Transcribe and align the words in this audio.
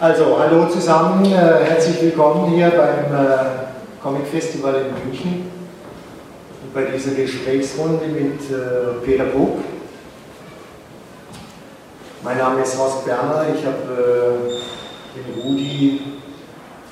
Also, 0.00 0.38
hallo 0.38 0.66
zusammen, 0.68 1.24
äh, 1.24 1.64
herzlich 1.64 2.00
willkommen 2.00 2.54
hier 2.54 2.70
beim 2.70 3.12
äh, 3.12 3.38
Comic 4.00 4.28
Festival 4.28 4.74
in 4.76 5.10
München 5.10 5.50
und 6.62 6.72
bei 6.72 6.84
dieser 6.84 7.16
Gesprächsrunde 7.16 8.06
mit 8.06 8.42
äh, 8.48 9.04
Peter 9.04 9.24
Buck. 9.24 9.58
Mein 12.22 12.38
Name 12.38 12.62
ist 12.62 12.78
Horst 12.78 13.06
Berner, 13.06 13.46
ich 13.52 13.66
habe 13.66 14.38
äh, 14.46 15.18
den 15.18 15.42
Rudi 15.42 16.00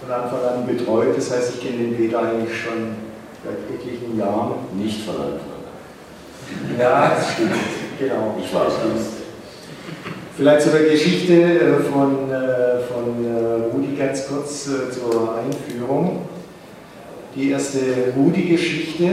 von 0.01 0.13
Anfang 0.13 0.41
an 0.41 0.67
betreut, 0.67 1.17
das 1.17 1.31
heißt, 1.31 1.55
ich 1.55 1.61
kenne 1.61 1.85
den 1.85 1.97
Peter 1.97 2.19
eigentlich 2.19 2.61
schon 2.61 2.97
seit 3.45 3.73
etlichen 3.73 4.19
Jahren. 4.19 4.55
Nicht 4.75 5.05
von 5.05 5.15
Anfang 5.15 5.37
an. 5.37 6.77
Ja, 6.77 7.13
das 7.15 7.35
stimmt, 7.35 7.53
genau. 8.01 8.35
Ich 8.43 8.53
war 8.53 8.67
es 8.67 8.75
Vielleicht 10.37 10.63
zu 10.63 10.71
der 10.71 10.91
Geschichte 10.91 11.33
äh, 11.33 11.81
von, 11.91 12.31
äh, 12.31 12.81
von 12.93 13.25
äh, 13.25 13.73
Rudi 13.73 13.97
ganz 13.97 14.29
kurz 14.29 14.65
zur 14.65 15.35
Einführung. 15.39 16.29
Die 17.35 17.51
erste 17.51 17.79
Rudi-Geschichte, 18.17 19.07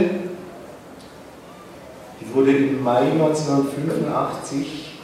wurde 2.34 2.50
im 2.50 2.82
Mai 2.82 3.12
1985 3.12 4.98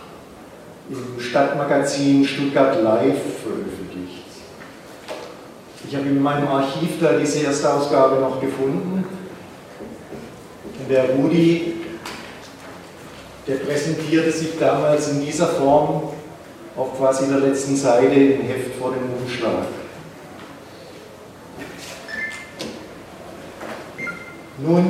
im 0.90 1.20
Stadtmagazin 1.20 2.24
Stuttgart 2.24 2.82
Live 2.82 3.20
veröffentlicht. 3.42 4.24
Ich 5.88 5.94
habe 5.94 6.06
in 6.06 6.20
meinem 6.20 6.48
Archiv 6.48 7.00
da 7.00 7.12
diese 7.12 7.44
erste 7.44 7.72
Ausgabe 7.72 8.20
noch 8.20 8.40
gefunden, 8.40 9.04
in 10.80 10.88
der 10.88 11.10
Rudi 11.10 11.74
der 13.50 13.56
präsentierte 13.56 14.30
sich 14.30 14.50
damals 14.60 15.08
in 15.08 15.26
dieser 15.26 15.48
Form 15.48 16.04
auf 16.76 16.96
quasi 16.96 17.26
der 17.26 17.40
letzten 17.40 17.74
Seite 17.74 18.14
im 18.14 18.42
Heft 18.42 18.76
vor 18.78 18.92
dem 18.92 19.02
Umschlag. 19.20 19.66
Nun, 24.58 24.86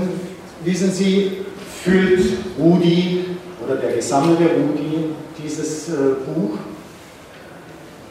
wissen 0.63 0.93
Sie, 0.93 1.39
füllt 1.83 2.37
Rudi 2.59 3.25
oder 3.65 3.77
der 3.77 3.93
gesammelte 3.93 4.45
Rudi 4.45 5.15
dieses 5.43 5.89
äh, 5.89 5.93
Buch, 6.27 6.59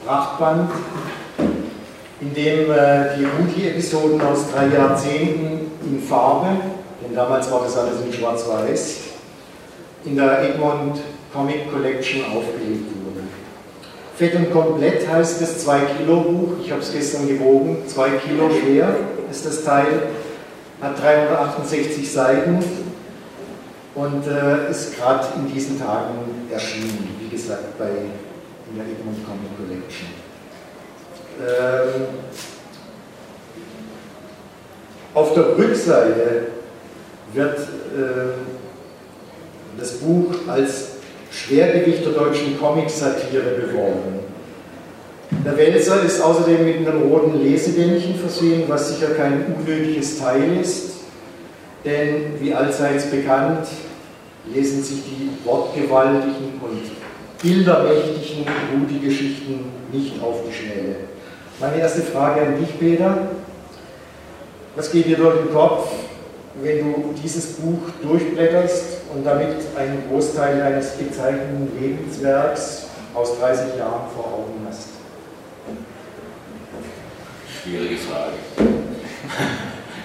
Prachtband, 0.04 0.72
in 2.22 2.34
dem 2.34 2.72
äh, 2.72 3.18
die 3.20 3.26
Rudi-Episoden 3.26 4.20
aus 4.22 4.46
drei 4.52 4.68
Jahrzehnten 4.68 5.72
in 5.86 6.02
Farbe, 6.02 6.48
denn 7.04 7.14
damals 7.14 7.52
war 7.52 7.62
das 7.64 7.78
alles 7.78 8.02
in 8.04 8.12
Schwarz-Weiß, 8.12 9.09
in 10.06 10.16
der 10.16 10.44
Egmont 10.44 11.00
Comic 11.34 11.72
Collection 11.72 12.26
aufgelegt 12.26 12.90
wurde. 13.04 13.24
Fett 14.16 14.36
und 14.36 14.52
komplett 14.52 15.08
heißt 15.08 15.42
das 15.42 15.60
2 15.60 15.80
Kilo 15.98 16.22
Buch, 16.22 16.50
ich 16.64 16.72
habe 16.72 16.82
es 16.82 16.92
gestern 16.92 17.28
gewogen, 17.28 17.78
2 17.88 18.10
Kilo 18.12 18.50
schwer 18.50 18.96
ist 19.30 19.46
das 19.46 19.64
Teil, 19.64 20.10
hat 20.82 21.02
368 21.02 22.12
Seiten 22.12 22.60
und 23.96 24.28
äh, 24.28 24.72
ist 24.72 24.98
gerade 24.98 25.26
in 25.36 25.54
diesen 25.54 25.80
Tagen 25.80 26.48
erschienen, 26.52 27.16
wie 27.20 27.30
gesagt, 27.30 27.78
bei 27.78 27.90
in 28.72 28.78
der 28.78 28.86
Egmont 28.86 29.26
Comic 29.26 29.58
Collection. 29.58 30.08
Ähm, 31.40 32.08
auf 35.14 35.34
der 35.34 35.58
Rückseite 35.58 36.48
wird 37.34 37.58
äh, 37.58 38.59
das 39.80 39.94
Buch 39.94 40.34
als 40.48 40.90
Schwergewicht 41.32 42.06
der 42.06 42.14
deutschen 42.14 42.60
Comic-Satire 42.60 43.42
beworben. 43.60 44.20
Der 45.46 45.56
Wälzer 45.56 46.04
ist 46.04 46.22
außerdem 46.22 46.66
mit 46.66 46.78
einem 46.78 47.04
roten 47.04 47.42
Lesebändchen 47.44 48.16
versehen, 48.16 48.64
was 48.68 48.90
sicher 48.90 49.12
kein 49.12 49.46
unnötiges 49.56 50.20
Teil 50.20 50.60
ist, 50.60 50.92
denn 51.86 52.34
wie 52.40 52.54
allseits 52.54 53.06
bekannt, 53.06 53.68
lesen 54.52 54.84
sich 54.84 55.04
die 55.04 55.30
wortgewaltigen 55.46 56.60
und 56.62 56.82
bildermächtigen 57.42 58.46
Rudi-Geschichten 58.74 59.66
nicht 59.94 60.22
auf 60.22 60.38
die 60.48 60.54
Schnelle. 60.54 60.96
Meine 61.60 61.80
erste 61.80 62.02
Frage 62.02 62.42
an 62.42 62.60
dich, 62.60 62.80
Peter. 62.80 63.30
Was 64.76 64.92
geht 64.92 65.08
dir 65.08 65.18
durch 65.18 65.38
den 65.38 65.54
Kopf, 65.54 65.90
wenn 66.62 66.94
du 66.94 67.14
dieses 67.22 67.54
Buch 67.54 67.80
durchblätterst 68.02 69.02
und 69.14 69.26
damit 69.26 69.56
einen 69.78 70.04
Großteil 70.10 70.60
deines 70.60 70.98
gezeichneten 70.98 71.72
Lebenswerks 71.80 72.88
aus 73.14 73.40
30 73.40 73.78
Jahren 73.78 74.10
vor 74.14 74.26
Augen 74.26 74.66
hast? 74.68 74.90
Schwierige 77.64 77.98
Frage. 77.98 78.34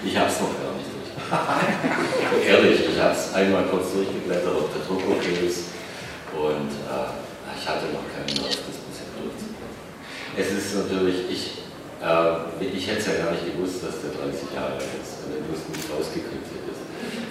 Ich 0.03 0.17
habe 0.17 0.29
es 0.29 0.39
noch 0.39 0.53
gar 0.61 0.73
nicht 0.77 0.89
durch. 0.93 2.47
Ehrlich, 2.47 2.89
ich 2.89 3.01
habe 3.01 3.13
es 3.13 3.33
einmal 3.33 3.63
kurz 3.63 3.93
durchgeblättert, 3.93 4.53
ob 4.55 4.73
der 4.73 4.85
Druck 4.85 5.01
okay 5.17 5.47
ist 5.47 5.65
und 6.35 6.71
äh, 6.71 7.57
ich 7.57 7.67
hatte 7.67 7.85
noch 7.87 8.05
keinen 8.11 8.37
Lust, 8.37 8.59
das 8.67 8.77
bisschen 8.85 9.09
durchzublättern. 9.17 9.75
Es 10.37 10.51
ist 10.51 10.75
natürlich, 10.75 11.29
ich, 11.31 11.64
äh, 12.01 12.65
ich 12.65 12.87
hätte 12.87 12.99
es 12.99 13.07
ja 13.07 13.25
gar 13.25 13.31
nicht 13.31 13.45
gewusst, 13.45 13.83
dass 13.83 14.01
der 14.01 14.11
30 14.11 14.51
Jahre 14.55 14.79
alt 14.79 14.95
ist, 14.99 15.23
wenn 15.29 15.43
du 15.43 15.51
es 15.55 15.63
nicht 15.69 15.87
rausgekriegt 15.91 16.47
hättest. 16.51 16.81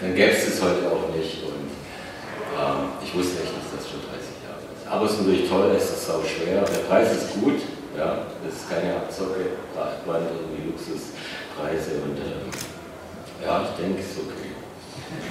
Dann 0.00 0.14
gäbe 0.14 0.32
es 0.32 0.48
es 0.48 0.62
heute 0.62 0.88
auch 0.88 1.08
nicht 1.14 1.42
und 1.44 1.68
ähm, 1.68 2.96
ich 3.02 3.10
wusste 3.14 3.42
echt 3.42 3.52
nicht, 3.52 3.68
dass 3.72 3.84
es 3.84 3.90
schon 3.90 4.02
30 4.04 4.44
Jahre 4.44 4.64
ist. 4.72 4.84
Aber 4.88 5.04
es 5.04 5.12
ist 5.12 5.20
natürlich 5.20 5.48
toll, 5.48 5.68
es 5.76 5.88
ist 5.90 6.08
auch 6.10 6.24
schwer. 6.24 6.64
Der 6.64 6.84
Preis 6.88 7.12
ist 7.12 7.34
gut, 7.40 7.60
ja, 7.96 8.26
das 8.44 8.52
ist 8.54 8.70
keine 8.70 8.96
Abzocke, 8.96 9.58
Prachtband, 9.74 10.28
irgendwie 10.32 10.72
Luxuspreise 10.72 12.00
und 12.04 12.18
ähm, 12.20 12.48
ja, 13.44 13.64
ich 13.64 13.72
denke, 13.76 14.00
es 14.00 14.12
ist 14.12 14.22
okay. 14.24 14.52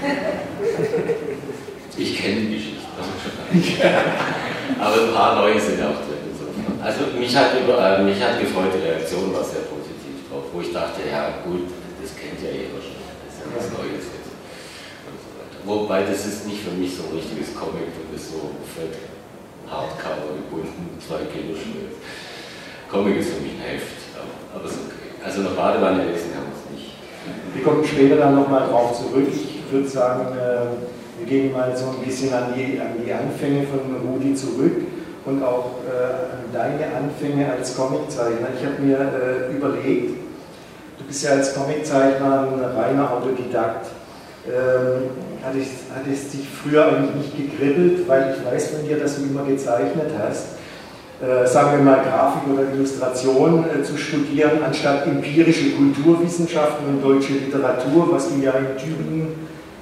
Ich 1.96 2.18
kenne 2.18 2.42
die 2.42 2.56
Geschichte. 2.56 2.82
Aber 4.80 4.96
ein 4.96 5.14
paar 5.14 5.36
neue 5.36 5.60
sind 5.60 5.80
auch 5.82 6.02
drin. 6.02 6.23
Also 6.84 7.16
mich 7.18 7.32
hat, 7.32 7.56
über, 7.56 7.80
äh, 7.80 8.04
mich 8.04 8.20
hat 8.20 8.44
gefreut, 8.44 8.76
die 8.76 8.84
Reaktion 8.84 9.32
war 9.32 9.40
sehr 9.40 9.64
positiv 9.72 10.28
drauf, 10.28 10.52
wo 10.52 10.60
ich 10.60 10.76
dachte, 10.76 11.00
ja 11.08 11.40
gut, 11.48 11.72
das 11.96 12.12
kennt 12.12 12.44
ja 12.44 12.52
jeder 12.52 12.76
schon, 12.84 13.00
das 13.24 13.32
ist 13.32 13.40
ja 13.40 13.48
was 13.56 13.72
Neues 13.72 14.12
jetzt. 14.12 14.36
Wobei 15.64 16.04
das 16.04 16.28
ist 16.28 16.44
nicht 16.44 16.60
für 16.60 16.76
mich 16.76 16.92
so 16.92 17.08
ein 17.08 17.16
richtiges 17.16 17.56
Comic, 17.56 17.88
das 17.88 18.20
ist 18.20 18.36
so 18.36 18.52
fett 18.68 19.00
Hardcover 19.72 20.36
gebunden, 20.36 21.00
zwei 21.08 21.24
Kilo 21.32 21.56
schwer. 21.56 21.88
Comic 22.92 23.16
ist 23.16 23.32
für 23.32 23.40
mich 23.40 23.56
ein 23.56 23.80
Heft, 23.80 24.04
aber, 24.20 24.36
aber 24.60 24.68
ist 24.68 24.76
okay. 24.84 25.16
Also 25.24 25.40
eine 25.40 25.56
Badewanne 25.56 26.04
lesen 26.04 26.36
kann 26.36 26.52
man 26.52 26.52
es 26.52 26.68
nicht. 26.68 27.00
Wir 27.56 27.64
kommen 27.64 27.88
später 27.88 28.20
dann 28.20 28.36
nochmal 28.36 28.68
drauf 28.68 28.92
zurück. 28.92 29.32
Ich 29.32 29.72
würde 29.72 29.88
sagen, 29.88 30.36
äh, 30.36 30.68
wir 31.16 31.26
gehen 31.32 31.54
mal 31.54 31.72
so 31.72 31.96
ein 31.96 32.04
bisschen 32.04 32.34
an 32.34 32.52
die, 32.52 32.76
an 32.76 33.00
die 33.00 33.08
Anfänge 33.08 33.64
von 33.72 33.88
Rudi 34.04 34.36
zurück 34.36 34.93
und 35.26 35.44
auch 35.44 35.80
äh, 35.88 36.54
deine 36.54 36.96
Anfänge 36.96 37.52
als 37.52 37.76
Comiczeichner. 37.76 38.48
Ich 38.60 38.66
habe 38.66 38.82
mir 38.82 38.98
äh, 38.98 39.56
überlegt, 39.56 40.18
du 40.98 41.06
bist 41.06 41.24
ja 41.24 41.32
als 41.32 41.54
Comiczeichner 41.54 42.48
ein 42.52 42.78
reiner 42.78 43.12
Autodidakt. 43.12 43.88
Ähm, 44.46 45.10
hat, 45.42 45.54
es, 45.56 45.96
hat 45.96 46.06
es 46.12 46.32
dich 46.32 46.48
früher 46.50 46.86
eigentlich 46.86 47.16
nicht 47.16 47.38
gekribbelt, 47.38 48.08
weil 48.08 48.36
ich 48.36 48.46
weiß 48.46 48.72
von 48.72 48.88
dir, 48.88 49.00
dass 49.00 49.16
du 49.16 49.24
immer 49.24 49.46
gezeichnet 49.46 50.12
hast. 50.20 50.58
Äh, 51.22 51.48
sagen 51.48 51.78
wir 51.78 51.84
mal 51.84 52.04
Grafik 52.04 52.42
oder 52.52 52.64
Illustration 52.74 53.64
äh, 53.70 53.84
zu 53.84 53.98
studieren, 53.98 54.62
anstatt 54.66 55.08
empirische 55.08 55.72
Kulturwissenschaften 55.72 56.88
und 56.88 57.02
deutsche 57.02 57.34
Literatur, 57.34 58.10
was 58.12 58.28
du 58.28 58.42
ja 58.42 58.52
in 58.52 58.78
Tübingen 58.78 59.36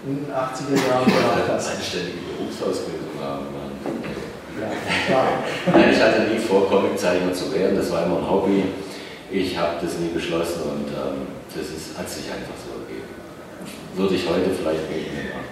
in 0.06 0.18
den 0.18 0.26
80er 0.32 0.76
Jahren 0.88 1.06
gemacht 1.06 1.50
hast. 1.50 1.72
Anständige 1.72 2.18
Berufsausbildung 2.38 3.18
haben. 3.20 3.61
Nein, 5.74 5.90
ich 5.92 6.02
hatte 6.02 6.22
nie 6.32 6.40
vor, 6.40 6.70
Comiczeichner 6.70 7.34
zu 7.34 7.54
werden, 7.54 7.78
das 7.78 7.92
war 7.92 8.06
immer 8.06 8.18
ein 8.18 8.30
Hobby. 8.30 8.64
Ich 9.32 9.58
habe 9.58 9.76
das 9.82 9.98
nie 9.98 10.10
beschlossen 10.10 10.62
und 10.64 10.88
ähm, 10.90 11.28
das 11.56 11.68
ist, 11.68 11.98
hat 11.98 12.10
sich 12.10 12.26
einfach 12.26 12.56
so 12.58 12.72
würde 13.96 14.16
ich 14.16 14.28
heute 14.28 14.50
vielleicht 14.52 14.90
nicht 14.90 15.14
mehr 15.14 15.36
machen. 15.36 15.52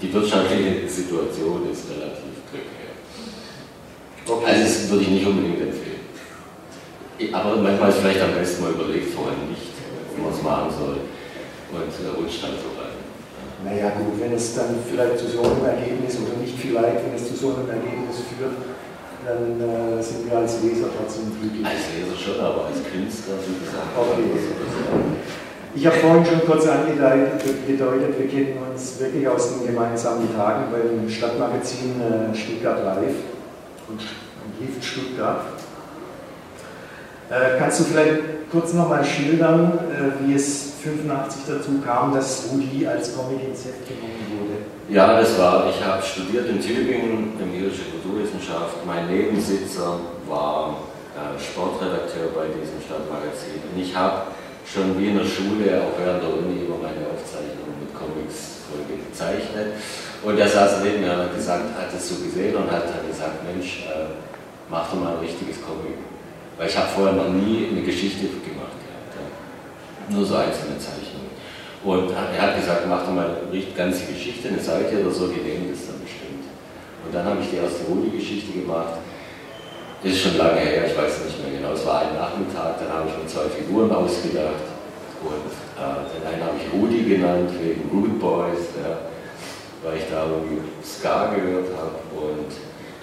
Die 0.00 0.12
wirtschaftliche 0.12 0.88
Situation 0.88 1.70
ist 1.70 1.88
relativ 1.90 2.42
prekär. 2.50 2.90
Okay. 4.26 4.46
Also 4.46 4.62
das 4.62 4.90
würde 4.90 5.04
ich 5.04 5.10
nicht 5.10 5.26
unbedingt 5.26 5.60
empfehlen. 5.62 6.02
Aber 7.32 7.56
manchmal 7.56 7.90
ist 7.90 7.98
vielleicht 7.98 8.20
am 8.20 8.34
besten 8.34 8.62
mal 8.62 8.72
überlegt 8.72 9.14
vorher 9.14 9.38
nicht, 9.48 9.70
wie 10.16 10.22
man 10.22 10.32
es 10.32 10.42
machen 10.42 10.70
soll 10.76 10.96
und 11.70 11.92
äh, 12.04 12.08
rutscht 12.18 12.42
dann 12.42 12.58
so. 12.58 12.71
Naja 13.64 13.90
gut, 13.94 14.18
wenn 14.20 14.32
es 14.32 14.54
dann 14.54 14.74
vielleicht 14.90 15.18
zu 15.18 15.28
so 15.28 15.42
einem 15.42 15.64
Ergebnis 15.64 16.18
oder 16.18 16.36
nicht 16.40 16.58
vielleicht, 16.58 17.06
wenn 17.06 17.14
es 17.14 17.28
zu 17.28 17.34
so 17.34 17.54
einem 17.54 17.70
Ergebnis 17.70 18.26
führt, 18.26 18.58
dann 19.24 19.60
äh, 19.60 20.02
sind 20.02 20.28
wir 20.28 20.38
als 20.38 20.62
Leser 20.62 20.88
trotzdem 20.90 21.30
glücklich. 21.38 21.64
Als 21.64 21.94
Leser 21.94 22.18
schon, 22.18 22.44
aber 22.44 22.66
als 22.66 22.82
Künstler, 22.82 23.38
wie 23.46 23.62
gesagt. 23.62 23.94
Okay. 23.94 24.22
Ich 25.74 25.86
habe 25.86 25.96
vorhin 25.96 26.26
schon 26.26 26.44
kurz 26.44 26.66
angedeutet, 26.66 27.40
wir 27.66 28.28
kennen 28.28 28.58
uns 28.70 29.00
wirklich 29.00 29.26
aus 29.26 29.54
den 29.54 29.68
gemeinsamen 29.68 30.28
Tagen 30.36 30.64
beim 30.70 31.08
Stadtmagazin 31.08 31.96
äh, 32.00 32.34
Stuttgart 32.36 32.84
Live 32.84 33.14
und 33.88 34.00
Lift 34.60 34.84
Stuttgart. 34.84 35.44
Äh, 37.32 37.58
kannst 37.58 37.80
du 37.80 37.84
vielleicht 37.84 38.50
kurz 38.50 38.74
nochmal 38.74 39.02
schildern, 39.02 39.72
äh, 39.88 40.20
wie 40.20 40.34
es 40.34 40.74
85 40.84 41.42
dazu 41.48 41.80
kam, 41.82 42.12
dass 42.12 42.50
Rudi 42.52 42.86
als 42.86 43.16
Comic 43.16 43.40
ins 43.40 43.64
Heft 43.64 43.88
genommen 43.88 44.20
wurde? 44.36 44.60
Ja, 44.92 45.18
das 45.18 45.38
war, 45.38 45.64
ich 45.70 45.82
habe 45.82 46.02
studiert 46.02 46.46
in 46.50 46.60
Tübingen, 46.60 47.32
in 47.40 47.48
irische 47.56 47.88
Kulturwissenschaft. 47.88 48.84
Mein 48.84 49.08
Nebensitzer 49.08 49.96
war 50.28 50.76
äh, 51.16 51.40
Sportredakteur 51.40 52.36
bei 52.36 52.52
diesem 52.52 52.76
Stadtmagazin. 52.84 53.64
Und 53.64 53.80
ich 53.80 53.96
habe 53.96 54.28
schon 54.68 55.00
wie 55.00 55.08
in 55.08 55.16
der 55.16 55.24
Schule, 55.24 55.80
auch 55.80 55.96
während 55.96 56.20
der 56.20 56.36
Uni, 56.36 56.68
über 56.68 56.76
meine 56.84 57.00
Aufzeichnungen 57.16 57.80
mit 57.80 57.96
Comics 57.96 58.68
gezeichnet. 59.08 59.80
Und 60.22 60.36
er 60.36 60.48
saß 60.48 60.84
neben 60.84 61.00
mir 61.00 61.16
und 61.16 61.32
hat 61.32 61.34
gesagt, 61.34 61.64
hat 61.80 61.88
es 61.96 62.08
so 62.12 62.16
gesehen 62.16 62.56
und 62.56 62.70
hat 62.70 62.92
dann 62.92 63.08
gesagt, 63.08 63.40
Mensch, 63.48 63.88
äh, 63.88 64.20
mach 64.68 64.92
doch 64.92 65.00
mal 65.00 65.16
ein 65.16 65.24
richtiges 65.24 65.56
Comic. 65.64 66.11
Weil 66.58 66.68
ich 66.68 66.76
habe 66.76 66.88
vorher 66.88 67.14
noch 67.14 67.28
nie 67.28 67.68
eine 67.70 67.82
Geschichte 67.82 68.26
gemacht 68.26 68.76
gehabt. 68.78 69.12
Ja. 69.16 70.16
Nur 70.16 70.24
so 70.24 70.36
einzelne 70.36 70.78
Zeichnungen. 70.78 71.32
Und 71.84 72.12
er 72.12 72.42
hat 72.42 72.56
gesagt, 72.56 72.86
mach 72.88 73.04
doch 73.04 73.12
mal 73.12 73.36
eine 73.50 73.62
ganze 73.76 74.06
Geschichte, 74.06 74.48
eine 74.48 74.60
Seite 74.60 75.00
oder 75.00 75.10
so, 75.10 75.26
nehmen 75.26 75.72
das 75.72 75.86
dann 75.88 76.00
bestimmt. 76.00 76.46
Und 77.04 77.12
dann 77.12 77.24
habe 77.24 77.40
ich 77.42 77.50
die 77.50 77.56
erste 77.56 77.84
Rudi-Geschichte 77.90 78.60
gemacht 78.60 79.02
ist 80.04 80.20
schon 80.20 80.36
lange 80.36 80.58
her, 80.58 80.86
ich 80.86 80.96
weiß 80.98 81.24
nicht 81.24 81.38
mehr 81.38 81.58
genau. 81.58 81.74
Es 81.74 81.86
war 81.86 82.02
ein 82.02 82.14
Nachmittag, 82.14 82.78
dann 82.80 82.90
habe 82.90 83.08
ich 83.08 83.22
mir 83.22 83.26
zwei 83.26 83.46
Figuren 83.48 83.90
ausgedacht. 83.90 84.66
Und 85.22 85.54
äh, 85.78 86.02
den 86.10 86.26
einen 86.26 86.42
habe 86.42 86.58
ich 86.58 86.66
Rudi 86.74 87.04
genannt, 87.04 87.50
wegen 87.62 87.86
Root 87.92 88.18
Boys, 88.18 88.74
ja, 88.82 88.98
weil 89.84 89.98
ich 89.98 90.10
da 90.10 90.26
irgendwie 90.26 90.58
Ska 90.82 91.30
gehört 91.34 91.70
habe. 91.78 92.02
Und 92.18 92.50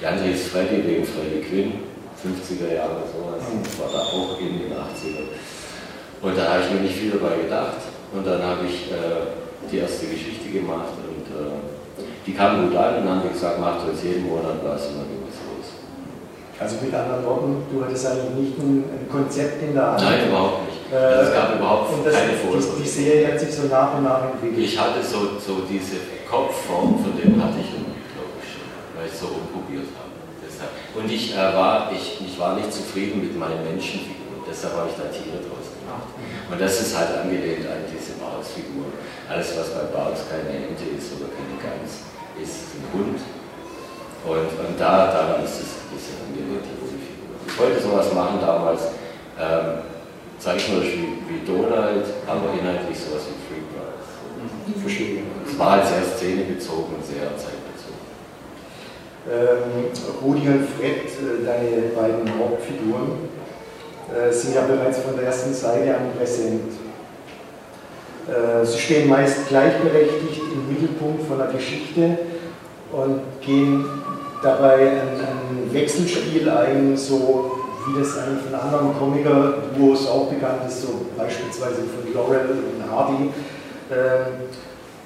die 0.02 0.06
andere 0.06 0.30
ist 0.30 0.48
Freddy 0.48 0.84
wegen 0.86 1.06
Freddy 1.06 1.40
Quinn, 1.40 1.72
50er 2.20 2.76
Jahre 2.76 3.04
sowas. 3.08 3.40
Das 3.40 3.50
mhm. 3.50 3.82
war 3.82 3.92
da 3.92 4.02
auch 4.12 4.40
in 4.40 4.60
den 4.60 4.72
80ern. 4.72 5.32
Und 6.22 6.38
da 6.38 6.54
habe 6.54 6.64
ich 6.64 6.72
mir 6.72 6.82
nicht 6.82 6.96
viel 6.96 7.12
dabei 7.12 7.44
gedacht. 7.44 7.80
Und 8.14 8.26
dann 8.26 8.42
habe 8.44 8.66
ich 8.68 8.92
äh, 8.92 9.36
die 9.72 9.78
erste 9.78 10.08
Geschichte 10.08 10.50
gemacht 10.50 10.98
und 10.98 11.26
äh, 11.30 12.04
die 12.26 12.34
kam 12.34 12.66
gut 12.66 12.76
an 12.76 12.98
und 12.98 13.06
dann 13.06 13.20
haben 13.22 13.32
gesagt, 13.32 13.60
mach 13.60 13.84
du 13.84 13.92
jetzt 13.92 14.04
jeden 14.04 14.28
Monat 14.28 14.58
was 14.64 14.88
und 14.88 14.98
dann 14.98 15.20
also 16.60 16.76
mit 16.84 16.94
anderen 16.94 17.24
Worten, 17.24 17.64
du 17.72 17.86
hattest 17.86 18.06
eigentlich 18.06 18.52
nicht 18.52 18.60
ein, 18.60 19.08
Konzept 19.10 19.64
in 19.64 19.74
der 19.74 19.96
Hand. 19.96 20.02
Nein, 20.04 20.28
überhaupt 20.28 20.68
nicht. 20.68 20.92
Äh, 20.92 21.24
es 21.24 21.34
gab 21.34 21.56
überhaupt 21.56 22.06
das, 22.06 22.14
keine 22.14 22.34
Vorstellung. 22.34 22.78
Die, 22.78 22.84
die, 22.84 22.90
Serie 22.90 23.32
hat 23.32 23.40
sich 23.40 23.56
so 23.56 23.68
nach 23.72 23.96
und 23.96 24.04
nach 24.04 24.28
entwickelt. 24.28 24.60
Ich 24.60 24.78
hatte 24.78 25.02
so, 25.02 25.40
so 25.40 25.64
diese 25.64 26.04
Kopfform, 26.30 27.00
von 27.00 27.16
dem 27.16 27.42
hatte 27.42 27.64
ich 27.64 27.72
glaube 27.72 28.36
ich, 28.44 28.52
schon, 28.52 28.68
weil 28.92 29.08
ich 29.08 29.16
so 29.16 29.28
umprobiert 29.40 29.88
habe. 29.96 30.09
Und 30.96 31.12
ich, 31.12 31.34
äh, 31.34 31.38
war, 31.38 31.92
ich, 31.92 32.20
ich 32.22 32.40
war 32.40 32.56
nicht 32.56 32.74
zufrieden 32.74 33.22
mit 33.22 33.38
meinen 33.38 33.64
Menschenfiguren, 33.64 34.42
deshalb 34.50 34.76
habe 34.76 34.90
ich 34.90 34.98
da 34.98 35.08
Tiere 35.10 35.38
draus 35.46 35.70
gemacht. 35.78 36.10
Und 36.50 36.60
das 36.60 36.82
ist 36.82 36.98
halt 36.98 37.14
angelehnt 37.24 37.66
an 37.70 37.86
diese 37.86 38.18
Barts-Figur. 38.18 38.90
Alles, 39.30 39.54
was 39.58 39.70
bei 39.70 39.86
Barts 39.94 40.26
keine 40.30 40.50
Ente 40.50 40.90
ist 40.98 41.14
oder 41.14 41.30
keine 41.30 41.56
Gans, 41.62 42.10
ist 42.42 42.74
ein 42.74 42.86
Hund. 42.94 43.20
Und, 44.26 44.50
und 44.60 44.76
da, 44.80 45.14
daran 45.14 45.46
ist 45.46 45.62
es 45.62 45.80
ich 47.60 47.66
wollte 47.66 47.82
sowas 47.82 48.14
machen 48.14 48.40
damals, 48.40 48.82
ähm, 49.38 49.84
zeichnerisch 50.40 50.94
wie, 50.96 51.20
wie 51.28 51.46
Donald, 51.46 52.06
aber 52.26 52.54
inhaltlich 52.56 52.98
sowas 52.98 53.24
wie 53.28 53.36
Freak 53.44 53.68
Brothers. 53.76 54.80
Verstehe. 54.82 55.24
Es 55.46 55.60
war 55.60 55.72
halt 55.72 55.88
sehr 55.88 56.04
szenebezogen 56.04 56.96
und 56.96 57.06
sehr 57.06 57.36
zeitbezogen. 57.36 57.59
Ähm, 59.28 59.92
Rudi 60.24 60.48
und 60.48 60.66
Fred, 60.70 61.06
äh, 61.06 61.46
deine 61.46 61.90
beiden 61.94 62.40
Hauptfiguren, 62.40 63.30
äh, 64.10 64.32
sind 64.32 64.56
ja 64.56 64.62
bereits 64.62 65.00
von 65.00 65.16
der 65.16 65.26
ersten 65.26 65.54
Seite 65.54 65.96
an 65.96 66.12
präsent. 66.18 66.72
Äh, 68.28 68.66
sie 68.66 68.80
stehen 68.80 69.10
meist 69.10 69.50
gleichberechtigt 69.50 70.42
im 70.54 70.74
Mittelpunkt 70.74 71.28
von 71.28 71.38
der 71.38 71.48
Geschichte 71.48 72.18
und 72.92 73.22
gehen 73.42 73.86
dabei 74.42 74.92
ein, 74.92 75.20
ein 75.20 75.74
Wechselspiel 75.74 76.50
ein, 76.50 76.96
so 76.96 77.52
wie 77.88 78.00
das 78.00 78.18
eigentlich 78.18 78.46
von 78.46 78.56
anderen 78.60 78.98
Comiker-Duos 78.98 80.08
auch 80.08 80.28
bekannt 80.28 80.62
ist, 80.68 80.82
so 80.84 81.06
beispielsweise 81.18 81.82
von 81.84 82.14
Laurel 82.14 82.50
und 82.52 82.92
Hardy. 82.92 83.32
Ähm, 83.92 84.48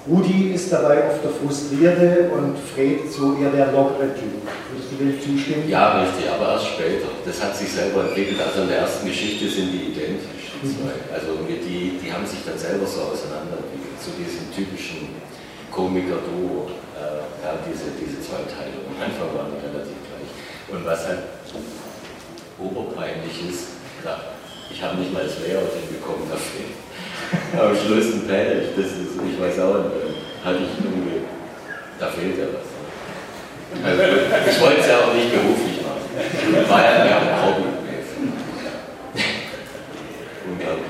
Rudi 0.04 0.52
ist 0.52 0.72
dabei 0.72 1.08
oft 1.08 1.24
der 1.24 1.32
Frustrierte 1.32 2.30
und 2.36 2.60
Fred 2.60 3.08
so 3.08 3.38
eher 3.40 3.52
der 3.52 3.72
lockere 3.72 4.12
Typ. 4.12 4.36
Würdest 4.68 4.92
du 4.92 4.96
dem 5.00 5.16
zustimmen? 5.16 5.64
Ja, 5.70 6.04
richtig, 6.04 6.28
aber 6.28 6.60
erst 6.60 6.76
später. 6.76 7.08
Das 7.24 7.42
hat 7.42 7.56
sich 7.56 7.72
selber 7.72 8.12
entwickelt. 8.12 8.36
Also 8.44 8.64
in 8.64 8.68
der 8.68 8.80
ersten 8.84 9.08
Geschichte 9.08 9.48
sind 9.48 9.72
die 9.72 9.96
identisch, 9.96 10.60
die 10.60 10.68
mhm. 10.68 10.76
zwei. 10.76 10.96
Also 11.08 11.40
die, 11.48 11.96
die 12.04 12.12
haben 12.12 12.28
sich 12.28 12.44
dann 12.44 12.60
selber 12.60 12.84
so 12.84 13.16
auseinanderentwickelt, 13.16 13.96
zu 13.96 14.12
diesem 14.20 14.52
typischen 14.52 15.16
Komiker-Duo. 15.72 16.68
Äh, 17.00 17.24
ja, 17.40 17.64
diese, 17.64 17.96
diese 17.96 18.20
zwei 18.20 18.44
Teile. 18.44 18.84
Einfach 19.00 19.32
waren 19.32 19.56
die 19.56 19.64
relativ 19.64 19.96
gleich. 20.04 20.28
Und 20.68 20.84
was 20.84 21.08
halt 21.08 21.24
oberpeinlich 22.60 23.40
ist, 23.48 23.80
ja, 24.04 24.36
ich 24.68 24.84
habe 24.84 25.00
nicht 25.00 25.14
mal 25.16 25.24
das 25.24 25.40
Layout 25.40 25.72
hinbekommen 25.80 26.28
dafür. 26.28 26.68
Am 27.60 27.76
Schluss 27.76 28.14
ein 28.14 28.28
Panel, 28.28 28.70
das 28.76 28.86
ist, 28.86 29.16
ich 29.18 29.40
weiß 29.40 29.60
auch 29.60 29.76
nicht, 29.76 30.46
hatte 30.46 30.60
ich 30.60 30.84
irgendwie, 30.84 31.22
da 32.00 32.08
fehlt 32.08 32.38
ja 32.38 32.46
was. 32.54 32.74
Also, 33.84 34.04
ich 34.50 34.62
wollte 34.62 34.82
es 34.82 34.88
ja 34.88 34.98
auch 35.00 35.14
nicht 35.14 35.32
beruflich 35.32 35.82
machen. 35.82 36.70
War 36.70 36.84
ja 36.84 37.04
mehr 37.04 37.18
ein 37.18 37.42
Hobby. 37.44 37.64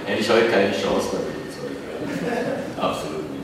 Hätte 0.06 0.22
ich 0.22 0.30
heute 0.30 0.50
keine 0.50 0.72
Chance 0.72 1.08
damit. 1.14 1.34
Absolut 2.78 3.32
nicht. 3.32 3.44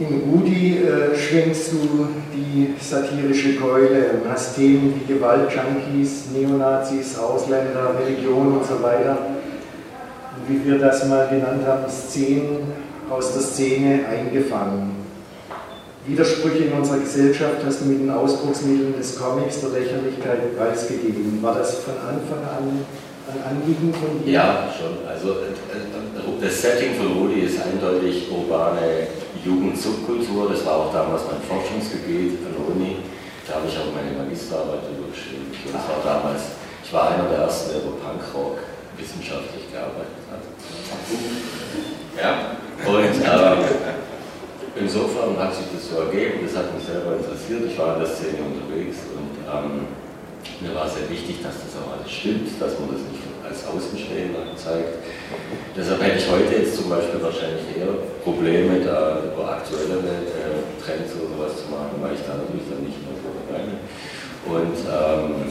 In 0.00 0.22
Rudi 0.32 0.78
äh, 0.78 1.14
schwingst 1.14 1.72
du 1.72 2.08
die 2.34 2.74
satirische 2.80 3.56
Keule 3.56 4.12
und 4.14 4.30
hast 4.30 4.56
Themen 4.56 4.94
wie 4.94 5.12
Gewalt, 5.12 5.50
Junkies, 5.52 6.28
Neonazis, 6.34 7.18
Ausländer, 7.18 7.94
Religion 8.00 8.56
und 8.56 8.64
so 8.64 8.82
weiter. 8.82 9.18
Und 10.36 10.48
wie 10.48 10.64
wir 10.64 10.78
das 10.78 11.06
mal 11.06 11.28
genannt 11.28 11.66
haben, 11.66 11.84
Szenen 11.90 12.60
aus 13.10 13.34
der 13.34 13.42
Szene 13.42 14.06
eingefangen. 14.08 14.92
Widersprüche 16.06 16.64
in 16.64 16.72
unserer 16.72 17.00
Gesellschaft 17.00 17.56
hast 17.66 17.82
du 17.82 17.84
mit 17.84 18.00
den 18.00 18.10
Ausdrucksmitteln 18.10 18.96
des 18.96 19.20
Comics 19.20 19.60
der 19.60 19.68
Lächerlichkeit 19.80 20.56
preisgegeben. 20.56 21.42
War 21.42 21.56
das 21.56 21.74
von 21.74 21.92
Anfang 21.92 22.38
an 22.38 22.86
ein 23.28 23.50
Anliegen 23.50 23.92
von 23.92 24.24
dir? 24.24 24.32
Ja, 24.32 24.68
schon. 24.74 25.06
Also 25.06 25.32
äh, 25.32 25.52
äh, 25.52 26.40
das 26.40 26.62
Setting 26.62 26.94
von 26.94 27.18
Rudi 27.18 27.40
ist 27.40 27.58
eindeutig 27.60 28.30
urbane 28.30 29.08
Jugendsubkultur. 29.44 30.50
Das 30.50 30.64
war 30.66 30.76
auch 30.86 30.92
damals 30.92 31.22
mein 31.30 31.40
Forschungsgebiet 31.42 32.38
an 32.44 32.52
der 32.52 32.64
Uni. 32.68 32.96
Da 33.46 33.56
habe 33.56 33.66
ich 33.66 33.76
auch 33.78 33.90
meine 33.90 34.12
Magisterarbeit 34.14 34.86
darüber 34.86 35.10
geschrieben. 35.10 35.50
Und 35.50 35.74
das 35.74 35.84
war 35.88 36.00
damals, 36.04 36.54
ich 36.84 36.92
war 36.92 37.10
einer 37.10 37.28
der 37.28 37.46
ersten, 37.48 37.72
der 37.72 37.82
über 37.82 37.96
Punkrock 37.98 38.58
wissenschaftlich 38.96 39.66
gearbeitet 39.72 40.22
hat. 40.28 40.44
Ja, 42.14 42.60
und 42.84 43.16
ähm, 43.16 43.58
insofern 44.76 45.38
hat 45.38 45.54
sich 45.54 45.66
das 45.72 45.88
so 45.88 46.04
ergeben, 46.04 46.44
das 46.44 46.56
hat 46.56 46.74
mich 46.74 46.84
selber 46.84 47.16
interessiert. 47.16 47.64
Ich 47.66 47.78
war 47.78 47.96
in 47.96 48.00
der 48.04 48.10
Szene 48.10 48.44
unterwegs 48.44 48.98
und 49.16 49.32
ähm, 49.48 49.88
mir 50.60 50.74
war 50.74 50.88
sehr 50.88 51.08
wichtig, 51.08 51.42
dass 51.42 51.56
das 51.64 51.72
auch 51.80 51.96
alles 51.96 52.10
stimmt, 52.10 52.48
dass 52.60 52.78
man 52.78 52.92
das 52.92 53.00
nicht 53.08 53.29
als 53.50 53.66
Außenstehender 53.66 54.54
zeigt. 54.54 55.02
Deshalb 55.74 56.02
hätte 56.02 56.18
ich 56.22 56.30
heute 56.30 56.54
jetzt 56.54 56.78
zum 56.78 56.88
Beispiel 56.88 57.18
wahrscheinlich 57.18 57.66
eher 57.74 57.90
Probleme, 58.22 58.78
da 58.78 59.26
über 59.26 59.58
aktuelle 59.58 59.98
äh, 59.98 60.62
Trends 60.78 61.18
oder 61.18 61.34
sowas 61.34 61.58
zu 61.58 61.66
machen, 61.74 61.98
weil 61.98 62.14
ich 62.14 62.22
da 62.22 62.38
natürlich 62.38 62.70
dann 62.70 62.86
nicht 62.86 63.02
mehr 63.02 63.18
so 63.18 63.34
bin. 63.50 63.82
Und 64.46 64.78
ähm, 64.86 65.50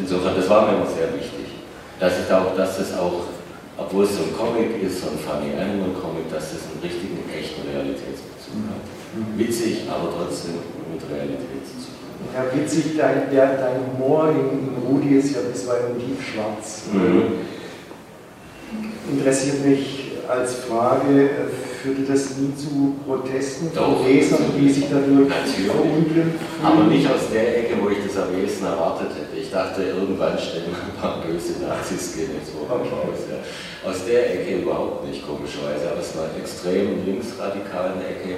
insofern, 0.00 0.34
das 0.34 0.48
war 0.48 0.66
mir 0.66 0.80
immer 0.80 0.88
sehr 0.88 1.12
wichtig, 1.12 1.60
dass 2.00 2.18
ich 2.18 2.26
da 2.26 2.42
auch, 2.42 2.56
dass 2.56 2.80
es 2.80 2.96
auch, 2.96 3.28
obwohl 3.76 4.04
es 4.04 4.16
so 4.16 4.24
ein 4.24 4.32
Comic 4.32 4.80
ist, 4.82 5.04
so 5.04 5.12
ein 5.12 5.20
Funny 5.20 5.52
Animal 5.52 5.92
Comic, 5.92 6.32
dass 6.32 6.56
es 6.56 6.64
einen 6.72 6.80
richtigen, 6.80 7.20
echten 7.28 7.68
Realitätsbezug 7.68 8.64
hat. 8.72 8.82
Mhm. 9.12 9.36
Witzig, 9.36 9.84
aber 9.92 10.08
trotzdem 10.08 10.56
mit 10.88 11.04
Realitätsbezug. 11.04 11.55
Ja, 12.34 12.44
witzig, 12.58 12.96
dein, 12.96 13.30
der, 13.30 13.56
dein 13.56 13.76
Humor 13.98 14.28
in, 14.30 14.68
in 14.68 14.86
Rudi 14.86 15.16
ist 15.16 15.34
ja 15.34 15.40
bisweilen 15.50 15.98
tiefschwarz. 15.98 16.82
Mhm 16.92 17.46
interessiert 19.10 19.64
mich 19.64 20.12
als 20.28 20.54
Frage, 20.66 21.30
führte 21.82 22.02
das 22.02 22.36
nie 22.36 22.52
zu 22.56 22.96
Protesten 23.06 23.70
von 23.70 24.04
Lesern, 24.04 24.50
die 24.58 24.70
sich 24.70 24.86
dadurch 24.90 25.30
verunglimpft 25.30 26.40
Aber 26.62 26.84
nicht 26.84 27.06
aus 27.06 27.30
der 27.32 27.58
Ecke, 27.58 27.74
wo 27.80 27.90
ich 27.90 27.98
das 28.04 28.16
am 28.22 28.34
ehesten 28.34 28.64
erwartet 28.64 29.10
hätte. 29.14 29.40
Ich 29.40 29.50
dachte, 29.50 29.82
irgendwann 29.82 30.36
stellen 30.36 30.74
wir 30.74 30.82
ein 30.82 31.00
paar 31.00 31.22
böse 31.22 31.62
Nazis 31.62 32.16
gehen 32.16 32.30
jetzt 32.34 32.50
okay. 32.58 32.90
raus. 32.90 33.20
Ja. 33.30 33.88
Aus 33.88 34.04
der 34.04 34.34
Ecke 34.34 34.62
überhaupt 34.62 35.06
nicht, 35.06 35.24
komischerweise. 35.24 35.94
Aus 35.96 36.18
einer 36.18 36.34
extrem 36.42 37.04
linksradikalen 37.06 38.02
Ecke 38.02 38.34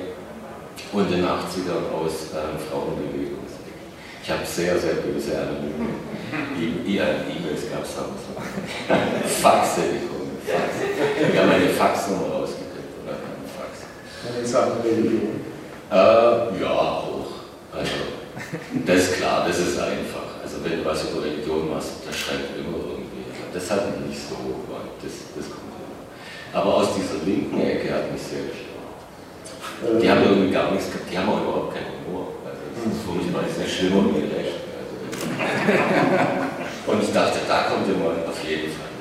und 0.93 1.11
den 1.11 1.25
80ern 1.25 1.89
aus 1.97 2.37
ähm, 2.37 2.61
Frauenbewegungsecke. 2.69 3.48
Ich 4.29 4.35
habe 4.35 4.45
sehr, 4.45 4.79
sehr 4.79 5.01
böse 5.01 5.33
anonyme 5.41 5.89
E-Mails 6.85 7.65
gab 7.73 7.81
es 7.81 7.97
damals 7.97 8.29
noch. 8.29 8.45
Faxe 9.41 9.81
bekommen. 9.89 10.37
Fax. 10.45 11.33
Ich 11.33 11.39
habe 11.39 11.49
meine 11.49 11.71
Faxnummer 11.71 12.37
rausgekriegt 12.37 12.93
oder 13.01 13.17
keinen 13.25 13.49
Fax. 13.49 13.89
Und 14.29 14.39
in 14.39 14.45
Sachen 14.45 14.83
Religion? 14.85 15.41
Äh, 15.91 16.61
ja, 16.61 16.69
auch. 16.69 17.41
Also, 17.73 17.97
das 18.85 18.97
ist 18.97 19.17
klar, 19.17 19.49
das 19.49 19.61
ist 19.61 19.79
einfach. 19.81 20.45
Also 20.45 20.63
wenn 20.63 20.77
du 20.77 20.85
was 20.85 21.09
über 21.09 21.25
Religion 21.25 21.71
machst, 21.71 22.05
das 22.07 22.15
schreibt 22.15 22.53
immer 22.53 22.77
irgendwie. 22.85 23.25
Das 23.55 23.71
hat 23.71 23.97
mich 23.97 24.11
nicht 24.13 24.29
so, 24.29 24.37
das, 25.01 25.13
das 25.37 25.47
kommt 25.49 25.73
immer. 25.73 26.61
Aber 26.61 26.75
aus 26.75 26.89
dieser 26.97 27.25
linken 27.25 27.63
Ecke 27.63 27.95
hat 27.95 28.13
mich 28.13 28.21
sehr 28.21 28.45
gestört. 28.45 30.05
Die 30.05 30.11
haben 30.11 30.23
irgendwie 30.23 30.53
gar 30.53 30.71
nichts, 30.71 30.89
die 31.11 31.17
haben 31.17 31.31
auch 31.31 31.41
überhaupt 31.41 31.73
keinen 31.73 32.05
Humor. 32.05 32.38
Also 32.79 32.95
das 32.95 33.27
ist 33.27 33.35
meistens 33.35 33.67
schlimmer 33.75 34.07
wie 34.15 34.31
recht. 34.31 34.63
Und 36.87 37.03
ich 37.03 37.13
dachte, 37.13 37.43
da 37.49 37.67
kommt 37.67 37.91
immer 37.91 38.15
auf 38.23 38.41
jeden 38.47 38.71
Fall 38.71 38.95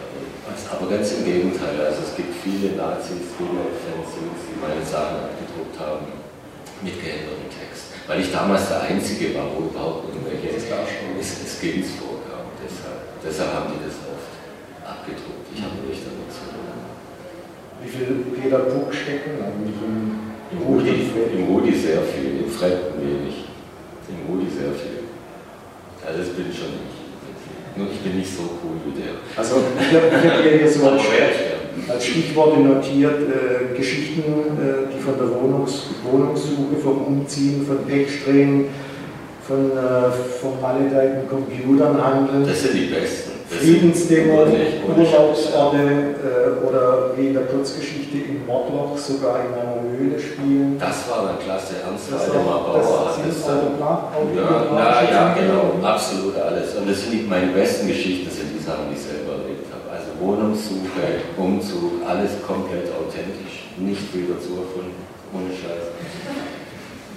was. 0.50 0.66
Aber 0.74 0.90
ganz 0.90 1.14
im 1.14 1.26
Gegenteil, 1.26 1.78
also 1.78 2.02
es 2.02 2.16
gibt 2.18 2.34
viele 2.42 2.74
Nazis, 2.74 3.38
viele 3.38 3.70
Fanzines, 3.86 4.42
die 4.50 4.58
meine 4.58 4.82
Sachen 4.82 5.30
abgedruckt 5.30 5.78
haben 5.78 6.10
mit 6.82 6.98
geändertem 6.98 7.48
Text. 7.54 7.94
Weil 8.08 8.22
ich 8.22 8.32
damals 8.34 8.68
der 8.68 8.82
Einzige 8.82 9.36
war, 9.38 9.46
wo 9.54 9.70
überhaupt 9.70 10.10
irgendwelche 10.10 10.58
Skins 11.58 11.98
vorkamen. 11.98 12.54
Deshalb, 12.62 13.18
deshalb 13.22 13.54
haben 13.54 13.74
die 13.74 13.82
das 13.86 13.98
oft 14.06 14.34
abgedruckt. 14.86 15.46
Ich 15.54 15.62
habe 15.62 15.78
nicht 15.86 16.02
damit 16.06 16.30
zu 16.34 16.50
tun. 16.50 16.66
Wie 17.82 17.90
viel 17.90 18.26
Peter 18.34 18.60
Buch 18.70 18.90
stecken 18.94 19.38
eigentlich 19.42 19.78
im 20.52 20.62
Rudi, 20.66 21.12
Im 21.34 21.44
Rudi 21.48 21.74
sehr 21.74 22.02
viel, 22.02 22.46
im 22.46 22.50
Fred 22.50 22.78
wenig. 23.02 23.46
Im 24.10 24.26
Rudi 24.28 24.48
sehr 24.50 24.72
viel. 24.72 25.08
Also 26.06 26.20
das 26.20 26.30
bin 26.30 26.46
schon 26.46 26.80
ich. 26.88 26.98
Nur 27.78 27.88
ich 27.92 28.00
bin 28.00 28.18
nicht 28.18 28.36
so 28.36 28.44
cool 28.64 28.80
wie 28.86 29.02
der. 29.02 29.20
Also 29.36 29.62
ich 29.80 29.94
habe 29.94 30.10
hab 30.12 30.44
hier 30.44 30.70
so 30.72 30.90
als, 30.90 31.04
als 31.90 32.06
Stichworte 32.06 32.60
notiert, 32.62 33.22
äh, 33.22 33.78
Geschichten, 33.78 34.22
äh, 34.22 34.94
die 34.94 35.00
von 35.00 35.18
der 35.18 35.30
Wohnungs 35.30 35.88
Wohnungssuche, 36.04 36.76
vom 36.82 37.06
Umziehen, 37.06 37.66
von 37.66 37.88
Wegstreuen, 37.88 38.66
von, 39.46 39.72
äh, 39.72 40.12
von 40.42 40.62
maledeiten 40.62 41.28
Computern 41.28 42.04
handeln. 42.04 42.48
Das 42.48 42.64
sind 42.64 42.74
die 42.74 42.86
besten. 42.86 43.27
Friedensdemo, 43.50 44.46
Urlaubsorte 44.88 45.78
äh, 45.78 46.68
oder 46.68 47.16
wie 47.16 47.28
in 47.28 47.34
der 47.34 47.44
Kurzgeschichte 47.44 48.18
in 48.18 48.46
Mordloch 48.46 48.98
sogar 48.98 49.40
in 49.40 49.54
einer 49.54 49.80
Höhle 49.98 50.20
spielen. 50.20 50.78
Das 50.78 51.10
war 51.10 51.28
dann 51.28 51.40
klasse. 51.40 51.76
Ernst 51.86 52.12
Waldemar 52.12 52.60
Bauer 52.68 53.08
hat 53.08 53.24
das 53.26 53.46
dann. 53.46 53.80
Ja, 53.80 54.68
na, 54.74 55.10
ja, 55.10 55.34
genau, 55.34 55.80
absolut 55.82 56.36
alles. 56.36 56.76
Und 56.76 56.90
das 56.90 57.02
sind 57.10 57.30
meine 57.30 57.48
besten 57.54 57.88
Geschichten, 57.88 58.30
sind 58.30 58.52
die 58.52 58.64
Sachen, 58.64 58.92
die 58.92 58.96
ich 58.96 59.02
selber 59.02 59.40
erlebt 59.40 59.68
habe. 59.72 59.96
Also 59.96 60.12
Wohnungssuche, 60.20 61.24
Umzug, 61.38 62.04
alles 62.06 62.44
komplett 62.46 62.92
authentisch, 62.92 63.72
nicht 63.78 64.14
wieder 64.14 64.36
zu 64.44 64.60
erfunden, 64.60 65.08
ohne 65.32 65.56
Scheiß. 65.56 65.88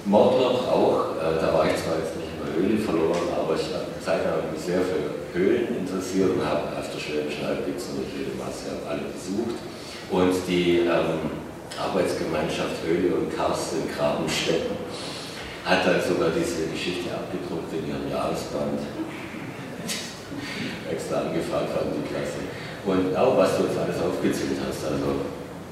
Mordloch 0.06 0.66
auch, 0.70 1.18
äh, 1.18 1.42
da 1.42 1.52
war 1.52 1.66
ich 1.66 1.76
zwar 1.76 1.98
jetzt 1.98 2.16
nicht 2.16 2.30
in 2.32 2.40
der 2.40 2.54
Höhle 2.54 2.78
verloren, 2.78 3.26
aber 3.36 3.54
ich 3.54 3.66
Zeit 4.10 4.26
habe 4.26 4.50
mich 4.50 4.58
sehr 4.58 4.82
für 4.82 5.22
Höhlen 5.30 5.86
interessiert 5.86 6.34
und 6.34 6.42
habe 6.42 6.74
auf 6.74 6.90
der 6.90 6.98
Schwäbischen 6.98 7.46
Alb 7.46 7.62
gibt 7.62 7.78
es 7.78 7.94
jede 8.10 8.34
Masse, 8.34 8.74
habe 8.74 8.82
alle 8.90 9.06
besucht. 9.06 9.54
Und 10.10 10.34
die 10.50 10.90
ähm, 10.90 11.30
Arbeitsgemeinschaft 11.78 12.82
Höhle 12.82 13.14
und 13.14 13.30
Karst 13.30 13.78
in 13.78 13.86
Grabenstetten 13.86 14.74
hat 15.62 15.86
dann 15.86 16.02
sogar 16.02 16.34
diese 16.34 16.66
Geschichte 16.66 17.14
abgedruckt 17.14 17.70
in 17.70 17.86
ihrem 17.86 18.10
Jahresband. 18.10 18.82
Extra 20.90 21.30
angefragt 21.30 21.70
haben 21.70 21.94
die 21.94 22.02
Klasse. 22.10 22.50
Und 22.82 23.14
auch 23.14 23.38
was 23.38 23.62
du 23.62 23.70
jetzt 23.70 23.78
alles 23.78 24.02
aufgezählt 24.02 24.58
hast, 24.58 24.90
also 24.90 25.22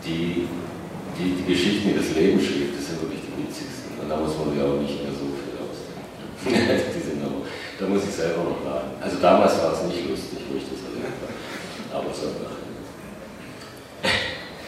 die, 0.07 0.47
die, 1.19 1.43
die 1.43 1.47
Geschichten, 1.51 1.91
die 1.91 1.99
das 1.99 2.15
Leben 2.15 2.39
schrieb, 2.39 2.79
das 2.79 2.87
sind 2.87 3.03
wirklich 3.03 3.27
die 3.27 3.35
witzigsten. 3.35 3.99
Und 3.99 4.07
da 4.07 4.23
muss 4.23 4.39
man 4.39 4.55
sich 4.55 4.63
auch 4.63 4.79
nicht 4.79 5.03
mehr 5.03 5.11
so 5.11 5.27
viel 5.35 5.59
ausdenken. 5.59 6.95
da 7.79 7.87
muss 7.87 8.03
ich 8.05 8.15
selber 8.15 8.43
noch 8.43 8.65
laden. 8.65 8.91
Also 9.01 9.17
damals 9.23 9.55
war 9.63 9.73
es 9.73 9.83
nicht 9.87 10.09
lustig, 10.09 10.41
wo 10.51 10.57
ich 10.57 10.67
das 10.67 10.83
erlebt 10.83 11.19
habe. 11.23 12.05
Aber 12.05 12.15
so 12.15 12.27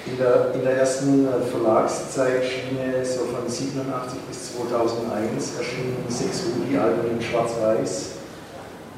in 0.06 0.18
der, 0.18 0.54
in 0.54 0.62
der 0.62 0.76
ersten 0.78 1.26
äh, 1.26 1.40
Verlagszeitschiene, 1.50 3.04
so 3.04 3.26
von 3.26 3.48
87 3.48 4.18
bis 4.28 4.56
2001, 4.56 5.58
erschienen 5.58 6.04
sechs 6.08 6.42
Rudi-Alben 6.46 7.10
in 7.10 7.22
Schwarz-Weiß 7.22 8.18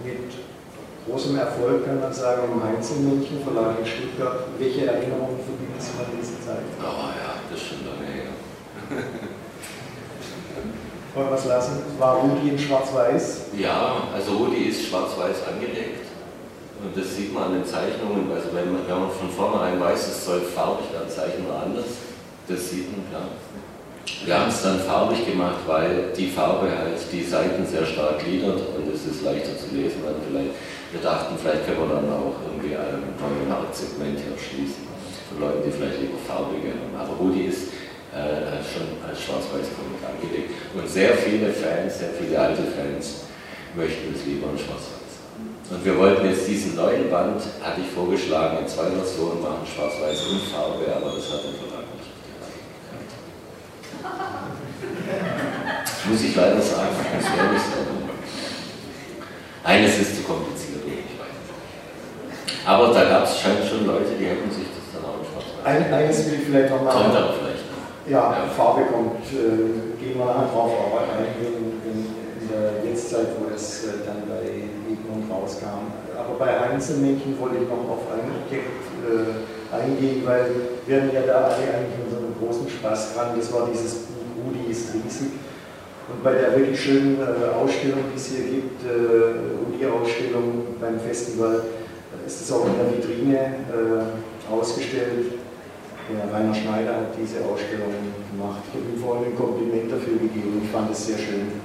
mit 0.04 0.33
großem 1.07 1.37
Erfolg, 1.37 1.85
kann 1.85 2.00
man 2.00 2.12
sagen, 2.12 2.42
im 2.52 2.62
Heinzelmännchen 2.62 3.42
Verlag 3.42 3.78
in 3.81 3.87
Stuttgart. 3.87 4.47
Welche 4.59 4.87
Erinnerungen 4.87 5.38
verbinden 5.42 5.78
Sie 5.78 5.99
an 5.99 6.07
diese 6.19 6.40
Zeit? 6.40 6.64
Oh 6.81 7.11
ja, 7.11 7.35
das 7.50 7.61
ist 7.61 7.69
schon 7.69 7.78
lange 7.85 8.07
her. 8.07 8.31
Wollen 11.14 11.28
wir 11.28 11.37
es 11.37 11.45
lassen? 11.45 11.83
War 11.99 12.16
Rudi 12.16 12.49
in 12.49 12.59
Schwarz-Weiß? 12.59 13.52
Ja, 13.59 14.09
also 14.14 14.33
Rudi 14.33 14.64
ist 14.73 14.88
schwarz-weiß 14.88 15.45
angelegt. 15.47 16.09
Und 16.83 16.97
das 16.97 17.16
sieht 17.16 17.35
man 17.35 17.45
an 17.45 17.52
den 17.52 17.66
Zeichnungen. 17.66 18.33
Also 18.33 18.49
wenn 18.54 18.73
man, 18.73 18.88
wenn 18.88 18.99
man 18.99 19.11
von 19.11 19.28
vornherein 19.28 19.78
weiß, 19.78 20.09
es 20.09 20.25
soll 20.25 20.40
farbig 20.40 20.87
dann 20.90 21.09
zeichnen 21.09 21.47
wir 21.47 21.54
anders. 21.54 22.00
Das 22.49 22.71
sieht 22.71 22.90
man 22.90 23.04
klar. 23.11 23.28
Wir 24.25 24.40
haben 24.40 24.49
es 24.49 24.62
dann 24.62 24.81
farbig 24.81 25.26
gemacht, 25.26 25.61
weil 25.66 26.12
die 26.16 26.28
Farbe 26.28 26.66
halt 26.66 26.99
die 27.12 27.23
Seiten 27.23 27.66
sehr 27.66 27.85
stark 27.85 28.25
gliedert 28.25 28.59
und 28.75 28.88
es 28.92 29.07
ist 29.07 29.23
leichter 29.23 29.57
zu 29.59 29.75
lesen. 29.76 30.00
Dann 30.02 30.16
vielleicht, 30.26 30.57
wir 30.92 31.00
dachten, 31.02 31.37
vielleicht 31.37 31.66
können 31.66 31.88
wir 31.88 31.95
dann 31.95 32.09
auch 32.11 32.35
irgendwie 32.49 32.75
ein 32.75 33.12
Segment 33.73 34.19
hier 34.19 34.37
schließen. 34.40 34.88
Für 35.28 35.45
Leute, 35.45 35.62
die 35.66 35.73
vielleicht 35.73 36.00
lieber 36.00 36.19
farbige 36.26 36.73
haben. 36.73 36.97
Aber 36.99 37.16
Rudi 37.21 37.47
ist 37.47 37.69
äh, 38.12 38.61
schon 38.61 39.00
als 39.00 39.25
Schwarz-Weiß-Comic 39.25 40.04
angelegt. 40.04 40.52
Und 40.76 40.85
sehr 40.88 41.16
viele 41.16 41.49
Fans, 41.49 41.99
sehr 41.99 42.12
viele 42.12 42.38
alte 42.38 42.62
Fans 42.76 43.25
möchten 43.75 44.12
es 44.12 44.25
lieber 44.28 44.52
in 44.52 44.59
Schwarz-Weiß. 44.61 45.73
Und 45.73 45.81
wir 45.85 45.97
wollten 45.97 46.28
jetzt 46.28 46.47
diesen 46.47 46.76
neuen 46.76 47.09
Band, 47.09 47.40
hatte 47.64 47.81
ich 47.81 47.88
vorgeschlagen, 47.88 48.59
in 48.61 48.69
zwei 48.69 48.92
Versionen 48.92 49.40
machen, 49.40 49.64
Schwarz-Weiß 49.64 50.28
und 50.28 50.45
Farbe, 50.52 50.85
aber 50.92 51.16
das 51.16 51.25
hat 51.33 51.40
der 51.40 51.57
Verlag 51.57 51.88
nicht 51.97 52.12
auf 52.12 52.21
die 52.21 52.37
Reihe 52.37 52.61
gekriegt. 52.92 53.33
Muss 56.04 56.21
ich 56.21 56.37
leider 56.37 56.61
sagen, 56.61 56.92
wäre 56.92 57.49
nicht 57.49 57.64
so. 57.64 57.81
Eines 59.64 59.99
ist 59.99 60.16
zu 60.16 60.23
kompliziert, 60.25 60.85
ich 60.85 61.16
weiß 61.16 62.66
Aber 62.66 62.92
da 62.92 63.04
gab 63.09 63.25
es 63.25 63.40
schon 63.40 63.87
Leute, 63.87 64.12
die 64.21 64.26
hätten 64.26 64.50
sich 64.50 64.69
das 64.69 64.92
dann 64.92 65.09
auch 65.09 65.16
in 65.16 65.25
Schwarz-Weiß. 65.25 65.64
Ein, 65.64 65.95
eines 65.95 66.26
will 66.26 66.35
ich 66.35 66.45
vielleicht 66.45 66.69
noch 66.69 66.83
mal. 66.83 66.92
Kommt 66.92 67.16
aber 67.16 67.33
vielleicht. 67.40 67.51
Ja, 68.09 68.49
Farbe 68.56 68.82
kommt, 68.90 69.23
äh, 69.30 70.02
gehen 70.02 70.18
wir 70.18 70.26
nachher 70.26 70.50
drauf 70.50 70.73
ein, 70.99 71.23
in, 71.38 71.78
in, 71.87 71.99
in 72.40 72.49
der 72.50 72.85
Jetztzeit, 72.85 73.28
wo 73.38 73.54
es 73.54 73.85
äh, 73.85 73.88
dann 74.04 74.26
bei 74.26 74.42
Egmont 74.90 75.30
rauskam. 75.30 75.87
Aber 76.18 76.35
bei 76.37 76.61
Einzelmännchen 76.68 77.38
wollte 77.38 77.62
ich 77.62 77.68
noch 77.68 77.87
auf 77.88 78.11
ein 78.11 78.26
Objekt 78.42 78.66
äh, 79.06 79.73
eingehen, 79.73 80.23
weil 80.26 80.47
wir 80.85 80.97
hatten 80.97 81.14
ja 81.14 81.23
da 81.23 81.44
alle 81.44 81.62
eigentlich 81.62 82.02
unseren 82.04 82.35
großen 82.40 82.68
Spaß 82.68 83.14
dran. 83.14 83.37
Das 83.37 83.52
war 83.52 83.68
dieses 83.73 84.09
Rudi 84.35 84.68
ist 84.68 84.94
riesig. 84.94 85.38
Und 86.11 86.25
bei 86.25 86.32
der 86.32 86.56
wirklich 86.56 86.80
schönen 86.80 87.18
äh, 87.21 87.54
Ausstellung, 87.54 88.00
die 88.12 88.18
es 88.18 88.26
hier 88.26 88.44
gibt, 88.50 88.82
äh, 88.82 89.62
Rudi-Ausstellung 89.62 90.75
beim 90.80 90.99
Festival, 90.99 91.62
ist 92.26 92.40
es 92.40 92.50
auch 92.50 92.66
in 92.66 92.73
der 92.75 92.99
Vitrine 92.99 93.38
äh, 93.71 94.52
ausgestellt 94.52 95.38
der 96.16 96.33
Rainer 96.33 96.54
Schneider 96.54 96.92
hat 97.07 97.12
diese 97.16 97.45
Ausstellung 97.45 97.92
gemacht. 98.31 98.62
Ich 98.69 98.75
habe 98.76 98.87
ihm 98.90 99.00
vorhin 99.00 99.33
ein 99.33 99.37
Kompliment 99.37 99.92
dafür 99.92 100.19
gegeben. 100.19 100.62
Ich 100.64 100.71
fand 100.71 100.90
es 100.90 101.07
sehr 101.07 101.19
schön. 101.19 101.61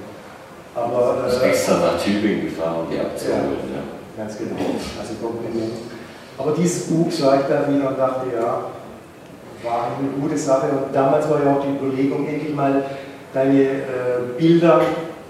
Aber, 0.76 1.26
äh, 1.26 1.32
du 1.32 1.40
bist 1.40 1.44
extra 1.44 1.78
nach 1.80 1.98
Tübingen 2.02 2.46
gefahren, 2.46 2.86
um 2.86 2.88
die 2.92 3.00
abzuholen. 3.00 3.66
Ja. 3.74 3.84
Ganz 4.18 4.38
genau. 4.38 4.58
Also 5.00 5.14
Kompliment. 5.22 5.74
Aber 6.38 6.52
dieses 6.54 6.88
Buch 6.88 7.08
ich 7.10 7.20
da 7.20 7.66
wieder 7.68 7.90
und 7.90 7.98
dachte, 7.98 8.28
ja, 8.34 8.70
war 9.64 9.98
eine 9.98 10.10
gute 10.22 10.38
Sache. 10.38 10.68
Und 10.68 10.94
damals 10.94 11.30
war 11.30 11.44
ja 11.44 11.56
auch 11.56 11.64
die 11.66 11.74
Überlegung, 11.74 12.28
endlich 12.28 12.54
mal 12.54 12.84
deine 13.34 13.62
äh, 13.62 13.84
Bilder 14.38 14.82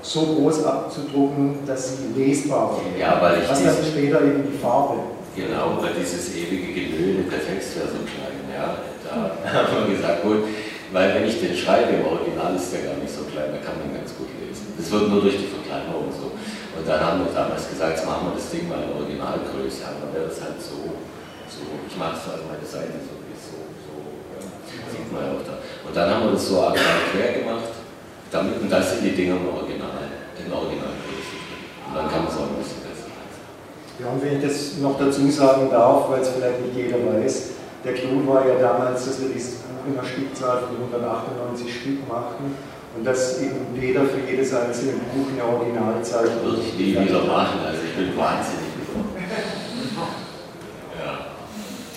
so 0.02 0.22
groß 0.22 0.66
abzudrucken, 0.66 1.60
dass 1.66 1.98
sie 1.98 2.14
lesbar 2.16 2.72
waren. 2.72 3.00
Ja, 3.00 3.20
weil 3.22 3.42
ich 3.42 3.50
Was 3.50 3.64
dann 3.64 3.76
später 3.84 4.22
eben 4.22 4.44
die 4.52 4.58
Farbe. 4.58 5.00
Genau, 5.36 5.78
weil 5.82 5.92
dieses 6.00 6.36
ewige 6.36 6.74
Genöle, 6.74 7.24
der 7.30 7.46
Text 7.46 7.78
wäre 7.78 7.88
so 7.88 8.02
klein. 8.06 8.34
Ja. 8.56 8.76
Da 9.12 9.54
haben 9.54 9.88
wir 9.88 9.96
gesagt, 9.96 10.24
gut, 10.24 10.44
weil 10.92 11.16
wenn 11.16 11.28
ich 11.28 11.40
den 11.40 11.56
schreibe, 11.56 12.00
im 12.00 12.06
Original 12.08 12.56
ist 12.56 12.72
der 12.72 12.88
gar 12.88 12.98
nicht 13.00 13.12
so 13.12 13.28
klein, 13.28 13.52
da 13.52 13.60
kann 13.60 13.76
man 13.80 13.92
ganz 13.92 14.16
gut 14.16 14.32
lesen. 14.40 14.72
Das 14.80 14.88
wird 14.92 15.12
nur 15.12 15.22
durch 15.22 15.36
die 15.36 15.52
Verkleinerung 15.52 16.08
so. 16.12 16.32
Und 16.32 16.86
dann 16.88 17.00
haben 17.02 17.26
wir 17.26 17.32
damals 17.34 17.68
gesagt, 17.68 17.98
jetzt 18.00 18.06
machen 18.06 18.32
wir 18.32 18.36
das 18.40 18.48
Ding 18.54 18.70
mal 18.70 18.80
in 18.86 18.96
Originalgröße, 18.96 19.84
dann 19.84 20.14
wäre 20.16 20.32
das 20.32 20.40
halt 20.40 20.62
so, 20.62 20.96
so. 21.50 21.64
Ich 21.84 21.96
mache 21.98 22.16
so, 22.16 22.32
also 22.32 22.48
meine 22.48 22.64
Seite 22.64 22.96
so 23.04 23.18
so, 23.18 23.58
so, 23.84 23.94
ja. 24.36 24.42
sieht 24.88 25.12
man 25.12 25.24
ja 25.24 25.32
auch 25.36 25.44
da. 25.44 25.60
Und 25.60 25.94
dann 25.96 26.08
haben 26.08 26.24
wir 26.28 26.34
das 26.40 26.48
so 26.48 26.64
quer 26.72 27.44
gemacht, 27.44 27.74
damit, 28.32 28.62
und 28.62 28.70
das 28.70 28.92
sind 28.92 29.04
die 29.04 29.16
Dinger 29.16 29.38
im 29.38 29.48
Original, 29.48 30.08
in 30.40 30.52
Originalgröße. 30.52 31.36
dann 31.92 32.08
kann 32.08 32.24
man 32.24 32.32
es 32.32 32.38
auch 32.38 32.48
ein 32.48 32.60
bisschen 32.60 32.84
besser. 32.84 33.12
Ja, 34.00 34.14
und 34.14 34.22
wenn 34.22 34.38
ich 34.38 34.44
das 34.46 34.78
noch 34.78 35.00
dazu 35.00 35.26
sagen 35.32 35.70
darf, 35.72 36.10
weil 36.10 36.22
es 36.22 36.30
vielleicht 36.30 36.62
nicht 36.62 36.76
jeder 36.76 37.02
weiß, 37.02 37.57
der 37.84 37.94
Clou 37.94 38.26
war 38.28 38.48
ja 38.48 38.56
damals, 38.60 39.06
dass 39.06 39.22
wir 39.22 39.30
dieses 39.30 39.62
Buch 39.62 39.86
in 39.88 39.98
einer 39.98 40.08
Stückzahl 40.08 40.64
von 40.66 40.76
198 40.92 41.70
Stück 41.70 42.08
machten 42.08 42.56
und 42.98 43.06
dass 43.06 43.42
eben 43.42 43.78
jeder 43.80 44.06
für 44.06 44.20
jedes 44.26 44.54
einzelne 44.54 44.94
Buch 45.14 45.30
eine 45.30 45.46
Originalzahl 45.46 46.26
Würde 46.44 46.62
ich 46.62 46.74
nie 46.74 46.98
wieder 46.98 47.24
machen, 47.24 47.62
also 47.66 47.80
ich 47.86 47.94
bin 47.94 48.18
wahnsinnig 48.18 48.74
geworden. 48.74 49.14
Ja. 50.98 51.30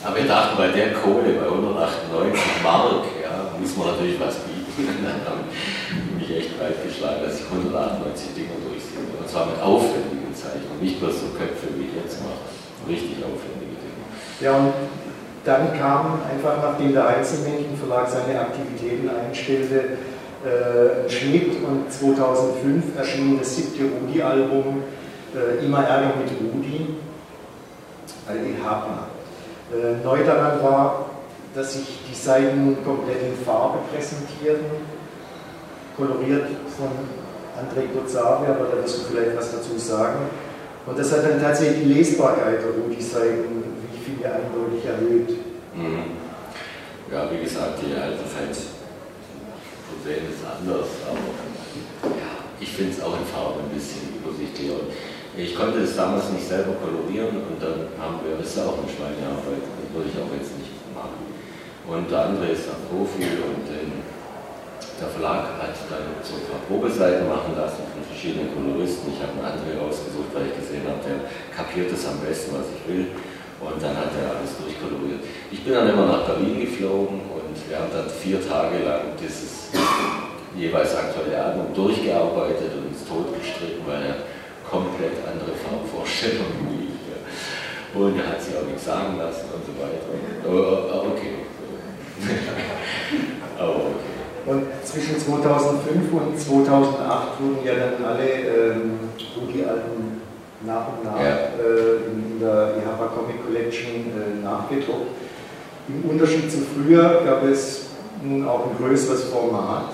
Aber 0.05 0.17
wir 0.17 0.29
dachten, 0.29 0.57
bei 0.57 0.69
der 0.69 0.93
Kohle, 0.93 1.41
bei 1.41 1.49
198 1.49 2.63
Mark, 2.63 3.05
ja, 3.23 3.57
muss 3.59 3.77
man 3.77 3.97
natürlich 3.97 4.21
was 4.21 4.45
bieten. 4.45 4.61
dann 5.05 5.25
habe 5.25 5.49
ich 5.49 6.29
mich 6.29 6.31
echt 6.37 6.59
breit 6.59 6.77
geschlagen, 6.85 7.25
dass 7.25 7.41
ich 7.41 7.47
198 7.49 8.37
Dinger 8.37 8.61
durchsehe. 8.61 9.01
Und 9.09 9.29
zwar 9.29 9.49
mit 9.49 9.61
aufwendigen 9.61 10.33
Zeichnungen, 10.37 10.81
nicht 10.81 11.01
bloß 11.01 11.17
so 11.17 11.27
Köpfe, 11.33 11.73
wie 11.77 11.89
ich 11.89 11.97
jetzt 11.97 12.21
mache. 12.21 12.45
Richtig 12.89 13.25
aufwendige 13.25 13.77
Dinge. 13.81 14.05
Ja, 14.41 14.57
und 14.57 14.73
dann 15.45 15.79
kam 15.79 16.19
einfach, 16.31 16.63
nachdem 16.63 16.93
der 16.93 17.09
Einzelmännchenverlag 17.09 18.09
seine 18.09 18.41
Aktivitäten 18.41 19.09
einstellte, 19.09 19.97
äh, 20.45 21.05
ein 21.05 21.11
Schnitt 21.11 21.53
und 21.65 21.93
2005 21.93 22.97
erschien 22.99 23.39
das 23.39 23.57
siebte 23.57 23.85
Rudi-Album 23.85 24.83
äh, 25.35 25.65
Immer 25.65 25.85
Ärger 25.85 26.15
mit 26.19 26.31
Rudi, 26.41 26.95
die 28.29 28.65
Hapner. 28.65 29.07
Äh, 29.71 30.05
neu 30.05 30.25
daran 30.25 30.63
war, 30.63 31.07
dass 31.55 31.75
sich 31.75 32.01
die 32.11 32.15
Seiten 32.15 32.77
komplett 32.85 33.23
in 33.23 33.45
Farbe 33.45 33.79
präsentierten, 33.93 34.67
koloriert 35.97 36.47
von 36.77 36.89
André 37.57 37.87
Kozave, 37.93 38.47
aber 38.47 38.67
da 38.73 38.83
wirst 38.83 38.99
du 38.99 39.03
vielleicht 39.13 39.37
was 39.37 39.53
dazu 39.53 39.77
sagen. 39.79 40.19
Und 40.87 40.99
das 40.99 41.13
hat 41.13 41.25
dann 41.29 41.41
tatsächlich 41.41 41.85
die 41.85 41.93
Lesbarkeit 41.93 42.61
der 42.63 42.83
Rudi-Seiten, 42.83 43.60
finde, 44.11 44.27
eindeutig 44.27 44.83
erhöht. 44.85 45.31
Mhm. 45.75 46.19
Ja, 47.11 47.31
wie 47.31 47.43
gesagt, 47.43 47.79
die 47.83 47.95
alte 47.95 48.27
Fans 48.27 48.79
sehen 50.03 50.27
es 50.31 50.43
anders, 50.47 50.89
aber 51.07 51.31
ja, 52.15 52.33
ich 52.59 52.71
finde 52.71 52.93
es 52.95 53.03
auch 53.03 53.15
in 53.19 53.27
Farbe 53.27 53.67
ein 53.67 53.75
bisschen 53.75 54.19
übersichtlicher. 54.19 54.89
Ich 55.37 55.55
konnte 55.55 55.83
es 55.87 55.95
damals 55.95 56.31
nicht 56.31 56.47
selber 56.47 56.75
kolorieren 56.79 57.43
und 57.47 57.59
dann 57.63 57.91
haben 57.99 58.19
wir, 58.27 58.39
das 58.39 58.51
ist 58.51 58.59
ja 58.59 58.67
auch 58.67 58.79
eine 58.79 58.91
Schweinearbeit, 58.91 59.63
das 59.63 59.87
würde 59.95 60.11
ich 60.11 60.19
auch 60.19 60.33
jetzt 60.35 60.55
nicht 60.59 60.75
machen. 60.95 61.31
Und 61.87 62.11
der 62.11 62.31
andere 62.31 62.51
ist 62.51 62.67
ein 62.71 62.83
Profi 62.87 63.27
und 63.39 63.63
den, 63.67 64.03
der 64.99 65.11
Verlag 65.11 65.59
hat 65.59 65.75
dann 65.91 66.07
so 66.23 66.39
ein 66.39 66.47
paar 66.47 66.63
Probeseiten 66.67 67.27
machen 67.27 67.55
lassen 67.59 67.83
von 67.91 68.03
verschiedenen 68.07 68.55
Koloristen. 68.55 69.11
Ich 69.11 69.21
habe 69.23 69.35
einen 69.39 69.51
anderen 69.51 69.83
ausgesucht, 69.83 70.31
weil 70.35 70.51
ich 70.51 70.57
gesehen 70.59 70.87
habe, 70.87 71.03
der 71.03 71.27
kapiert 71.51 71.91
es 71.91 72.07
am 72.07 72.23
besten, 72.23 72.55
was 72.55 72.71
ich 72.71 72.83
will. 72.87 73.11
Und 73.61 73.77
dann 73.83 73.97
hat 73.97 74.09
er 74.17 74.41
alles 74.41 74.57
durchkoloriert. 74.57 75.21
Ich 75.53 75.63
bin 75.63 75.75
dann 75.75 75.91
immer 75.91 76.07
nach 76.07 76.25
Berlin 76.25 76.61
geflogen 76.61 77.21
und 77.29 77.55
wir 77.69 77.77
haben 77.77 77.93
dann 77.93 78.09
vier 78.09 78.41
Tage 78.41 78.81
lang 78.85 79.13
dieses 79.21 79.69
jeweils 80.57 80.97
aktuelle 80.97 81.37
Album 81.37 81.67
durchgearbeitet 81.75 82.73
und 82.73 82.89
uns 82.89 83.05
totgestritten, 83.05 83.85
weil 83.87 84.03
er 84.03 84.17
komplett 84.65 85.21
andere 85.29 85.53
Farbvorstellungen 85.53 86.73
wie 86.73 86.85
ich. 86.89 87.01
Und 87.93 88.17
er 88.19 88.29
hat 88.29 88.41
sich 88.41 88.55
auch 88.57 88.65
nichts 88.65 88.85
sagen 88.85 89.19
lassen 89.19 89.51
und 89.53 89.63
so 89.67 89.75
weiter. 89.77 90.09
Aber 90.47 91.07
okay. 91.11 91.45
Aber 93.59 93.77
okay. 93.77 94.11
Und 94.47 94.65
zwischen 94.85 95.19
2005 95.19 96.13
und 96.13 96.39
2008 96.39 97.41
wurden 97.41 97.67
ja 97.67 97.75
dann 97.75 98.05
alle 98.05 98.25
ähm, 98.25 98.99
Rudi-Alben 99.37 100.00
nach 100.67 100.89
und 100.89 101.05
nach 101.05 101.19
ja. 101.19 101.37
äh, 101.59 102.11
in 102.13 102.39
der 102.41 102.75
EHPA 102.77 103.07
Comic 103.15 103.45
Collection 103.45 104.13
äh, 104.13 104.45
nachgedruckt. 104.45 105.09
Im 105.89 106.11
Unterschied 106.11 106.51
zu 106.51 106.59
früher 106.59 107.23
gab 107.25 107.45
es 107.45 107.87
nun 108.23 108.47
auch 108.47 108.67
ein 108.67 108.77
größeres 108.77 109.25
Format. 109.25 109.91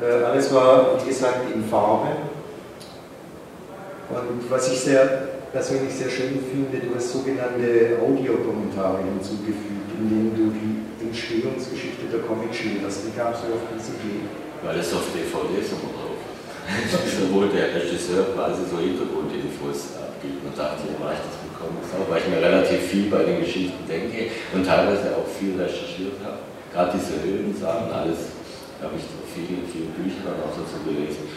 Äh, 0.00 0.24
alles 0.24 0.52
war, 0.52 0.98
wie 1.02 1.08
gesagt, 1.08 1.40
in 1.54 1.64
Farbe. 1.64 2.08
Und 4.10 4.50
was 4.50 4.72
ich 4.72 4.80
sehr 4.80 5.28
persönlich 5.52 5.94
sehr 5.94 6.10
schön 6.10 6.40
finde, 6.50 6.84
du 6.84 6.94
hast 6.94 7.12
sogenannte 7.12 7.96
Audiokommentare 8.02 8.98
hinzugefügt, 9.04 9.90
in 9.98 10.08
denen 10.08 10.32
du 10.34 10.50
die 10.50 11.06
Entstehungsgeschichte 11.06 12.06
der 12.10 12.20
Comic 12.20 12.54
schilderst. 12.54 13.06
Wie 13.06 13.16
kamst 13.16 13.42
du 13.44 13.54
auf 13.54 13.62
diese 13.70 13.92
Idee? 14.02 14.26
Weil 14.64 14.78
es 14.80 14.92
auf 14.92 15.06
DVD 15.14 15.62
so 15.62 15.76
drauf 15.76 16.03
Wo 17.30 17.44
der 17.44 17.74
Regisseur 17.74 18.32
quasi 18.34 18.62
so 18.70 18.78
Hintergrundinfos 18.78 20.00
abgibt 20.00 20.40
und 20.44 20.56
dachte, 20.56 20.88
ja, 20.88 20.96
mache 20.96 21.20
ich 21.20 21.24
das 21.28 21.44
auch, 21.92 22.10
weil 22.10 22.20
ich 22.20 22.28
mir 22.28 22.40
relativ 22.40 22.80
viel 22.88 23.10
bei 23.10 23.22
den 23.24 23.40
Geschichten 23.40 23.86
denke 23.88 24.32
und 24.52 24.64
teilweise 24.64 25.16
auch 25.16 25.28
viel 25.28 25.60
recherchiert 25.60 26.18
habe. 26.24 26.40
Gerade 26.72 26.98
diese 26.98 27.22
Höhlensachen, 27.22 27.92
alles 27.92 28.34
habe 28.82 28.94
ich 28.96 29.04
viele, 29.30 29.62
viele 29.68 29.92
Bücher 29.94 30.26
dann 30.26 30.42
auch 30.42 30.52
dazu 30.52 30.82
gelesen 30.84 31.28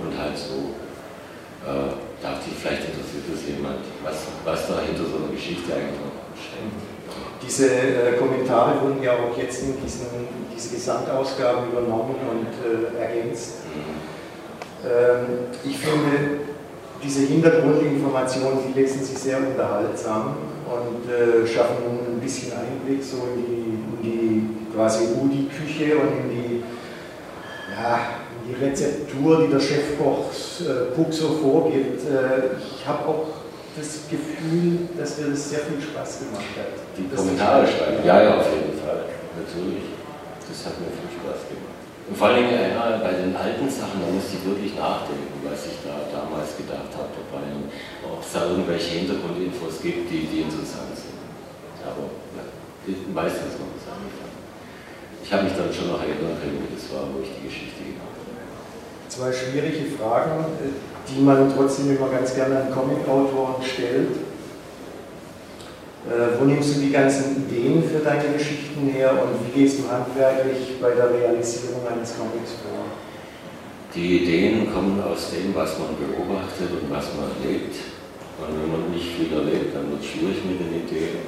und 0.00 0.12
halt 0.16 0.36
so 0.36 0.76
äh, 1.64 1.96
dachte 2.22 2.44
ich, 2.48 2.56
vielleicht 2.56 2.88
interessiert 2.88 3.24
das 3.28 3.40
jemand, 3.48 3.80
was, 4.04 4.28
was 4.44 4.68
da 4.68 4.80
hinter 4.84 5.04
so 5.04 5.20
einer 5.20 5.32
Geschichte 5.32 5.72
eigentlich 5.72 6.00
noch 6.00 6.16
steckt. 6.36 6.80
Diese 7.42 7.68
äh, 7.68 8.16
Kommentare 8.16 8.80
wurden 8.80 9.02
ja 9.02 9.12
auch 9.12 9.36
jetzt 9.36 9.62
in 9.62 9.76
diesen, 9.80 10.08
diese 10.48 10.74
Gesamtausgaben 10.74 11.68
übernommen 11.72 12.16
und 12.16 12.52
äh, 12.64 12.96
ergänzt. 12.96 13.64
Mhm. 13.68 14.13
Ähm, 14.84 15.26
ich 15.64 15.78
finde, 15.78 16.44
diese 17.02 17.20
Hintergrundinformationen, 17.26 18.58
die 18.68 18.80
lesen 18.80 19.02
sich 19.04 19.18
sehr 19.18 19.38
unterhaltsam 19.38 20.36
und 20.66 21.10
äh, 21.10 21.46
schaffen 21.46 21.76
ein 22.16 22.20
bisschen 22.20 22.52
Einblick 22.52 23.02
so 23.02 23.28
in 23.34 23.44
die, 23.44 23.62
in 23.74 24.02
die 24.02 24.74
quasi 24.74 25.04
Udi-Küche 25.20 25.96
und 25.96 26.24
in 26.24 26.30
die 26.30 26.62
ja, 27.74 28.00
die 28.46 28.64
Rezeptur, 28.64 29.42
die 29.42 29.52
der 29.52 29.60
Chefkoch 29.60 30.30
äh, 30.60 30.94
Puck 30.94 31.12
so 31.12 31.28
vorgibt. 31.42 32.02
Äh, 32.02 32.56
ich 32.58 32.86
habe 32.86 33.08
auch 33.08 33.26
das 33.76 34.00
Gefühl, 34.08 34.88
dass 34.96 35.18
mir 35.18 35.30
das 35.30 35.50
sehr 35.50 35.60
viel 35.60 35.80
Spaß 35.80 36.20
gemacht 36.20 36.54
hat. 36.56 36.78
Die 36.96 37.08
Kommentare 37.14 37.66
schreiben, 37.66 38.04
ja, 38.04 38.22
ja, 38.22 38.36
auf 38.36 38.46
jeden 38.54 38.78
Fall, 38.78 39.04
natürlich. 39.34 39.84
Das 40.48 40.66
hat 40.66 40.78
mir 40.78 40.86
viel 40.86 41.10
Spaß 41.18 41.48
gemacht. 41.48 41.63
Und 42.04 42.16
vor 42.16 42.28
allem 42.28 42.44
ja, 42.52 43.00
bei 43.00 43.16
den 43.16 43.32
alten 43.32 43.64
Sachen, 43.64 44.04
da 44.04 44.08
musste 44.12 44.36
ich 44.36 44.44
wirklich 44.44 44.76
nachdenken, 44.76 45.40
was 45.40 45.64
ich 45.64 45.80
da 45.80 46.04
damals 46.12 46.52
gedacht 46.56 46.92
habe 46.92 47.08
dabei 47.16 47.48
ob 48.04 48.20
es 48.20 48.32
da 48.36 48.44
irgendwelche 48.44 49.00
Hintergrundinfos 49.00 49.80
gibt, 49.80 50.12
die, 50.12 50.28
die 50.28 50.44
interessant 50.44 50.92
sind. 50.92 51.16
Aber 51.80 52.12
ja, 52.36 52.44
meistens 53.08 53.56
noch 53.56 53.72
das 53.72 53.88
angefangen. 53.88 54.36
Ich 55.24 55.32
habe 55.32 55.48
mich 55.48 55.56
dann 55.56 55.72
schon 55.72 55.88
noch 55.88 56.04
erinnern 56.04 56.36
können, 56.36 56.60
wie 56.60 56.76
das 56.76 56.84
war, 56.92 57.08
wo 57.08 57.24
ich 57.24 57.32
die 57.40 57.48
Geschichte 57.48 57.80
gemacht 57.80 58.12
habe 58.12 58.24
zwei 59.14 59.32
schwierige 59.32 59.86
Fragen, 59.96 60.44
die 61.08 61.22
man 61.22 61.52
trotzdem 61.54 61.96
immer 61.96 62.08
ganz 62.08 62.34
gerne 62.34 62.62
an 62.62 62.72
Comic-Autoren 62.72 63.62
stellt. 63.62 64.10
Äh, 66.04 66.38
wo 66.38 66.44
nimmst 66.44 66.76
du 66.76 66.80
die 66.80 66.90
ganzen 66.90 67.48
Ideen 67.48 67.82
für 67.82 68.00
deine 68.04 68.34
Geschichten 68.36 68.88
her 68.88 69.12
und 69.12 69.43
wie 69.54 69.62
gehst 69.62 69.78
du 69.78 69.90
handwerklich 69.90 70.80
bei 70.80 70.90
der 70.90 71.10
Realisierung 71.10 71.86
eines 71.86 72.16
Comics 72.16 72.58
vor? 72.62 72.90
Die 73.94 74.22
Ideen 74.22 74.72
kommen 74.72 75.00
aus 75.02 75.30
dem, 75.30 75.54
was 75.54 75.78
man 75.78 75.94
beobachtet 75.94 76.70
und 76.74 76.90
was 76.90 77.14
man 77.14 77.30
erlebt. 77.38 77.76
Und 78.34 78.50
wenn 78.50 78.70
man 78.70 78.90
nicht 78.90 79.14
viel 79.14 79.30
erlebt, 79.30 79.74
dann 79.74 79.90
wird 79.90 80.02
es 80.02 80.10
schwierig 80.10 80.42
mit 80.42 80.58
den 80.58 80.82
Ideen. 80.82 81.22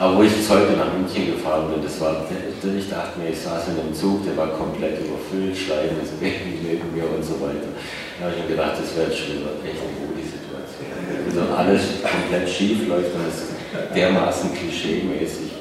Aber 0.00 0.16
wo 0.16 0.22
ich 0.22 0.32
jetzt 0.32 0.48
heute 0.48 0.72
nach 0.80 0.88
München 0.96 1.36
gefahren 1.36 1.68
bin, 1.68 1.84
das 1.84 2.00
war, 2.00 2.24
ich 2.24 2.88
dachte 2.88 3.20
mir, 3.20 3.28
ich 3.28 3.38
saß 3.38 3.68
in 3.68 3.84
einem 3.84 3.92
Zug, 3.92 4.24
der 4.24 4.34
war 4.38 4.48
komplett 4.56 5.04
überfüllt, 5.04 5.52
Schleim 5.52 6.00
ist 6.00 6.16
neben 6.20 6.88
mir 6.96 7.04
und 7.04 7.20
so 7.20 7.36
weiter. 7.44 7.68
Da 8.16 8.32
habe 8.32 8.40
ich 8.40 8.48
mir 8.48 8.56
gedacht, 8.56 8.80
das 8.80 8.96
wäre 8.96 9.12
schon 9.12 9.44
wieder 9.44 9.60
echt 9.60 9.84
eine 9.84 10.00
gute 10.00 10.24
Situation. 10.24 10.88
Also 11.28 11.52
alles 11.52 12.00
komplett 12.00 12.48
schief 12.48 12.88
läuft 12.88 13.12
es 13.28 13.44
ist 13.44 13.52
dermaßen 13.92 14.50
klischee-mäßig, 14.56 15.59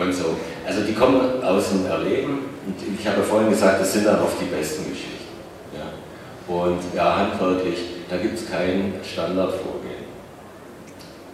und 0.00 0.12
so. 0.12 0.36
Also 0.66 0.82
die 0.82 0.94
kommen 0.94 1.42
aus 1.42 1.70
dem 1.70 1.86
Erleben 1.86 2.50
und 2.66 2.98
ich 2.98 3.06
habe 3.06 3.22
vorhin 3.22 3.50
gesagt, 3.50 3.80
das 3.80 3.92
sind 3.92 4.06
dann 4.06 4.20
oft 4.20 4.40
die 4.40 4.46
besten 4.46 4.90
Geschichten. 4.90 5.28
Ja. 5.74 6.54
Und 6.54 6.80
ja, 6.94 7.16
handwerklich, 7.16 7.78
da 8.08 8.16
gibt 8.16 8.38
es 8.38 8.50
keinen 8.50 8.94
Standardvorgang. 9.02 9.80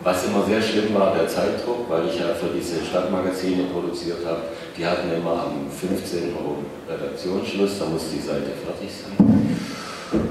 Was 0.02 0.26
immer 0.26 0.44
sehr 0.46 0.60
schlimm 0.60 0.94
war, 0.94 1.14
der 1.14 1.26
Zeitdruck, 1.26 1.88
weil 1.88 2.06
ich 2.06 2.20
ja 2.20 2.26
für 2.34 2.52
diese 2.54 2.84
Stadtmagazine 2.84 3.64
produziert 3.72 4.24
habe. 4.26 4.42
Die 4.76 4.84
hatten 4.86 5.10
immer 5.10 5.48
am 5.48 5.70
15. 5.70 6.34
Uhr 6.36 6.62
Redaktionsschluss, 6.86 7.78
da 7.78 7.86
muss 7.86 8.12
die 8.12 8.20
Seite 8.20 8.52
fertig 8.60 8.92
sein. 8.92 9.16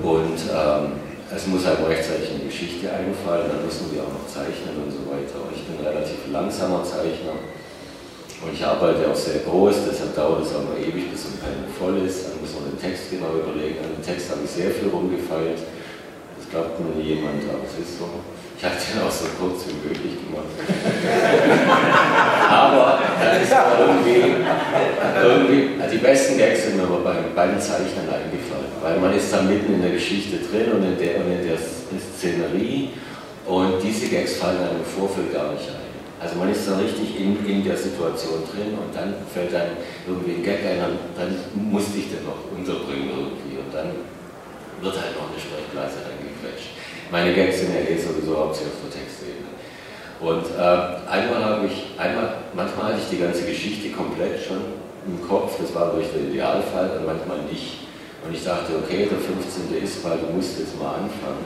Und 0.04 0.38
ähm, 0.54 1.02
es 1.36 1.48
muss 1.48 1.66
halt 1.66 1.80
rechtzeitig 1.88 2.30
eine 2.30 2.46
Geschichte 2.46 2.88
einfallen, 2.88 3.50
dann 3.50 3.66
müssen 3.66 3.92
wir 3.92 4.04
auch 4.04 4.14
noch 4.14 4.28
zeichnen 4.30 4.78
und 4.86 4.92
so 4.94 5.02
weiter. 5.10 5.44
Ich 5.50 5.66
bin 5.66 5.82
ein 5.82 5.86
relativ 5.92 6.32
langsamer 6.32 6.84
Zeichner 6.84 7.34
und 8.42 8.54
ich 8.54 8.64
arbeite 8.66 9.10
auch 9.10 9.16
sehr 9.16 9.40
groß, 9.48 9.88
deshalb 9.90 10.16
dauert 10.16 10.44
es 10.44 10.52
auch 10.56 10.68
mal 10.68 10.78
ewig, 10.78 11.12
bis 11.12 11.26
ein 11.26 11.40
Pen 11.40 11.66
voll 11.80 11.98
ist. 12.06 12.28
Dann 12.28 12.42
muss 12.42 12.52
man 12.54 12.70
den 12.72 12.80
Text 12.80 13.10
genau 13.10 13.32
überlegen. 13.32 13.80
An 13.80 13.96
dem 13.96 14.04
Text 14.04 14.30
habe 14.30 14.42
ich 14.44 14.52
sehr 14.52 14.72
viel 14.72 14.90
rumgefeilt 14.92 15.60
Das 16.38 16.46
glaubt 16.52 16.76
mir 16.80 17.02
jemand, 17.02 17.48
aber 17.48 17.64
es 17.64 17.80
ist 17.80 17.98
so. 17.98 18.10
Ich 18.58 18.64
habe 18.64 18.76
den 18.76 19.04
auch 19.04 19.12
so 19.12 19.26
kurz 19.40 19.68
wie 19.68 19.80
möglich 19.84 20.16
gemacht. 20.24 20.48
aber 22.50 23.00
da 23.20 23.36
ist 23.36 23.52
irgendwie, 23.52 24.40
irgendwie, 25.22 25.82
also 25.82 25.92
die 25.92 26.02
besten 26.02 26.38
Gags 26.38 26.64
sind 26.64 26.78
mir 26.78 26.84
aber 26.84 27.04
beim, 27.04 27.36
beim 27.36 27.60
Zeichnen 27.60 28.08
eingefallen, 28.08 28.72
weil 28.82 28.98
man 29.00 29.14
ist 29.14 29.32
da 29.32 29.42
mitten 29.42 29.74
in 29.76 29.82
der 29.82 29.92
Geschichte 29.92 30.38
drin 30.38 30.72
und 30.72 30.84
in 30.84 30.98
der, 30.98 31.20
und 31.20 31.32
in 31.32 31.48
der 31.48 31.58
Szenerie 31.60 32.92
und 33.46 33.84
diese 33.84 34.08
Gags 34.08 34.38
fallen 34.38 34.58
einem 34.58 34.80
im 34.80 34.86
Vorfeld 34.86 35.34
gar 35.34 35.52
nicht 35.52 35.68
ein. 35.70 35.85
Also 36.26 36.42
man 36.42 36.50
ist 36.50 36.66
da 36.66 36.82
richtig 36.82 37.22
in, 37.22 37.38
in 37.46 37.62
der 37.62 37.78
Situation 37.78 38.42
drin 38.50 38.74
und 38.74 38.90
dann 38.98 39.14
fällt 39.30 39.54
einem 39.54 39.78
irgendwie 40.10 40.42
ein 40.42 40.44
Gag 40.44 40.66
ein, 40.66 40.82
dann, 40.82 40.98
dann 41.14 41.38
musste 41.70 42.02
ich 42.02 42.10
den 42.10 42.26
noch 42.26 42.50
unterbringen 42.50 43.14
irgendwie 43.14 43.62
und 43.62 43.70
dann 43.70 43.94
wird 44.82 44.98
halt 44.98 45.14
noch 45.14 45.30
eine 45.30 45.38
Sprechblase 45.38 46.02
reingequetscht. 46.02 46.74
Meine 47.14 47.30
Gags 47.30 47.62
sind 47.62 47.78
ja 47.78 47.86
eh 47.86 47.94
sowieso 47.94 48.42
hauptsächlich 48.42 48.74
auf 48.74 48.90
der 48.90 49.06
Textebene. 49.06 49.54
Und 50.18 50.50
äh, 50.50 51.06
einmal 51.06 51.46
habe 51.46 51.70
ich, 51.70 51.94
einmal, 51.94 52.42
manchmal 52.58 52.98
hatte 52.98 53.06
ich 53.06 53.10
die 53.14 53.22
ganze 53.22 53.46
Geschichte 53.46 53.94
komplett 53.94 54.42
schon 54.42 54.82
im 55.06 55.22
Kopf, 55.22 55.62
das 55.62 55.78
war 55.78 55.94
durch 55.94 56.10
den 56.10 56.34
Idealfall, 56.34 56.98
und 56.98 57.06
manchmal 57.06 57.46
nicht. 57.46 57.86
Und 58.26 58.34
ich 58.34 58.42
dachte, 58.42 58.74
okay, 58.82 59.06
der 59.06 59.22
15. 59.22 59.78
ist 59.78 60.02
weil 60.02 60.18
du 60.18 60.34
musst 60.34 60.58
jetzt 60.58 60.74
mal 60.82 61.06
anfangen. 61.06 61.46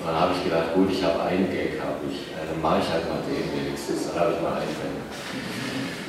Und 0.00 0.04
dann 0.06 0.18
habe 0.20 0.32
ich 0.36 0.44
gedacht, 0.44 0.74
gut, 0.74 0.90
ich 0.90 1.02
habe 1.02 1.22
einen 1.22 1.48
Gag, 1.50 1.80
habe 1.80 2.02
ich, 2.10 2.34
äh, 2.34 2.44
dann 2.50 2.60
mache 2.60 2.82
ich 2.82 2.88
halt 2.90 3.08
mal 3.08 3.22
den 3.24 3.46
wenigstens, 3.54 4.10
dann 4.10 4.20
habe 4.20 4.34
ich 4.34 4.40
mal 4.42 4.58
einen. 4.58 4.74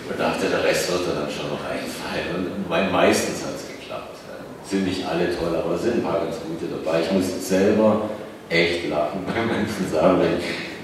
Und 0.06 0.20
dachte, 0.20 0.46
der 0.50 0.64
Rest 0.64 0.92
wird 0.92 1.02
dann 1.08 1.30
schon 1.30 1.50
noch 1.50 1.66
einfallen. 1.66 2.46
Und 2.46 2.92
meistens 2.92 3.42
hat 3.42 3.56
es 3.58 3.68
geklappt. 3.68 4.18
Sind 4.66 4.86
nicht 4.86 5.06
alle 5.06 5.30
toll, 5.36 5.56
aber 5.56 5.78
sind 5.78 6.02
ein 6.02 6.04
paar 6.04 6.22
ganz 6.22 6.38
gute 6.42 6.70
dabei. 6.70 7.02
Ich 7.02 7.12
muss 7.12 7.26
selber 7.48 8.10
echt 8.50 8.90
lachen 8.90 9.26
bei 9.26 9.42
manchen 9.42 9.90
Sachen. 9.90 10.22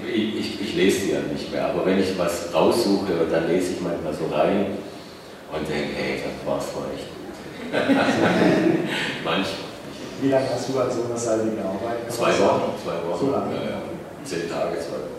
Ich, 0.06 0.38
ich, 0.38 0.60
ich, 0.60 0.74
lese 0.74 1.06
die 1.06 1.12
ja 1.12 1.20
nicht 1.20 1.52
mehr, 1.52 1.66
aber 1.66 1.86
wenn 1.86 2.00
ich 2.00 2.18
was 2.18 2.52
raussuche, 2.52 3.26
dann 3.30 3.48
lese 3.48 3.74
ich 3.74 3.80
manchmal 3.80 4.12
so 4.12 4.26
rein 4.34 4.66
und 5.52 5.68
denke, 5.68 5.90
hey, 5.96 6.20
das 6.22 6.46
war's 6.46 6.66
doch 6.72 6.86
echt 6.92 7.06
gut. 7.10 7.22
manchmal. 9.24 9.71
Wie 10.22 10.30
lange 10.30 10.46
hast 10.54 10.68
du 10.70 10.78
an 10.78 10.86
so 10.86 11.02
einer 11.02 11.18
Seite 11.18 11.50
gearbeitet? 11.50 12.06
Zwei 12.06 12.30
Wochen, 12.38 12.78
zwei 12.78 12.94
Wochen. 13.02 13.26
So 13.26 13.32
lange? 13.34 13.58
Ja, 13.58 13.74
ja. 13.74 13.82
Zehn 14.22 14.46
Tage, 14.46 14.78
zwei 14.78 15.02
Wochen. 15.02 15.18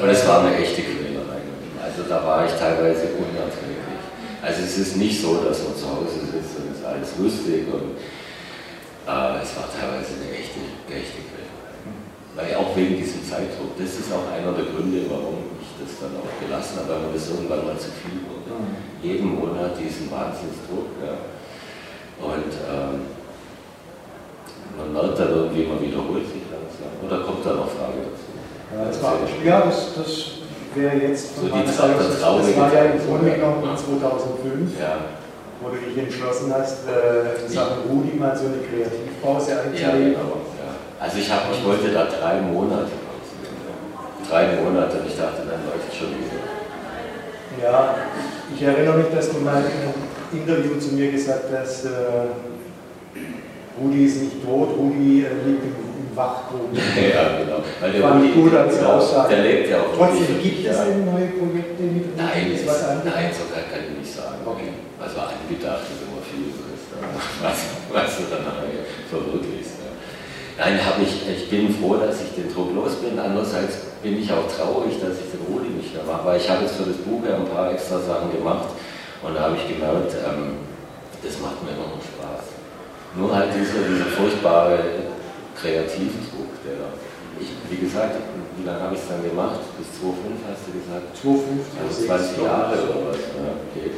Und 0.00 0.08
es 0.08 0.26
war 0.26 0.40
eine 0.40 0.56
echte 0.56 0.80
Quälerei. 0.80 1.44
Also 1.76 2.08
da 2.08 2.24
war 2.24 2.46
ich 2.48 2.52
teilweise 2.56 3.12
unerträglich. 3.20 4.00
Also 4.40 4.64
es 4.64 4.78
ist 4.78 4.96
nicht 4.96 5.20
so, 5.20 5.44
dass 5.44 5.60
man 5.60 5.76
zu 5.76 5.84
Hause 5.92 6.24
sitzt 6.24 6.56
und 6.56 6.72
es 6.72 6.80
ist 6.80 6.86
alles 6.88 7.10
lustig 7.20 7.68
und 7.68 8.00
äh, 9.04 9.44
es 9.44 9.52
war 9.60 9.68
teilweise 9.68 10.16
eine 10.16 10.32
echte, 10.32 10.64
echte 10.88 11.20
Quälerei 11.28 11.38
weil 12.38 12.54
auch 12.54 12.70
wegen 12.76 12.96
diesem 12.96 13.18
Zeitdruck. 13.26 13.74
Das 13.76 13.98
ist 13.98 14.14
auch 14.14 14.30
einer 14.30 14.54
der 14.54 14.70
Gründe, 14.70 15.10
warum 15.10 15.58
ich 15.58 15.74
das 15.82 15.98
dann 15.98 16.14
auch 16.22 16.30
gelassen 16.38 16.78
habe, 16.78 16.94
weil 16.94 17.10
mir 17.10 17.14
das 17.18 17.28
irgendwann 17.34 17.66
mal 17.66 17.76
zu 17.76 17.90
viel 17.98 18.22
wurde. 18.30 18.62
Mhm. 18.62 18.78
Jeden 19.02 19.34
Monat 19.34 19.74
diesen 19.74 20.06
Wahnsinnsdruck. 20.06 20.86
Ja. 21.02 21.18
Und 22.22 22.54
ähm, 22.62 23.17
man 24.78 24.92
merkt 24.94 25.18
dann 25.18 25.30
irgendwie, 25.34 25.66
man 25.66 25.80
wiederholt 25.82 26.26
sich 26.26 26.46
langsam. 26.48 26.90
Oder 27.02 27.26
kommt 27.26 27.44
da 27.44 27.52
noch 27.54 27.68
Frage 27.68 28.06
dazu? 28.06 28.26
Ja, 28.70 28.84
das, 28.86 29.02
war, 29.02 29.14
ja, 29.44 29.60
das, 29.66 29.94
das 29.94 30.10
wäre 30.74 30.96
jetzt 30.96 31.36
so 31.36 31.46
die 31.46 31.66
Seite, 31.66 31.98
das, 31.98 32.20
das 32.20 32.56
war 32.56 32.72
ja 32.72 32.84
im 32.94 33.00
Grunde 33.02 33.30
genommen 33.32 33.62
2005. 33.62 34.78
Ja 34.78 35.18
wo 35.60 35.70
du 35.70 35.76
dich 35.76 35.98
entschlossen 35.98 36.54
hast, 36.54 36.86
äh, 36.86 37.44
in 37.44 37.50
Sachen 37.50 37.90
Rudi 37.90 38.16
mal 38.16 38.30
so 38.36 38.46
eine 38.46 38.62
Kreativpause 38.62 39.58
einzulegen. 39.58 40.12
Ja, 40.12 40.22
genau. 40.22 40.36
Also 41.00 41.18
ich, 41.18 41.28
hab, 41.28 41.50
ich 41.52 41.64
wollte 41.64 41.90
da 41.90 42.06
drei 42.06 42.40
Monate 42.40 42.90
Drei 44.28 44.60
Monate 44.62 44.98
und 44.98 45.06
ich 45.06 45.16
dachte, 45.16 45.38
dann 45.38 45.64
läuft 45.64 45.88
es 45.90 45.96
schon 45.96 46.08
wieder. 46.08 46.36
Ja, 47.62 47.94
ich 48.54 48.62
erinnere 48.62 48.98
mich, 48.98 49.06
dass 49.14 49.30
du 49.30 49.38
mal 49.38 49.62
in 49.62 49.88
einem 49.88 50.46
Interview 50.46 50.78
zu 50.78 50.94
mir 50.94 51.10
gesagt 51.10 51.46
hast, 51.58 51.86
äh, 51.86 51.88
Rudi 53.80 54.04
ist 54.04 54.22
nicht 54.22 54.44
tot, 54.44 54.76
Rudi 54.76 55.22
äh, 55.22 55.34
liegt 55.46 55.62
im, 55.62 55.74
im 55.74 56.16
Wachturm. 56.16 56.70
ja, 56.74 57.38
genau. 57.38 57.62
Weil 57.80 57.92
der 57.92 58.02
Rudi, 58.02 58.28
gut 58.34 58.54
als 58.54 58.76
genau, 58.76 58.98
Aussage. 58.98 59.34
Der 59.34 59.42
lebt 59.44 59.70
ja 59.70 59.80
auch. 59.80 59.94
Trotzdem 59.96 60.42
gibt 60.42 60.66
es 60.66 60.76
denn 60.76 61.04
neue 61.06 61.30
Projekte 61.38 61.82
mit? 61.82 62.16
Nein, 62.16 62.52
ist, 62.52 62.66
nein, 62.66 63.30
so 63.30 63.46
kann, 63.54 63.64
kann 63.70 63.82
ich 63.86 63.98
nicht 63.98 64.12
sagen. 64.14 64.42
Okay. 64.44 64.72
Also 64.98 65.14
angedacht 65.22 65.86
ist 65.86 66.02
immer 66.02 66.22
viel, 66.26 66.50
was, 67.38 67.58
was 67.94 68.16
du 68.18 68.22
dann 68.34 68.42
nachher 68.42 68.82
verwirklichst. 69.08 69.78
Nein, 70.58 70.74
ich, 70.74 71.22
ich 71.22 71.48
bin 71.48 71.70
froh, 71.70 71.94
dass 72.02 72.18
ich 72.20 72.34
den 72.34 72.52
Druck 72.52 72.74
los 72.74 72.96
bin. 72.96 73.16
Andererseits 73.16 73.94
bin 74.02 74.18
ich 74.18 74.26
auch 74.32 74.50
traurig, 74.50 74.98
dass 74.98 75.14
ich 75.22 75.30
den 75.30 75.46
Rudi 75.46 75.70
nicht 75.70 75.94
mehr 75.94 76.02
mache, 76.02 76.26
weil 76.26 76.40
ich 76.40 76.50
habe 76.50 76.66
jetzt 76.66 76.74
für 76.74 76.82
das 76.82 76.98
Buch 76.98 77.22
ja 77.22 77.36
ein 77.36 77.46
paar 77.46 77.70
extra 77.70 78.00
Sachen 78.00 78.34
gemacht 78.34 78.74
und 79.22 79.34
da 79.34 79.40
habe 79.42 79.54
ich 79.54 79.70
gemerkt, 79.70 80.14
ähm, 80.18 80.58
das 81.22 81.38
macht 81.38 81.62
mir 81.62 81.78
immer 81.78 81.94
noch 81.94 82.02
Spaß. 82.02 82.57
Nur 83.14 83.34
halt 83.34 83.48
dieser, 83.54 83.88
dieser 83.88 84.10
furchtbare 84.10 84.78
Kreativdruck, 85.60 86.52
der, 86.64 86.92
ich, 87.40 87.48
wie 87.70 87.84
gesagt, 87.84 88.16
wie 88.56 88.66
lange 88.66 88.80
habe 88.80 88.94
ich 88.94 89.00
es 89.00 89.08
dann 89.08 89.22
gemacht? 89.22 89.60
Bis 89.78 89.88
2005 90.00 90.42
hast 90.44 90.66
du 90.66 90.72
gesagt? 90.76 91.06
2005, 91.16 91.62
also 91.78 92.06
20 92.06 92.44
Jahre 92.44 92.74
oder 92.84 93.10
was. 93.10 93.22
Ja, 93.32 93.54
okay. 93.70 93.90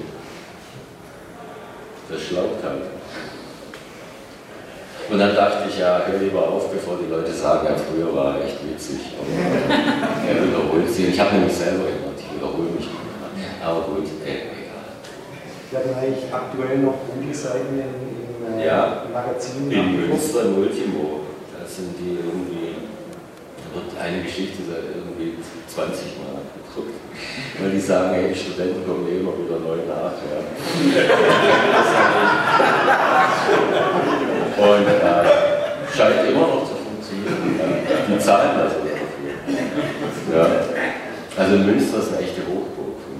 Das 2.08 2.20
schlaucht 2.22 2.60
halt. 2.62 3.00
Und 5.10 5.18
dann 5.18 5.34
dachte 5.34 5.68
ich, 5.68 5.78
ja, 5.78 6.02
hör 6.06 6.18
lieber 6.20 6.46
auf, 6.46 6.70
bevor 6.70 6.98
die 7.02 7.10
Leute 7.10 7.32
sagen, 7.32 7.66
ja, 7.66 7.74
früher 7.74 8.14
war 8.14 8.38
er 8.38 8.44
echt 8.44 8.62
witzig. 8.62 9.18
Und 9.18 9.26
er 9.26 10.36
wiederholt 10.38 10.88
sich. 10.88 11.08
Ich 11.08 11.18
habe 11.18 11.34
nämlich 11.34 11.52
selber 11.52 11.90
immer, 11.90 12.14
ich 12.14 12.30
wiederhole 12.30 12.70
mich 12.70 12.86
immer. 12.86 13.66
Aber 13.66 13.80
gut, 13.90 14.06
äh, 14.24 14.54
egal. 14.54 14.86
Wir 15.70 15.78
hatten 15.78 15.94
eigentlich 15.98 16.32
aktuell 16.32 16.78
noch 16.78 16.94
gute 17.10 17.34
Seiten 17.34 17.74
im 17.74 18.19
äh, 18.58 18.66
ja, 18.66 19.04
Magazin. 19.12 19.70
In 19.70 20.08
Münster 20.08 20.42
im 20.44 20.58
Ultimo. 20.58 21.20
Da 21.52 21.66
sind 21.66 21.94
die 21.98 22.16
irgendwie, 22.16 22.74
da 23.62 23.74
wird 23.76 23.90
eine 24.00 24.22
Geschichte 24.22 24.62
seit 24.68 24.84
irgendwie 24.96 25.36
20 25.68 26.18
Mal 26.18 26.42
gedruckt. 26.56 26.96
Weil 27.60 27.70
die 27.70 27.80
sagen, 27.80 28.14
hey, 28.14 28.32
die 28.32 28.38
Studenten 28.38 28.86
kommen 28.86 29.06
eh 29.08 29.20
immer 29.20 29.32
wieder 29.38 29.58
neu 29.60 29.76
nach. 29.86 30.16
Ja. 30.24 30.38
Und 34.60 34.86
äh, 34.86 35.96
scheint 35.96 36.28
immer 36.28 36.46
noch 36.46 36.64
zu 36.64 36.74
funktionieren. 36.76 37.56
Die 38.08 38.18
zahlen 38.18 38.58
das 38.58 38.72
dafür. 38.72 38.90
Ja. 40.34 40.46
Also 41.36 41.56
Münster 41.56 41.98
ist 41.98 42.12
eine 42.12 42.22
echte 42.22 42.42
Hochburg 42.42 42.80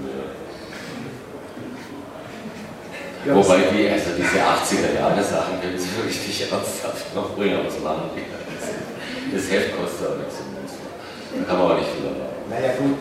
Ja, 3.25 3.35
Wobei 3.35 3.69
die, 3.69 3.85
also 3.87 4.17
diese 4.17 4.41
80er 4.41 4.97
Jahre 4.97 5.21
Sachen 5.21 5.61
können 5.61 5.77
sie 5.77 5.93
wirklich 5.93 6.25
nicht 6.25 6.51
ernsthaft 6.51 7.13
noch 7.13 7.37
bringen, 7.37 7.61
aber 7.61 7.69
das 7.69 7.79
machen 7.79 8.09
die. 8.17 8.25
Das 9.29 9.45
Heft 9.45 9.77
kostet 9.77 10.09
auch 10.09 10.17
nichts 10.17 10.41
Münster. 10.41 10.89
Da 11.37 11.45
kann 11.45 11.57
man 11.61 11.71
auch 11.71 11.77
nicht 11.77 11.93
viel 11.93 12.09
erwarten. 12.09 12.49
Naja 12.49 12.73
gut, 12.81 12.97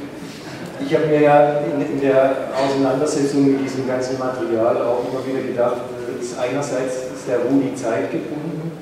ich 0.77 0.93
habe 0.95 1.07
mir 1.07 1.21
ja 1.25 1.65
in, 1.65 1.81
in, 1.81 2.01
der 2.01 2.53
Auseinandersetzung 2.53 3.51
mit 3.51 3.65
diesem 3.65 3.89
ganzen 3.89 4.19
Material 4.19 4.77
auch 4.85 5.09
immer 5.09 5.25
wieder 5.25 5.41
gedacht, 5.41 5.89
ist 6.21 6.39
einerseits 6.39 7.17
ist 7.17 7.27
der 7.27 7.41
Rudi 7.41 7.75
zeitgebunden, 7.75 8.73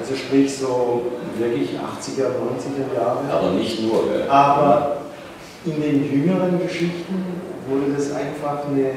also 0.00 0.14
sprich 0.14 0.50
so 0.50 1.02
wirklich 1.38 1.78
80er, 1.78 2.34
90er 2.42 2.90
Jahre. 2.90 3.22
Aber 3.30 3.50
nicht 3.52 3.82
nur. 3.82 4.02
Ja. 4.18 4.30
Aber 4.30 4.96
in 5.64 5.80
den 5.80 6.02
jüngeren 6.10 6.60
Geschichten 6.60 7.40
wurde 7.68 7.94
das 7.96 8.12
einfach 8.12 8.66
eine, 8.66 8.90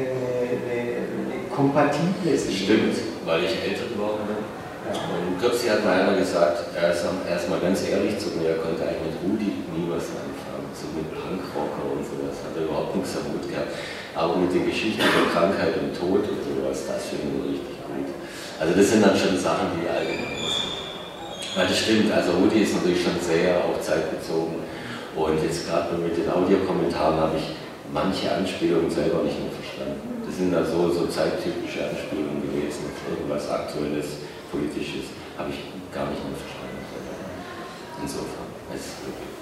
eine 1.60 1.72
kompatible 1.72 2.32
Stimmt, 2.39 2.95
weil 3.28 3.43
ich 3.43 3.56
älter 3.60 3.91
geworden 3.91 4.24
bin. 4.28 4.39
Ja. 4.88 4.95
Und 4.95 5.36
kürzlich 5.38 5.69
hat 5.69 5.84
mal 5.84 6.02
einer 6.02 6.15
gesagt, 6.15 6.72
er 6.74 6.95
ist 6.95 7.04
erstmal 7.04 7.60
ganz 7.60 7.84
ehrlich 7.84 8.17
zu 8.17 8.39
mir, 8.39 8.56
er 8.56 8.63
konnte 8.63 8.82
eigentlich 8.88 9.12
mit 9.12 9.15
Rudi 9.22 9.52
nie 9.76 9.86
was 9.91 10.08
anfangen, 10.15 10.72
so 10.72 10.88
mit 10.95 11.12
Punkrocker 11.12 12.00
und 12.00 12.02
sowas, 12.08 12.39
hat 12.41 12.56
er 12.56 12.63
überhaupt 12.63 12.95
nichts 12.95 13.13
am 13.19 13.28
Hut 13.36 13.43
gehabt. 13.43 13.76
Aber 14.15 14.39
mit 14.39 14.52
den 14.56 14.65
Geschichten 14.65 15.04
über 15.04 15.30
Krankheit 15.30 15.76
und 15.78 15.91
Tod 15.93 16.24
und 16.26 16.41
sowas, 16.41 16.88
das 16.88 17.12
finde 17.12 17.28
ich 17.43 17.60
richtig 17.60 17.78
gut. 17.86 18.10
Also 18.58 18.72
das 18.74 18.88
sind 18.89 19.04
dann 19.04 19.15
schon 19.15 19.36
Sachen, 19.38 19.76
die 19.78 19.86
allgemein 19.86 20.39
sind. 20.39 20.74
Weil 21.54 21.67
das 21.67 21.78
stimmt, 21.78 22.10
also 22.10 22.39
Rudi 22.39 22.63
ist 22.63 22.74
natürlich 22.80 23.04
schon 23.04 23.19
sehr 23.19 23.60
auch 23.62 23.78
zeitbezogen. 23.84 24.63
Und 25.15 25.43
jetzt 25.43 25.67
gerade 25.67 25.98
mit 26.00 26.15
den 26.15 26.30
Audiokommentaren 26.32 27.19
habe 27.19 27.36
ich 27.36 27.54
manche 27.91 28.32
Anspielungen 28.32 28.89
selber 28.89 29.22
nicht 29.24 29.38
mehr 29.38 29.59
sind 30.39 30.54
da 30.54 30.63
so, 30.63 30.88
so 30.89 31.06
zeittypische 31.08 31.84
Anspielungen 31.84 32.39
gewesen, 32.39 32.88
irgendwas 33.12 33.52
Aktuelles 33.52 34.23
politisches, 34.49 35.12
habe 35.38 35.52
ich 35.52 35.60
gar 35.91 36.08
nicht 36.08 36.23
mehr 36.23 36.39
verstanden. 36.39 36.80
Insofern, 38.02 38.47
ist 38.71 39.04
wirklich. 39.04 39.36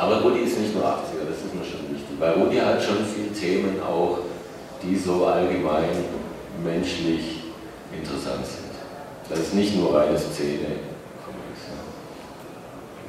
Aber 0.00 0.24
Rudi 0.24 0.48
ist 0.48 0.58
nicht 0.58 0.74
nur 0.74 0.84
80er, 0.86 1.28
das 1.28 1.44
ist 1.44 1.52
mir 1.52 1.60
schon 1.60 1.92
wichtig, 1.92 2.16
weil 2.18 2.32
Rudi 2.40 2.56
hat 2.56 2.82
schon 2.82 3.04
viele 3.04 3.36
Themen 3.36 3.82
auch, 3.84 4.20
die 4.82 4.96
so 4.96 5.26
allgemein 5.26 6.08
menschlich 6.64 7.52
interessant 7.92 8.46
sind. 8.46 8.72
Das 9.28 9.40
ist 9.40 9.54
nicht 9.54 9.76
nur 9.76 9.94
reine 9.94 10.16
Szene. 10.16 10.88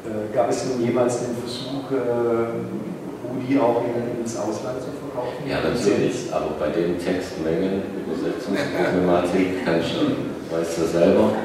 Äh, 0.03 0.35
gab 0.35 0.49
es 0.49 0.65
nun 0.65 0.83
jemals 0.83 1.19
den 1.19 1.37
Versuch, 1.37 1.87
Rudi 1.91 3.57
auch 3.57 3.83
in, 3.85 4.19
ins 4.19 4.35
Ausland 4.35 4.81
zu 4.81 4.91
verkaufen? 5.11 5.43
Ja, 5.47 5.59
natürlich, 5.61 6.31
aber 6.31 6.55
bei 6.57 6.69
den 6.69 6.97
Textmengen, 6.97 7.83
Übersetzungsproblematik, 8.07 9.65
kannst 9.65 9.89
du, 9.91 10.55
weißt 10.55 10.77
du 10.77 10.87
selber, 10.87 11.35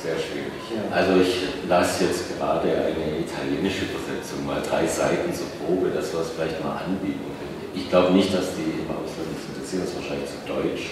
sehr 0.00 0.16
schwierig. 0.16 0.52
Also 0.92 1.20
ich 1.20 1.68
lasse 1.68 2.04
jetzt 2.04 2.36
gerade 2.36 2.68
eine 2.68 3.20
italienische 3.20 3.90
Übersetzung, 3.90 4.46
mal 4.46 4.62
drei 4.62 4.86
Seiten 4.86 5.32
zur 5.32 5.48
Probe, 5.60 5.90
dass 5.90 6.12
wir 6.12 6.20
es 6.20 6.30
vielleicht 6.30 6.62
mal 6.62 6.78
anbieten 6.84 7.26
können. 7.36 7.56
Ich 7.74 7.88
glaube 7.88 8.12
nicht, 8.12 8.32
dass 8.32 8.54
die 8.56 8.84
im 8.84 8.88
Ausland 8.88 9.34
das 9.34 9.44
interessieren, 9.50 9.82
das 9.84 9.92
ist 9.92 9.98
wahrscheinlich 10.00 10.30
zu 10.30 10.40
deutsch 10.46 10.84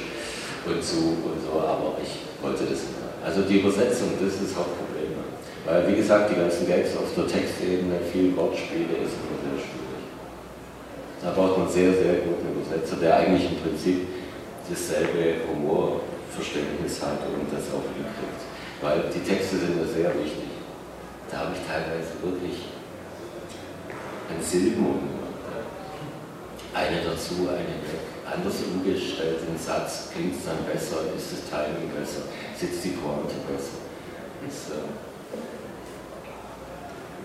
und 0.66 0.80
zu 0.82 1.16
und 1.20 1.38
so, 1.40 1.60
aber 1.60 1.96
ich 2.00 2.24
wollte 2.42 2.64
das 2.64 2.80
nicht. 2.90 3.04
Also 3.24 3.40
die 3.42 3.60
Übersetzung, 3.60 4.12
das 4.20 4.36
ist 4.36 4.50
das 4.50 4.56
Hauptproblem. 4.56 5.16
Weil, 5.64 5.88
wie 5.88 5.96
gesagt, 5.96 6.28
die 6.28 6.36
ganzen 6.36 6.66
Gags 6.68 6.92
auf 6.92 7.08
der 7.16 7.24
Textebene, 7.24 7.96
viel 8.12 8.36
Wortspiele, 8.36 9.00
ist 9.00 9.16
immer 9.16 9.40
sehr 9.40 9.56
schwierig. 9.56 9.83
Da 11.24 11.30
braucht 11.30 11.56
man 11.56 11.68
sehr, 11.72 11.90
sehr 11.90 12.20
guten 12.20 12.52
Übersetzer, 12.52 12.96
der 12.96 13.16
eigentlich 13.16 13.48
im 13.50 13.56
Prinzip 13.56 14.06
dasselbe 14.68 15.40
Humorverständnis 15.48 17.00
hat 17.00 17.24
und 17.32 17.48
das 17.48 17.72
auch 17.72 17.88
hinkriegt. 17.96 18.44
Weil 18.84 19.08
die 19.08 19.24
Texte 19.24 19.56
sind 19.56 19.80
mir 19.80 19.88
sehr 19.88 20.12
wichtig. 20.20 20.52
Da 21.30 21.48
habe 21.48 21.56
ich 21.56 21.64
teilweise 21.64 22.12
wirklich 22.20 22.68
ein 24.28 24.36
Silben 24.44 24.84
gemacht. 24.84 25.64
Eine 26.76 27.00
dazu, 27.00 27.48
eine 27.48 27.72
weg. 27.80 28.04
Anders 28.28 28.60
umgestellt, 28.68 29.48
den 29.48 29.56
Satz 29.56 30.12
klingt 30.12 30.36
es 30.36 30.44
dann 30.44 30.60
besser, 30.68 31.08
ist 31.16 31.32
das 31.32 31.48
Timing 31.48 31.88
besser, 31.96 32.28
sitzt 32.52 32.84
die 32.84 33.00
Pointe 33.00 33.40
besser. 33.48 33.80
Ist, 34.44 34.76
äh, 34.76 34.92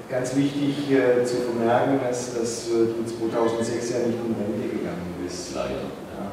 Ganz 0.09 0.35
wichtig 0.35 0.91
äh, 0.91 1.23
zu 1.23 1.35
vermerken 1.37 1.99
ist, 2.09 2.35
dass 2.39 2.67
äh, 2.67 2.93
du 2.93 3.05
2006 3.05 3.89
ja 3.91 3.97
nicht 3.99 4.17
in 4.17 4.35
Rente 4.35 4.77
gegangen 4.77 5.13
bist. 5.23 5.55
Leider. 5.55 5.85
Ja. 6.15 6.31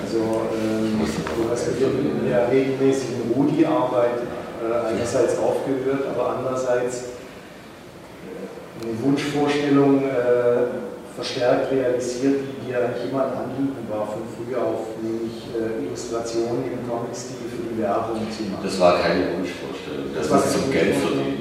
Also 0.00 0.48
ähm, 0.54 1.00
du 1.00 1.50
hast 1.50 1.68
in 1.68 2.28
der 2.28 2.50
regelmäßigen 2.50 3.32
Rudi-Arbeit 3.34 4.22
äh, 4.62 4.94
einerseits 4.94 5.38
aufgehört, 5.38 6.06
aber 6.14 6.38
andererseits 6.38 7.02
äh, 7.02 8.84
eine 8.84 9.02
Wunschvorstellung 9.02 10.04
äh, 10.04 10.88
verstärkt 11.18 11.72
realisiert, 11.72 12.42
die 12.46 12.70
dir 12.70 12.78
eigentlich 12.78 13.10
immer 13.10 13.26
ein 13.26 13.34
Anliegen 13.34 13.86
war 13.90 14.06
von 14.06 14.22
früher 14.38 14.62
auf, 14.62 14.86
nämlich 15.02 15.50
äh, 15.50 15.84
Illustrationen 15.84 16.62
im 16.70 16.88
Comic-Stil 16.88 17.50
für 17.50 17.74
die 17.74 17.82
Werbung 17.82 18.22
zu 18.30 18.44
machen. 18.44 18.62
Das 18.62 18.78
war 18.78 19.02
keine 19.02 19.34
Wunschvorstellung, 19.34 20.14
das, 20.14 20.28
das 20.30 20.46
ist 20.46 20.52
zum 20.62 20.70
Geld 20.70 20.94
verdienen. 20.94 21.37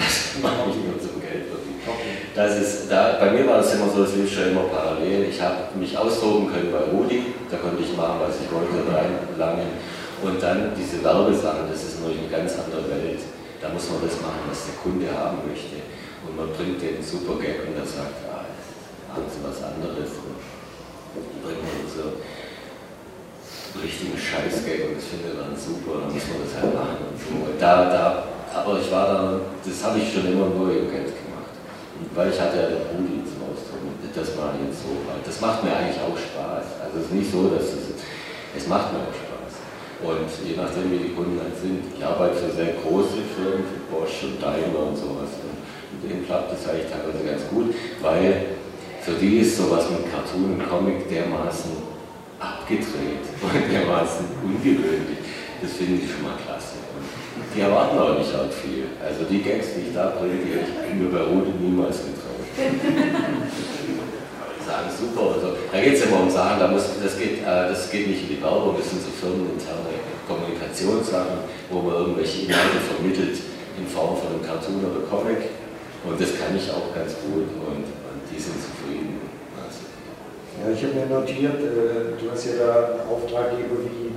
Das 0.00 0.40
mache 0.40 0.72
ich 0.72 0.80
nur 0.80 0.96
zum 0.96 1.20
Geld 1.20 1.44
verdienen. 1.52 1.84
Okay. 1.84 2.32
Das 2.32 2.56
ist, 2.56 2.88
da, 2.88 3.20
bei 3.20 3.30
mir 3.36 3.46
war 3.46 3.60
es 3.60 3.74
immer 3.74 3.88
so, 3.92 4.04
es 4.04 4.16
lief 4.16 4.32
schon 4.32 4.56
immer 4.56 4.64
parallel. 4.72 5.28
Ich 5.28 5.40
habe 5.40 5.76
mich 5.76 5.92
austoben 5.96 6.48
können 6.48 6.72
bei 6.72 6.88
Rudi, 6.88 7.36
da 7.50 7.58
konnte 7.58 7.82
ich 7.84 7.92
machen, 7.96 8.24
was 8.24 8.40
ich 8.40 8.48
wollte, 8.48 8.80
reinlangen. 8.88 9.76
Und 10.22 10.40
dann 10.42 10.72
diese 10.76 11.04
Werbesachen, 11.04 11.68
das 11.68 11.80
ist 11.84 12.00
natürlich 12.00 12.24
eine 12.24 12.32
ganz 12.32 12.56
andere 12.56 12.84
Welt. 12.88 13.20
Da 13.60 13.68
muss 13.68 13.88
man 13.92 14.00
das 14.00 14.16
machen, 14.20 14.48
was 14.48 14.68
der 14.68 14.76
Kunde 14.80 15.08
haben 15.12 15.44
möchte. 15.44 15.84
Und 16.24 16.36
man 16.36 16.48
bringt 16.52 16.80
den 16.80 17.00
super 17.04 17.36
Gag 17.40 17.64
und 17.64 17.76
er 17.76 17.84
sagt, 17.84 18.24
ah, 18.28 18.44
machen 19.08 19.28
sie 19.28 19.40
was 19.44 19.60
anderes 19.64 20.16
und 20.16 20.36
bringen 21.44 21.64
uns 21.84 21.92
so 21.96 22.20
richtigen 23.78 24.18
Scheißgag 24.18 24.90
und 24.90 24.96
das 24.98 25.06
findet 25.08 25.38
dann 25.38 25.54
super, 25.56 26.04
dann 26.04 26.12
muss 26.12 26.26
man 26.28 26.38
das 26.44 26.54
halt 26.58 26.74
machen 26.74 27.00
und 27.10 27.16
so. 27.16 27.32
Da, 27.58 27.72
da, 27.88 28.29
aber 28.54 28.80
ich 28.80 28.90
war 28.90 29.06
da, 29.06 29.40
das 29.64 29.84
habe 29.84 29.98
ich 29.98 30.12
schon 30.12 30.26
immer 30.26 30.50
nur 30.50 30.70
im 30.70 30.90
Geld 30.90 31.14
gemacht. 31.14 31.54
weil 32.14 32.30
ich 32.30 32.40
hatte 32.40 32.56
ja 32.56 32.66
den 32.66 32.82
Rudi 32.90 33.22
zum 33.22 33.46
Ausdruck, 33.46 33.86
das 34.14 34.36
war 34.36 34.54
jetzt 34.58 34.82
so. 34.82 34.90
Das 35.24 35.40
macht 35.40 35.62
mir 35.62 35.70
eigentlich 35.70 36.02
auch 36.02 36.18
Spaß. 36.18 36.82
Also 36.82 36.98
es 36.98 37.04
ist 37.06 37.14
nicht 37.14 37.30
so, 37.30 37.48
dass 37.48 37.70
es, 37.70 37.94
es 38.56 38.66
macht 38.66 38.92
mir 38.92 39.06
auch 39.06 39.14
Spaß. 39.14 39.52
Und 40.02 40.30
je 40.42 40.56
nachdem, 40.56 40.90
wie 40.90 41.12
die 41.12 41.14
Kunden 41.14 41.38
halt 41.38 41.54
sind, 41.54 41.84
ich 41.94 42.02
arbeite 42.02 42.34
für 42.34 42.50
sehr 42.50 42.74
große 42.82 43.22
Firmen, 43.36 43.62
für 43.68 43.82
Bosch 43.92 44.24
und 44.24 44.42
Daimler 44.42 44.90
und 44.90 44.96
sowas. 44.96 45.30
Und 45.38 45.60
mit 45.94 46.10
denen 46.10 46.26
klappt 46.26 46.50
das 46.50 46.66
eigentlich 46.66 46.90
teilweise 46.90 47.22
ganz 47.22 47.46
gut, 47.46 47.70
weil 48.02 48.56
für 49.02 49.14
die 49.14 49.46
ist 49.46 49.56
sowas 49.56 49.86
mit 49.90 50.10
Cartoon 50.10 50.58
und 50.58 50.68
Comic 50.68 51.08
dermaßen 51.08 51.70
abgedreht 52.40 53.24
und 53.42 53.72
dermaßen 53.72 54.26
ungewöhnlich. 54.42 55.22
Das 55.62 55.72
finde 55.72 56.02
ich 56.02 56.10
schon 56.10 56.22
mal 56.22 56.34
klasse. 56.42 56.49
Und 57.50 57.56
die 57.56 57.62
erwarten 57.62 57.98
auch 57.98 58.16
nicht 58.16 58.32
arg 58.32 58.52
viel. 58.54 58.86
Also 59.02 59.24
die 59.28 59.42
Gags, 59.42 59.74
die 59.74 59.88
ich 59.88 59.94
da 59.94 60.14
bringe, 60.14 60.38
die 60.38 60.54
hätte 60.54 60.70
ich 60.86 60.94
mir 60.94 61.10
bei 61.10 61.18
Rode 61.18 61.50
niemals 61.58 61.98
getraut. 61.98 62.46
sagen 64.70 64.86
super. 64.94 65.34
Also, 65.34 65.58
da 65.72 65.80
geht 65.82 65.94
es 65.98 66.06
immer 66.06 66.22
um 66.22 66.30
Sachen, 66.30 66.60
da 66.60 66.68
muss, 66.68 66.86
das, 67.02 67.18
geht, 67.18 67.42
äh, 67.42 67.66
das 67.74 67.90
geht 67.90 68.06
nicht 68.06 68.22
in 68.22 68.38
die 68.38 68.42
Werbung, 68.42 68.78
das 68.78 68.90
sind 68.90 69.02
so 69.02 69.10
firmeninterne 69.10 69.98
Kommunikationssachen, 70.30 71.42
wo 71.70 71.82
man 71.82 71.94
irgendwelche 72.06 72.46
Inhalte 72.46 72.78
vermittelt 72.78 73.36
in 73.74 73.86
Form 73.90 74.14
von 74.14 74.30
einem 74.30 74.44
Cartoon 74.46 74.86
oder 74.86 75.02
Comic. 75.10 75.50
Und 76.06 76.14
das 76.14 76.30
kann 76.38 76.54
ich 76.54 76.70
auch 76.70 76.94
ganz 76.94 77.18
gut. 77.18 77.50
Und 77.66 77.84
die 78.30 78.38
sind 78.38 78.56
zufrieden. 78.62 79.26
Ja, 80.60 80.70
ich 80.70 80.82
habe 80.84 80.94
mir 80.94 81.08
notiert, 81.08 81.58
äh, 81.58 82.14
du 82.20 82.30
hast 82.30 82.46
ja 82.46 82.54
da 82.60 82.74
Auftraggeber 83.08 83.80
wie 83.80 84.12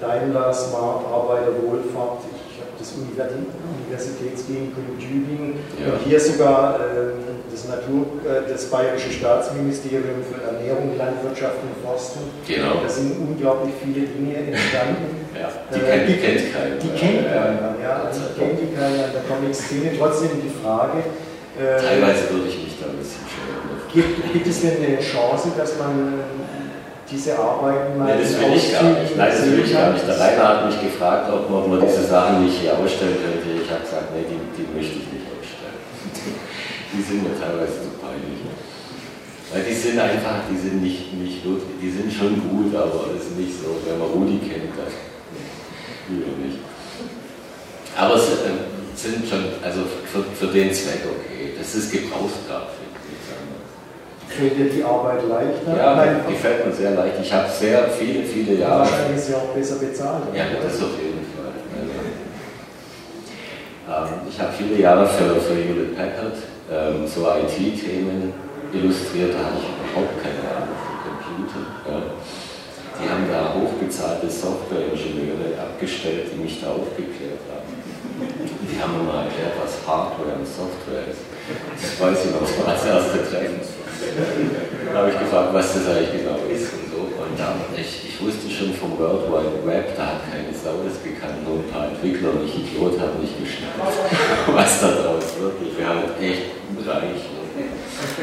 Daimler, 0.00 0.52
Smart, 0.52 1.06
Arbeiter, 1.06 1.54
Wohlfahrt, 1.62 2.26
ich 2.26 2.45
das 2.78 2.92
Universitätsklinikum 2.96 4.84
in 4.92 4.98
Tübingen 4.98 5.54
ja. 5.80 5.92
und 5.92 6.00
hier 6.04 6.20
sogar 6.20 6.80
äh, 6.80 7.16
das 7.50 7.68
Natur, 7.68 8.06
äh, 8.24 8.48
das 8.48 8.66
Bayerische 8.66 9.10
Staatsministerium 9.10 10.20
für 10.22 10.42
Ernährung, 10.42 10.96
Landwirtschaft 10.96 11.56
und 11.62 11.72
Forsten. 11.84 12.20
Genau. 12.46 12.82
Da 12.82 12.88
sind 12.88 13.16
unglaublich 13.18 13.74
viele 13.82 14.06
Dinge 14.06 14.36
entstanden. 14.36 15.24
ja, 15.34 15.48
die, 15.72 15.80
äh, 15.80 15.88
kennt, 15.88 16.08
die 16.08 16.16
kennt 16.20 16.52
keiner. 16.52 16.76
Die 16.76 16.92
kennt 16.92 17.26
keiner, 17.28 17.74
ja. 17.82 18.02
Also 18.04 18.20
die 18.28 18.40
kennt 18.40 18.60
die 18.60 18.74
keiner 18.76 19.06
in 19.06 19.12
der 19.12 19.24
Comic-Szene. 19.28 19.90
Trotzdem 19.98 20.30
die 20.42 20.52
Frage. 20.62 20.98
Äh, 21.56 21.80
Teilweise 21.80 22.28
würde 22.30 22.48
ich 22.48 22.58
mich 22.62 22.76
da 22.80 22.92
ein 22.92 22.98
bisschen 23.00 23.24
Gibt, 23.92 24.32
gibt 24.32 24.46
es 24.46 24.60
denn 24.60 24.76
eine 24.76 25.00
Chance, 25.00 25.52
dass 25.56 25.78
man 25.78 26.20
diese 27.10 27.38
Arbeiten 27.38 27.98
mal. 27.98 28.16
Nee, 28.16 28.22
das 28.22 28.40
will 28.40 28.54
ich 28.54 28.72
gar 28.72 28.82
nicht. 28.82 29.16
Nein, 29.16 29.30
das 29.30 29.46
will 29.46 29.60
ich 29.64 29.72
gar 29.72 29.92
nicht. 29.92 30.06
Der 30.06 30.18
Rainer 30.18 30.48
hat 30.48 30.66
mich 30.66 30.80
gefragt, 30.80 31.30
ob 31.32 31.50
man, 31.50 31.62
ob 31.62 31.68
man 31.68 31.80
diese 31.80 32.04
Sachen 32.04 32.44
nicht 32.44 32.60
hier 32.60 32.76
ausstellen 32.76 33.16
könnte. 33.22 33.62
Ich 33.62 33.70
habe 33.70 33.82
gesagt, 33.82 34.10
nee, 34.14 34.26
die, 34.26 34.40
die 34.56 34.66
möchte 34.74 34.98
ich 34.98 35.06
nicht 35.14 35.26
ausstellen. 35.30 35.80
Die 36.96 37.02
sind 37.02 37.24
mir 37.24 37.36
teilweise 37.38 37.76
zu 37.84 37.92
peinlich. 38.00 38.40
Weil 39.52 39.62
die 39.62 39.74
sind 39.74 39.98
einfach, 39.98 40.48
die 40.50 40.56
sind 40.56 40.82
nicht, 40.82 41.12
nicht 41.12 41.44
die 41.44 41.90
sind 41.90 42.10
schon 42.10 42.40
gut, 42.48 42.74
aber 42.74 43.10
es 43.14 43.26
ist 43.26 43.38
nicht 43.38 43.52
so, 43.52 43.78
wenn 43.84 43.98
man 43.98 44.08
Rudi 44.08 44.38
kennt, 44.38 44.72
dann 44.74 44.90
lieber 46.08 46.32
nicht. 46.42 46.58
Aber 47.96 48.14
es 48.16 48.22
äh, 48.22 48.66
sind 48.96 49.28
schon, 49.28 49.44
also 49.62 49.82
für, 50.10 50.24
für 50.34 50.52
den 50.52 50.72
Zweck 50.72 51.02
okay. 51.04 51.52
Das 51.58 51.74
ist 51.74 51.92
Gebrauchsgrafik 51.92 52.95
fällt 54.36 54.58
dir 54.58 54.68
die 54.70 54.84
Arbeit 54.84 55.22
leichter? 55.28 55.76
Ja, 55.76 55.96
Nein, 55.96 56.20
gefällt 56.28 56.66
mir 56.66 56.72
sehr 56.72 56.92
leicht. 56.92 57.16
Ich 57.22 57.32
habe 57.32 57.48
sehr 57.48 57.88
viele, 57.88 58.22
viele 58.24 58.54
Jahre. 58.60 58.80
Wahrscheinlich 58.80 59.16
ist 59.16 59.26
sie 59.28 59.34
auch 59.34 59.48
besser 59.54 59.76
bezahlt. 59.76 60.24
Ja, 60.34 60.44
das 60.62 60.82
auf 60.82 60.96
jeden 61.00 61.24
Fall. 61.32 61.52
Also, 63.88 64.12
ähm, 64.12 64.20
ich 64.28 64.40
habe 64.40 64.52
viele 64.52 64.76
Jahre 64.80 65.06
für, 65.06 65.40
für 65.40 65.54
Hewlett 65.54 65.96
Packard 65.96 66.36
ähm, 66.70 67.06
so 67.06 67.22
IT-Themen 67.22 68.32
illustriert, 68.72 69.32
da 69.34 69.46
hatte 69.46 69.62
ich 69.62 69.70
überhaupt 69.70 70.18
keine 70.20 70.42
Ahnung 70.52 70.76
von 70.84 70.96
Computer. 71.06 71.62
Ja. 71.88 72.02
Die 72.96 73.08
haben 73.08 73.28
da 73.28 73.52
hochbezahlte 73.52 74.28
Software-Ingenieure 74.28 75.52
abgestellt, 75.60 76.32
die 76.32 76.40
mich 76.40 76.60
da 76.60 76.72
aufgeklärt 76.72 77.44
haben. 77.52 77.68
Die 78.64 78.80
haben 78.80 78.96
mir 78.96 79.04
mal 79.04 79.24
erklärt, 79.28 79.52
was 79.60 79.76
Hardware 79.86 80.32
und 80.40 80.48
Software 80.48 81.04
ist. 81.12 81.20
Das 81.76 82.00
weiß 82.00 82.24
ich 82.24 82.30
noch, 82.32 82.40
das 82.40 82.56
war 82.56 82.72
das 82.72 82.84
erste 82.86 83.20
Treffen. 83.28 83.60
Da 84.92 84.98
habe 84.98 85.10
ich 85.10 85.18
gefragt, 85.18 85.50
was 85.52 85.74
das 85.74 85.84
eigentlich 85.88 86.22
genau 86.22 86.38
ist 86.48 86.72
und 86.72 86.86
so. 86.92 87.00
Und 87.16 87.34
da, 87.36 87.52
ich, 87.76 88.08
ich 88.08 88.16
wusste 88.20 88.48
schon 88.48 88.72
vom 88.74 88.96
World 88.98 89.28
Wide 89.28 89.60
Web, 89.66 89.96
da 89.96 90.16
hat 90.16 90.20
keine 90.30 90.52
Sau 90.52 90.80
das 90.84 91.00
gekannt, 91.04 91.44
nur 91.44 91.60
ein 91.60 91.68
paar 91.68 91.88
Entwickler 91.88 92.32
und 92.32 92.48
ich 92.48 92.54
Idiot 92.56 92.96
habe 93.00 93.20
nicht 93.20 93.36
geschnappt, 93.36 93.76
was 94.56 94.80
da 94.80 94.88
draus 94.88 95.36
wird. 95.40 95.56
Ich 95.60 95.76
wäre 95.76 96.00
halt 96.00 96.16
echt 96.20 96.56
reich. 96.86 97.22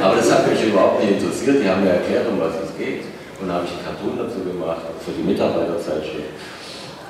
Aber 0.02 0.16
das 0.16 0.32
hat 0.32 0.50
mich 0.50 0.62
überhaupt 0.66 1.02
nicht 1.02 1.22
interessiert, 1.22 1.62
die 1.62 1.70
haben 1.70 1.84
mir 1.84 1.98
erklärt, 1.98 2.28
um 2.30 2.40
was 2.40 2.54
es 2.58 2.74
geht. 2.78 3.06
Und 3.42 3.50
da 3.50 3.62
habe 3.62 3.66
ich 3.66 3.74
einen 3.74 3.86
Cartoon 3.86 4.16
dazu 4.18 4.40
gemacht, 4.46 4.86
für 5.04 5.12
die 5.12 5.26
Mitarbeiterzeitschrift. 5.26 6.34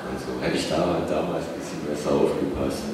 Und 0.04 0.16
so 0.20 0.36
hätte 0.40 0.56
ich 0.56 0.68
da, 0.68 1.00
damals 1.08 1.48
ein 1.48 1.56
bisschen 1.56 1.80
besser 1.88 2.12
aufgepasst. 2.12 2.92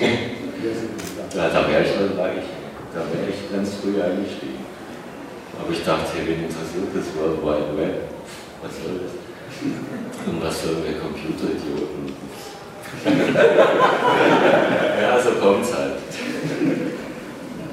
ja, 0.00 1.48
da 1.52 1.60
wäre 1.68 1.82
ich 1.84 1.92
dann 1.92 2.16
reich. 2.16 2.46
Da 2.94 3.00
wäre 3.10 3.26
ich 3.28 3.52
ganz 3.52 3.74
früh 3.82 4.00
eingestiegen. 4.00 4.63
Aber 5.60 5.70
ich 5.72 5.84
dachte, 5.84 6.18
wen 6.24 6.44
interessiert 6.44 6.90
das 6.94 7.06
World 7.16 7.42
Wide 7.42 7.76
Web? 7.78 8.08
Was 8.62 8.72
soll 8.82 9.00
das? 9.02 9.12
Und 10.26 10.42
was 10.42 10.56
für 10.58 10.68
irgendwelche 10.70 11.00
Computeridioten? 11.00 12.04
ja, 15.00 15.20
so 15.20 15.30
kommt 15.40 15.64
es 15.64 15.74
halt. 15.74 15.94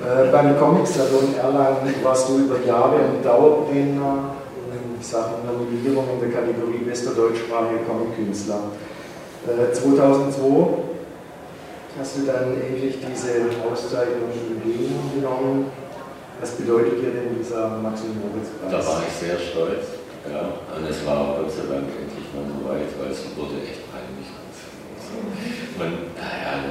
Äh, 0.02 0.32
beim 0.32 0.58
Comic-Salon 0.58 1.36
Erlangen 1.36 1.94
warst 2.04 2.28
du 2.30 2.39
über 2.39 2.60
Jahre 2.65 2.98
ein 2.98 3.24
Dauerbrenner 3.24 4.36
in 4.74 5.02
Sachen 5.02 5.46
Nominierung 5.46 6.06
in 6.13 6.20
der 6.20 6.41
Kategorie 6.41 6.84
bester 6.86 7.12
deutschsprachiger 7.12 7.84
Comic-Künstler. 7.88 8.62
Äh, 9.48 9.72
2002 9.74 10.91
hast 12.00 12.17
du 12.17 12.22
dann 12.26 12.60
endlich 12.62 12.98
diese 13.00 13.46
Auszeichnung 13.70 14.32
genommen. 15.15 15.65
Was 16.41 16.58
bedeutet 16.58 16.97
dir 16.97 17.13
denn 17.13 17.38
dieser 17.38 17.77
Maxim-Moritz-Preis? 17.86 18.73
Da 18.73 18.82
war 18.82 19.06
ich 19.06 19.13
sehr 19.13 19.38
stolz. 19.38 20.01
Ja, 20.25 20.58
und 20.73 20.89
es 20.89 21.06
war 21.06 21.38
Gott 21.38 21.54
sei 21.54 21.69
Dank 21.69 21.86
endlich 21.86 22.27
mal 22.34 22.45
so 22.49 22.58
weit, 22.65 22.89
weil 22.97 23.13
es 23.13 23.30
wurde 23.38 23.62
echt 23.62 23.86
peinlich. 23.93 24.25
Und 25.77 26.17
naja, 26.17 26.65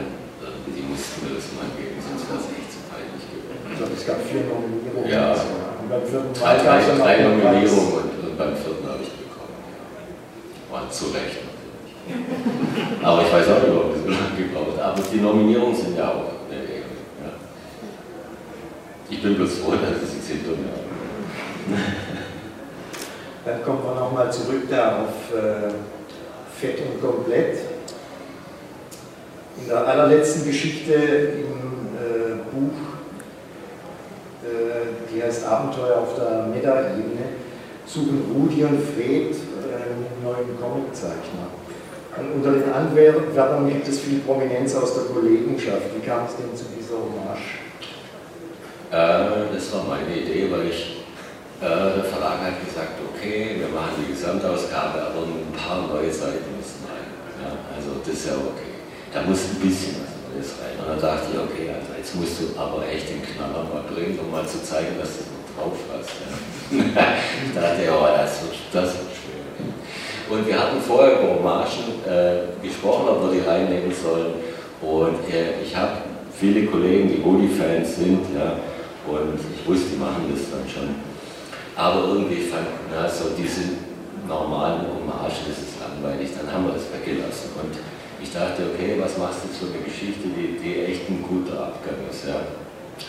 die 0.66 0.84
mussten 0.90 1.22
mir 1.22 1.38
das 1.38 1.54
mal 1.54 1.70
geben, 1.78 2.02
sonst 2.02 2.26
wäre 2.26 2.42
es 2.42 2.50
echt 2.50 2.70
zu 2.74 2.80
peinlich 2.90 3.22
gewesen. 3.30 3.62
Ich 3.70 3.76
glaube, 3.78 3.94
es 3.94 4.04
gab 4.10 4.18
vier 4.26 4.42
Nominierungen. 4.50 5.06
Ja, 5.06 5.38
und 5.38 5.86
beim 5.86 6.02
vierten 6.02 6.34
drei, 6.34 6.54
drei, 6.58 6.78
drei 6.90 7.14
Nominierungen 7.30 7.94
und, 7.94 8.10
und, 8.26 8.34
beim 8.34 8.54
vierten 8.58 8.86
habe 8.90 9.02
ich 9.06 9.12
bekommen. 9.22 9.54
Ja. 9.54 10.82
Und 10.82 10.88
zu 10.90 11.14
Recht 11.14 11.46
natürlich. 11.46 11.78
Aber 13.06 13.22
ich 13.22 13.30
weiß 13.30 13.46
auch 13.54 13.62
nicht, 13.62 13.70
ob 13.70 13.94
es 13.94 14.02
so 14.02 14.10
lange 14.10 14.34
gebraucht 14.34 14.74
hat. 14.82 14.98
Aber 14.98 15.02
die 15.06 15.22
Nominierungen 15.22 15.78
sind 15.78 15.94
ja 15.94 16.10
auch. 16.10 16.26
Ja. 16.26 16.39
Ich 19.10 19.20
bin 19.20 19.34
bloß 19.34 19.58
froh, 19.58 19.72
dass 19.72 20.02
es 20.02 20.14
jetzt 20.14 20.28
hinter 20.28 20.50
mir 20.50 21.76
Dann 23.44 23.64
kommen 23.64 23.82
wir 23.82 23.94
nochmal 23.94 24.32
zurück 24.32 24.62
da 24.70 25.02
auf 25.02 25.36
äh, 25.36 25.72
Fett 26.56 26.78
und 26.80 27.00
Komplett. 27.00 27.58
In 29.60 29.68
der 29.68 29.84
allerletzten 29.84 30.44
Geschichte 30.44 30.92
im 30.94 31.50
äh, 31.98 32.36
Buch, 32.52 32.78
äh, 34.44 35.12
die 35.12 35.20
heißt 35.20 35.44
Abenteuer 35.44 35.98
auf 35.98 36.14
der 36.14 36.46
Meta-Ebene, 36.46 37.34
suchen 37.86 38.22
Rudi 38.32 38.62
und 38.62 38.80
Fred 38.80 39.34
einen 39.34 40.22
neuen 40.22 40.56
Comiczeichner. 40.60 41.50
Und 42.16 42.32
unter 42.36 42.52
den 42.52 42.72
Anwerbern 42.72 43.68
gibt 43.68 43.88
es 43.88 43.98
viel 43.98 44.20
Prominenz 44.20 44.76
aus 44.76 44.94
der 44.94 45.04
Kollegenschaft. 45.04 45.96
Wie 45.96 46.06
kam 46.06 46.26
es 46.26 46.36
denn 46.36 46.56
zu 46.56 46.64
dieser 46.76 46.94
Hommage? 46.94 47.69
Äh, 48.90 49.54
das 49.54 49.72
war 49.72 49.84
meine 49.84 50.14
Idee, 50.14 50.50
weil 50.50 50.68
ich, 50.68 51.06
äh, 51.60 51.96
der 51.96 52.04
Verlag 52.04 52.40
hat 52.40 52.64
gesagt, 52.64 52.98
okay, 53.08 53.56
wir 53.58 53.68
machen 53.68 54.02
die 54.02 54.12
Gesamtausgabe, 54.12 55.00
aber 55.00 55.26
ein 55.26 55.52
paar 55.54 55.86
neue 55.86 56.12
Seiten 56.12 56.56
müssen 56.56 56.84
rein. 56.88 57.08
Ja, 57.42 57.76
also 57.76 58.00
das 58.04 58.14
ist 58.14 58.26
ja 58.26 58.34
okay 58.34 58.70
da 59.12 59.22
muss 59.22 59.50
ein 59.50 59.60
bisschen 59.60 59.96
was 59.98 60.14
Neues 60.30 60.54
rein. 60.62 60.78
Und 60.78 60.86
dann 60.88 61.00
dachte 61.00 61.34
ich, 61.34 61.38
okay, 61.38 61.66
also 61.74 61.90
jetzt 61.98 62.14
musst 62.14 62.38
du 62.40 62.58
aber 62.58 62.86
echt 62.86 63.10
den 63.10 63.22
Knaller 63.22 63.66
mal 63.66 63.84
bringen, 63.90 64.18
um 64.18 64.30
mal 64.30 64.46
zu 64.46 64.62
zeigen, 64.62 64.94
dass 64.98 65.18
du 65.18 65.22
noch 65.34 65.50
drauf 65.54 65.78
hast. 65.90 66.10
Ja. 66.22 66.30
ich 67.46 67.54
dachte, 67.54 67.82
ja, 67.84 68.22
das 68.22 68.42
wird, 68.42 68.54
das 68.72 68.94
wird 68.94 69.10
schwer. 69.18 69.50
Und 70.30 70.46
wir 70.46 70.58
hatten 70.58 70.80
vorher 70.80 71.18
über 71.18 71.34
Hommagen 71.34 71.98
äh, 72.06 72.62
gesprochen, 72.62 73.08
ob 73.08 73.26
wir 73.26 73.40
die 73.40 73.46
reinnehmen 73.46 73.90
sollen. 73.90 74.38
Und 74.80 75.26
äh, 75.26 75.60
ich 75.62 75.74
habe 75.74 76.06
viele 76.38 76.66
Kollegen, 76.66 77.08
die 77.08 77.24
Woody-Fans 77.24 77.96
sind, 77.96 78.22
ja, 78.38 78.54
und 79.18 79.38
ich 79.38 79.66
wusste, 79.66 79.96
die 79.96 80.00
machen 80.00 80.30
das 80.30 80.50
dann 80.50 80.66
schon. 80.68 80.94
Aber 81.74 82.12
irgendwie 82.12 82.46
fand 82.46 82.66
na, 82.90 83.08
so 83.08 83.32
diese 83.34 83.80
normalen 84.28 84.86
Hommagen, 84.86 85.42
das 85.48 85.58
ist 85.58 85.80
langweilig, 85.80 86.30
dann 86.36 86.46
haben 86.52 86.66
wir 86.66 86.74
das 86.78 86.86
weggelassen. 86.92 87.56
Und 87.58 87.74
ich 88.22 88.30
dachte, 88.30 88.70
okay, 88.70 89.00
was 89.00 89.16
machst 89.16 89.42
du 89.44 89.48
für 89.48 89.72
eine 89.72 89.82
Geschichte, 89.82 90.28
die, 90.28 90.60
die 90.60 90.86
echt 90.86 91.08
ein 91.08 91.24
guter 91.24 91.72
Abgang 91.72 92.04
ist, 92.06 92.28
ja. 92.28 92.40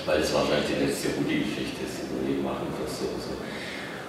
Weil 0.07 0.23
es 0.23 0.33
wahrscheinlich 0.33 0.71
die 0.71 0.87
letzte 0.87 1.11
Rudi-Geschichte 1.19 1.83
ist, 1.83 2.07
die 2.07 2.15
je 2.31 2.39
machen 2.39 2.71
wirst 2.79 3.03
oder 3.03 3.19
so. 3.19 3.35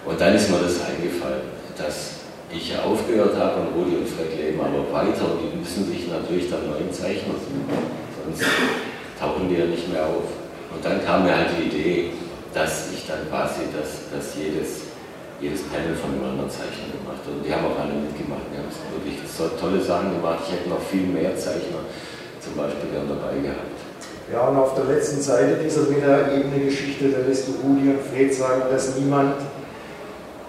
Und 0.06 0.14
dann 0.14 0.34
ist 0.34 0.48
mir 0.48 0.62
das 0.62 0.78
eingefallen, 0.86 1.50
dass 1.74 2.22
ich 2.54 2.70
ja 2.70 2.82
aufgehört 2.82 3.34
habe 3.36 3.66
und 3.66 3.74
Rudi 3.74 3.96
und 3.96 4.08
Fred 4.08 4.36
leben 4.36 4.60
aber 4.60 4.84
weiter 4.92 5.24
und 5.32 5.40
die 5.42 5.56
müssen 5.56 5.88
sich 5.88 6.06
natürlich 6.06 6.50
dann 6.50 6.68
neuen 6.68 6.92
Zeichner 6.92 7.34
suchen, 7.34 7.66
sonst 7.66 8.44
tauchen 9.18 9.48
die 9.48 9.56
ja 9.56 9.66
nicht 9.66 9.90
mehr 9.90 10.06
auf. 10.06 10.41
Und 10.74 10.84
dann 10.84 11.04
kam 11.04 11.24
mir 11.24 11.36
halt 11.36 11.48
die 11.58 11.68
Idee, 11.68 12.10
dass 12.54 12.92
ich 12.92 13.06
dann 13.06 13.28
quasi, 13.28 13.62
dass, 13.72 14.08
dass 14.12 14.36
jedes 14.36 14.92
jedes 15.42 15.62
Panel 15.66 15.98
von 15.98 16.14
einem 16.14 16.24
anderen 16.30 16.48
Zeichner 16.48 16.94
gemacht. 16.94 17.26
Und 17.26 17.42
die 17.42 17.50
haben 17.50 17.66
auch 17.66 17.74
alle 17.74 17.98
mitgemacht. 17.98 18.46
Die 18.54 18.62
haben 18.62 18.70
wirklich 18.94 19.18
tolle 19.58 19.82
Sachen 19.82 20.14
gemacht. 20.14 20.46
Ich 20.46 20.54
hätte 20.54 20.70
noch 20.70 20.80
viel 20.80 21.02
mehr 21.02 21.34
Zeichner 21.36 21.82
zum 22.38 22.54
Beispiel 22.54 22.94
gern 22.94 23.10
dabei 23.10 23.42
gehabt. 23.42 23.74
Ja, 24.30 24.48
und 24.48 24.56
auf 24.56 24.74
der 24.74 24.84
letzten 24.84 25.20
Seite 25.20 25.58
dieser 25.58 25.90
Meta-Ebene-Geschichte, 25.90 27.10
da 27.10 27.26
lässt 27.26 27.48
du 27.48 27.52
Rudi 27.58 27.90
und 27.90 28.00
Fred 28.06 28.32
sagen, 28.32 28.62
dass 28.70 28.96
niemand 28.96 29.34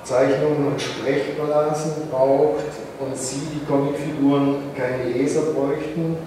Zeichnungen 0.04 0.68
und 0.68 0.82
Sprechblasen 0.82 2.10
braucht 2.12 2.70
und 3.00 3.18
sie, 3.18 3.42
die 3.54 3.66
Comicfiguren, 3.66 4.58
keine 4.78 5.12
Leser 5.12 5.42
bräuchten. 5.42 6.18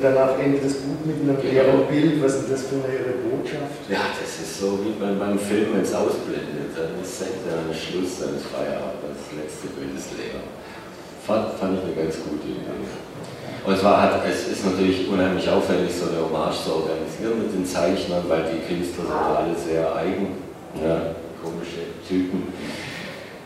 Und 0.00 0.16
danach 0.16 0.32
endet 0.40 0.64
das 0.64 0.80
Buch 0.80 0.96
mit 1.04 1.20
einem 1.20 1.36
leeren 1.44 1.84
Bild. 1.84 2.24
Was 2.24 2.40
ist 2.40 2.48
das 2.48 2.72
für 2.72 2.80
eine 2.80 3.20
Botschaft? 3.20 3.84
Ja, 3.84 4.08
das 4.16 4.32
ist 4.40 4.56
so 4.56 4.80
wie 4.80 4.96
man 4.96 5.20
beim 5.20 5.36
Film, 5.38 5.76
wenn 5.76 5.84
es 5.84 5.92
ausblendet, 5.92 6.72
dann 6.72 6.96
ist 7.04 7.20
der 7.20 7.68
Schluss 7.68 8.24
seines 8.24 8.48
Feierabends, 8.48 9.28
das 9.28 9.36
letzte 9.36 9.68
Bild 9.76 9.92
ist 9.92 10.16
leer. 10.16 10.40
Fand, 11.20 11.52
fand 11.60 11.76
ich 11.76 11.84
eine 11.84 11.92
ganz 12.00 12.16
gute 12.16 12.48
Idee. 12.48 12.80
Und 13.60 13.76
es, 13.76 13.84
war, 13.84 14.00
hat, 14.00 14.24
es 14.24 14.48
ist 14.48 14.64
natürlich 14.64 15.04
unheimlich 15.04 15.44
aufwendig, 15.44 15.92
so 15.92 16.08
eine 16.08 16.24
Hommage 16.24 16.64
zu 16.64 16.80
organisieren 16.80 17.36
mit 17.36 17.52
den 17.52 17.68
Zeichnern, 17.68 18.24
weil 18.24 18.48
die 18.56 18.64
Künstler 18.64 19.04
sind 19.04 19.20
alle 19.36 19.52
sehr 19.52 19.84
eigen, 20.00 20.40
ja, 20.80 21.12
komische 21.44 21.92
Typen 22.08 22.48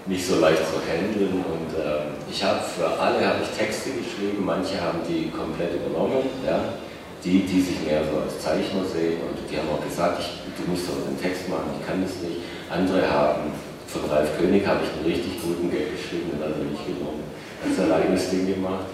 nicht 0.06 0.26
so 0.26 0.40
leicht 0.40 0.62
zu 0.68 0.80
handeln. 0.84 1.44
Und 1.44 1.70
äh, 1.76 2.12
ich 2.30 2.42
habe 2.42 2.60
für 2.60 2.86
alle 2.86 3.24
habe 3.26 3.40
ich 3.42 3.50
Texte 3.56 3.90
geschrieben, 3.90 4.44
manche 4.44 4.80
haben 4.80 5.00
die 5.08 5.30
komplett 5.30 5.74
übernommen, 5.74 6.28
ja, 6.46 6.76
die, 7.24 7.40
die 7.48 7.60
sich 7.60 7.80
mehr 7.86 8.04
so 8.04 8.20
als 8.20 8.36
Zeichner 8.40 8.84
sehen 8.84 9.24
und 9.24 9.38
die 9.48 9.56
haben 9.56 9.68
auch 9.72 9.80
gesagt, 9.80 10.20
ich, 10.20 10.44
du 10.60 10.68
musst 10.68 10.88
doch 10.88 11.00
den 11.08 11.16
Text 11.16 11.48
machen, 11.48 11.72
ich 11.80 11.86
kann 11.86 12.04
das 12.04 12.20
nicht. 12.20 12.44
Andere 12.68 13.08
haben, 13.08 13.48
von 13.88 14.04
Ralf 14.10 14.36
König 14.36 14.66
habe 14.66 14.84
ich 14.84 14.92
einen 14.92 15.08
richtig 15.08 15.40
guten 15.40 15.70
Gag 15.70 15.96
geschrieben, 15.96 16.36
den 16.36 16.40
hat 16.44 16.52
er 16.52 16.68
nicht 16.68 16.84
genommen. 16.84 17.24
Sein 17.64 17.88
eigenes 17.88 18.28
Ding 18.28 18.44
gemacht. 18.44 18.92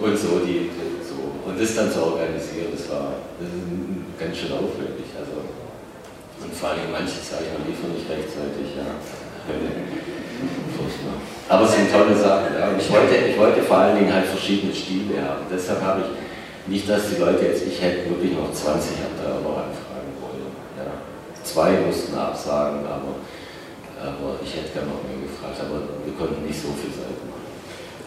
Und 0.00 0.18
so, 0.18 0.42
die, 0.42 0.74
so. 1.06 1.22
Und 1.46 1.54
das 1.54 1.76
dann 1.76 1.86
zu 1.92 2.02
organisieren, 2.02 2.74
das 2.74 2.90
war 2.90 3.14
das 3.38 3.46
ganz 4.18 4.34
schön 4.34 4.50
aufwendig. 4.50 5.06
Also, 5.14 5.38
und 6.42 6.50
vor 6.50 6.74
allem 6.74 6.90
manche 6.90 7.22
Zeichner 7.22 7.62
liefern 7.62 7.94
nicht 7.94 8.10
rechtzeitig, 8.10 8.74
ja. 8.74 8.90
Aber 11.48 11.64
es 11.64 11.74
sind 11.76 11.92
tolle 11.92 12.16
Sachen. 12.16 12.54
Ja. 12.58 12.72
Ich 12.78 12.90
wollte, 12.90 13.14
ich 13.16 13.38
wollte 13.38 13.62
vor 13.62 13.78
allen 13.78 13.98
Dingen 13.98 14.12
halt 14.12 14.26
verschiedene 14.26 14.74
Stile 14.74 15.20
haben. 15.20 15.44
Deshalb 15.52 15.82
habe 15.82 16.02
ich 16.02 16.70
nicht, 16.70 16.88
dass 16.88 17.10
die 17.10 17.20
Leute 17.20 17.44
jetzt, 17.44 17.66
ich 17.66 17.80
hätte 17.80 18.08
wirklich 18.08 18.32
noch 18.32 18.50
20 18.50 18.96
aber 19.20 19.68
anfragen 19.68 20.12
wollen. 20.24 20.48
Ja. 20.80 20.88
Zwei 21.42 21.72
mussten 21.84 22.16
absagen, 22.16 22.80
aber, 22.86 23.20
aber 24.00 24.40
ich 24.42 24.56
hätte 24.56 24.72
gerne 24.72 24.88
noch 24.88 25.04
mehr 25.04 25.20
gefragt. 25.20 25.60
Aber 25.60 25.84
wir 25.84 26.14
konnten 26.16 26.46
nicht 26.46 26.56
so 26.56 26.72
viel 26.72 26.90
Seiten 26.90 27.28
machen. 27.28 27.44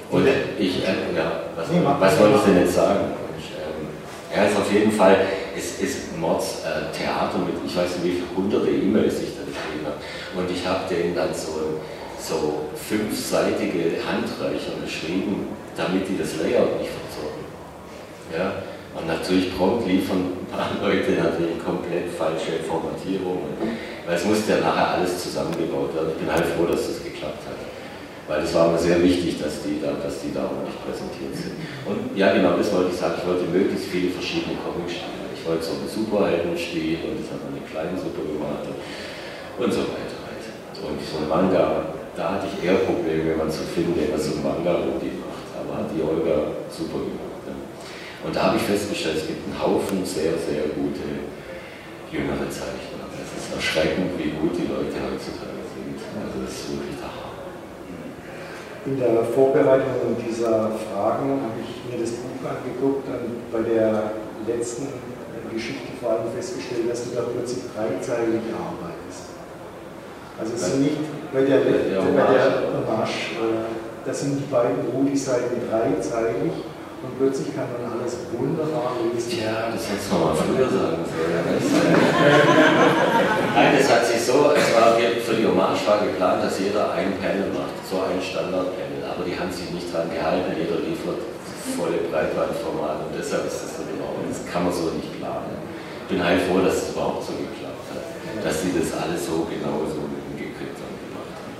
Und 0.09 0.25
ich, 0.57 0.81
äh, 0.81 1.13
ja, 1.13 1.53
was, 1.55 1.69
was 1.69 2.19
wollte 2.19 2.35
ich 2.37 2.43
denn 2.49 2.59
jetzt 2.65 2.73
sagen? 2.73 3.13
Ähm, 3.53 3.93
ja, 4.33 4.45
ist 4.45 4.57
auf 4.57 4.71
jeden 4.73 4.91
Fall, 4.91 5.17
es 5.55 5.79
ist 5.79 6.17
Mords 6.17 6.65
äh, 6.65 6.89
Theater 6.91 7.37
mit, 7.37 7.53
ich 7.65 7.75
weiß 7.77 8.01
nicht 8.01 8.03
wie 8.03 8.17
viele 8.17 8.33
hunderte 8.35 8.69
E-Mails 8.69 9.21
ich 9.21 9.36
habe. 9.87 9.97
Und 10.35 10.51
ich 10.51 10.67
habe 10.67 10.83
denen 10.91 11.15
dann 11.15 11.33
so, 11.33 11.79
so 12.19 12.67
fünfseitige 12.75 14.03
Handreicher 14.03 14.75
geschrieben, 14.83 15.55
damit 15.75 16.07
die 16.09 16.17
das 16.17 16.35
Layout 16.37 16.75
nicht 16.79 16.91
verzocken. 16.91 17.47
Ja? 18.35 18.67
Und 18.97 19.05
natürlich 19.05 19.55
prompt 19.55 19.87
liefern 19.87 20.33
ein 20.41 20.47
paar 20.49 20.73
Leute 20.81 21.11
natürlich 21.11 21.61
komplett 21.61 22.09
falsche 22.17 22.65
Formatierungen, 22.65 23.53
weil 24.05 24.15
es 24.15 24.25
musste 24.25 24.57
ja 24.57 24.59
nachher 24.59 24.97
alles 24.97 25.21
zusammengebaut 25.21 25.93
werden. 25.93 26.17
Ich 26.17 26.19
bin 26.25 26.31
halt 26.33 26.45
froh, 26.57 26.65
dass 26.65 26.87
das 26.87 27.03
geklappt 27.03 27.45
hat. 27.45 27.61
Weil 28.27 28.43
es 28.43 28.53
war 28.53 28.71
mir 28.71 28.77
sehr 28.77 29.01
wichtig, 29.01 29.39
dass 29.39 29.63
die 29.63 29.79
da, 29.79 29.95
dass 30.03 30.19
die 30.19 30.33
da 30.33 30.51
nicht 30.65 30.75
präsentiert 30.83 31.31
sind. 31.31 31.55
Und 31.87 32.11
ja, 32.17 32.33
genau, 32.33 32.57
das 32.57 32.73
wollte 32.73 32.91
ich 32.91 32.99
sagen. 32.99 33.15
Ich 33.21 33.27
wollte 33.27 33.47
möglichst 33.47 33.87
viele 33.87 34.11
verschiedene 34.11 34.59
Comic-Stile. 34.59 35.31
Ich 35.31 35.47
wollte 35.47 35.63
so 35.63 35.79
einen 35.79 35.87
Superhelden-Stil 35.87 37.07
und 37.07 37.23
das 37.23 37.31
hat 37.31 37.39
man 37.47 37.55
eine 37.55 37.63
kleine 37.63 37.95
Suppe 37.95 38.27
gemacht 38.27 38.67
und 39.57 39.73
so 39.73 39.81
weiter. 39.81 40.17
Und 40.77 41.01
so 41.01 41.17
ein 41.17 41.27
Manga, 41.27 41.97
da 42.15 42.37
hatte 42.37 42.45
ich 42.45 42.63
eher 42.63 42.85
Probleme, 42.85 43.33
wenn 43.33 43.37
man 43.37 43.51
so 43.51 43.65
findet, 43.65 44.13
der 44.13 44.19
so 44.19 44.37
ein 44.37 44.43
Manga 44.45 44.77
irgendwie 44.77 45.17
macht. 45.17 45.49
Aber 45.57 45.81
hat 45.81 45.89
die 45.89 46.01
Olga 46.05 46.53
super 46.69 47.01
gemacht. 47.01 47.41
Ne? 47.49 47.57
Und 48.23 48.35
da 48.35 48.53
habe 48.53 48.57
ich 48.57 48.63
festgestellt, 48.63 49.17
es 49.17 49.27
gibt 49.27 49.41
einen 49.49 49.57
Haufen 49.57 50.05
sehr, 50.05 50.37
sehr 50.37 50.69
gute 50.77 51.25
jüngere 52.13 52.45
Zeichner. 52.49 53.09
Es 53.17 53.33
ist 53.33 53.49
erschreckend, 53.57 54.13
wie 54.21 54.37
gut 54.37 54.53
die 54.53 54.69
Leute 54.69 54.95
heutzutage 55.01 55.65
sind. 55.65 55.97
Also 55.97 56.45
das 56.45 56.53
ist 56.53 56.69
wirklich 56.71 56.97
der 57.01 57.09
Hammer. 57.09 57.41
in 58.85 58.95
der 59.01 59.25
Vorbereitung 59.33 60.15
dieser 60.21 60.71
Fragen 60.77 61.41
habe 61.41 61.57
ich 61.59 61.73
mir 61.89 61.99
das 61.99 62.21
Buch 62.21 62.41
angeguckt 62.45 63.03
und 63.09 63.49
bei 63.51 63.61
der 63.65 64.13
letzten 64.45 64.87
Geschichte 65.51 65.97
vor 65.99 66.11
allem 66.11 66.31
festgestellt, 66.33 66.89
dass 66.89 67.03
du 67.03 67.15
da 67.15 67.25
plötzlich 67.27 67.65
dreizeilig 67.73 68.45
arbeitest. 68.53 68.96
Also 70.39 70.53
es 70.53 70.61
sind 70.71 70.81
nicht 70.81 70.97
bei 71.33 71.41
der, 71.41 71.59
der, 71.59 71.73
bei 71.73 71.77
der 71.89 72.05
Hommage, 72.05 73.35
äh, 73.41 73.65
das 74.05 74.21
sind 74.21 74.37
die 74.39 74.45
beiden 74.51 74.87
Rudi-Seiten 74.93 75.57
dreizeilig 75.67 76.53
und 77.03 77.11
plötzlich 77.17 77.53
kann 77.55 77.67
man 77.73 77.81
alles 77.91 78.15
wunderbar 78.31 78.93
lesen. 79.01 79.39
Ja, 79.41 79.69
das 79.73 79.83
hättest 79.89 80.09
du 80.09 80.15
mal 80.15 80.33
früher 80.33 80.69
sagen 80.69 81.03
sollen. 81.03 81.43
Nein, 83.53 83.73
das 83.77 83.87
hat 83.89 84.05
sich 84.05 84.21
so, 84.21 84.53
es 84.53 84.73
war 84.73 84.95
für 84.97 85.33
die 85.35 85.45
Hommage 85.45 85.85
war 85.85 85.99
geplant, 86.05 86.43
dass 86.45 86.59
jeder 86.59 86.93
ein 86.93 87.17
Panel 87.17 87.49
macht, 87.51 87.81
so 87.89 87.97
ein 88.05 88.21
Standard-Panel, 88.21 89.01
aber 89.03 89.25
die 89.25 89.33
haben 89.33 89.51
sich 89.51 89.71
nicht 89.73 89.91
dran 89.93 90.09
gehalten, 90.13 90.53
jeder 90.53 90.79
liefert 90.85 91.17
volle 91.75 91.97
Breitbandformat 92.07 93.09
und 93.09 93.11
deshalb 93.17 93.45
ist 93.47 93.63
das 93.65 93.71
so 93.75 93.83
genau. 93.83 94.13
Das 94.23 94.45
kann 94.47 94.63
man 94.63 94.71
so 94.71 94.93
nicht 94.95 95.11
planen. 95.19 95.57
Ich 96.07 96.15
bin 96.15 96.23
halt 96.23 96.39
froh, 96.47 96.61
dass 96.63 96.87
es 96.87 96.95
überhaupt 96.95 97.19
so 97.25 97.33
geklappt 97.35 97.83
hat, 97.91 97.99
dass 98.45 98.61
sie 98.61 98.71
das 98.71 98.93
alles 98.95 99.25
so 99.27 99.43
genau 99.51 99.83
so 99.83 100.07
hingekriegt 100.31 100.79
haben 100.79 100.95
gemacht 101.03 101.35
haben. 101.35 101.51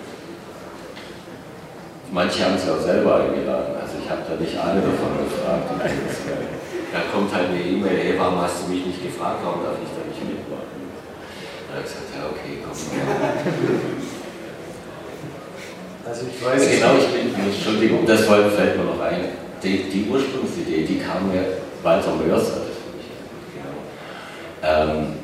Manche 2.12 2.46
haben 2.46 2.56
es 2.56 2.70
auch 2.70 2.80
selber 2.80 3.20
eingeladen, 3.20 3.76
also 3.76 4.00
ich 4.02 4.10
habe 4.10 4.22
da 4.24 4.36
nicht 4.40 4.56
alle 4.58 4.80
davon 4.80 5.20
gefragt. 5.20 5.68
Da 6.92 7.00
kommt 7.12 7.36
halt 7.36 7.50
eine 7.50 7.60
E-Mail, 7.60 7.98
hey, 8.00 8.16
warum 8.18 8.42
hast 8.42 8.64
du 8.64 8.72
mich 8.72 8.86
nicht 8.86 9.04
gefragt, 9.04 9.44
warum 9.44 9.62
darf 9.62 9.76
ich 9.76 9.92
da 9.92 10.08
nicht 10.08 10.24
mitmachen? 10.24 10.72
Da 11.68 11.76
habe 11.76 11.84
ich 11.84 11.92
gesagt, 11.92 12.16
ja 12.16 12.24
okay, 12.32 12.64
komm 12.64 12.72
mal. 12.72 13.28
Also 16.08 16.26
ich 16.32 16.40
weiß 16.40 16.64
ja, 16.64 16.72
genau, 16.80 16.96
ich 17.04 17.12
bin, 17.12 17.36
Entschuldigung, 17.36 18.06
das 18.08 18.22
fällt 18.22 18.78
mir 18.78 18.86
noch 18.86 19.02
ein. 19.02 19.36
Die, 19.62 19.90
die 19.90 20.08
Ursprungsidee, 20.10 20.86
die 20.86 21.00
kam 21.00 21.28
mir 21.30 21.60
Walter 21.84 22.16
Mörs 22.16 22.52
hatte 22.56 22.72
für 22.72 22.96
mich. 22.96 23.12
Genau. 23.52 23.84
Ähm, 24.64 25.16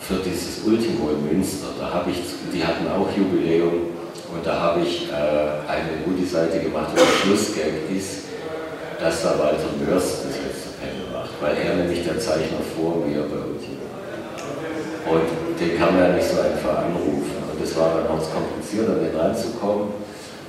für 0.00 0.14
dieses 0.24 0.64
Ultimo 0.64 1.10
in 1.10 1.36
Münster, 1.36 1.68
da 1.78 1.92
habe 1.92 2.10
ich, 2.10 2.16
die 2.54 2.64
hatten 2.64 2.88
auch 2.88 3.14
Jubiläum 3.14 3.95
und 4.32 4.44
da 4.44 4.60
habe 4.60 4.80
ich 4.80 5.08
äh, 5.08 5.14
eine 5.14 6.02
Rudi-Seite 6.06 6.60
gemacht 6.60 6.90
und 6.90 6.98
der 6.98 7.14
Schlussgag 7.22 7.86
ist, 7.94 8.26
dass 8.98 9.22
da 9.22 9.38
Walter 9.38 9.70
Mörs 9.78 10.24
das 10.26 10.36
letzte 10.42 10.74
Panel 10.80 11.06
macht, 11.12 11.30
weil 11.40 11.56
er 11.56 11.76
nämlich 11.76 12.02
der 12.02 12.18
Zeichner 12.18 12.64
vor 12.74 13.06
mir 13.06 13.22
bei 13.22 13.38
Ultimo 13.38 13.86
Und 15.06 15.28
den 15.60 15.78
kann 15.78 15.94
man 15.94 16.10
ja 16.10 16.12
nicht 16.16 16.26
so 16.26 16.40
einfach 16.40 16.90
anrufen. 16.90 17.38
Und 17.52 17.62
es 17.62 17.76
war 17.76 17.94
dann 17.94 18.08
auch 18.08 18.24
kompliziert, 18.32 18.88
an 18.88 19.04
den 19.04 19.14
ranzukommen. 19.14 19.94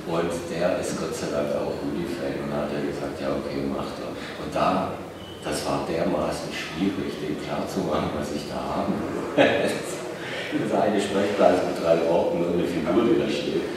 Und 0.08 0.32
der 0.48 0.80
ist 0.80 0.96
Gott 0.98 1.14
sei 1.14 1.28
Dank 1.28 1.52
auch 1.54 1.76
Rudi-Fan 1.84 2.40
und 2.40 2.50
hat 2.50 2.72
er 2.72 2.80
gesagt, 2.82 3.20
ja 3.20 3.28
okay, 3.28 3.60
macht 3.68 4.00
er. 4.00 4.10
Und 4.42 4.50
da, 4.50 4.96
das 5.44 5.66
war 5.68 5.84
dermaßen 5.84 6.48
schwierig, 6.48 7.12
dem 7.20 7.36
klarzumachen, 7.44 8.10
was 8.16 8.32
ich 8.32 8.48
da 8.48 8.56
haben 8.56 8.94
will. 8.96 9.70
Das 10.48 10.72
eine 10.80 10.96
Sprechblase 10.96 11.60
mit 11.68 11.76
drei 11.76 12.00
Worten 12.08 12.40
und 12.40 12.56
eine 12.56 12.64
Figur, 12.64 13.04
die 13.04 13.20
da 13.20 13.28
steht. 13.28 13.68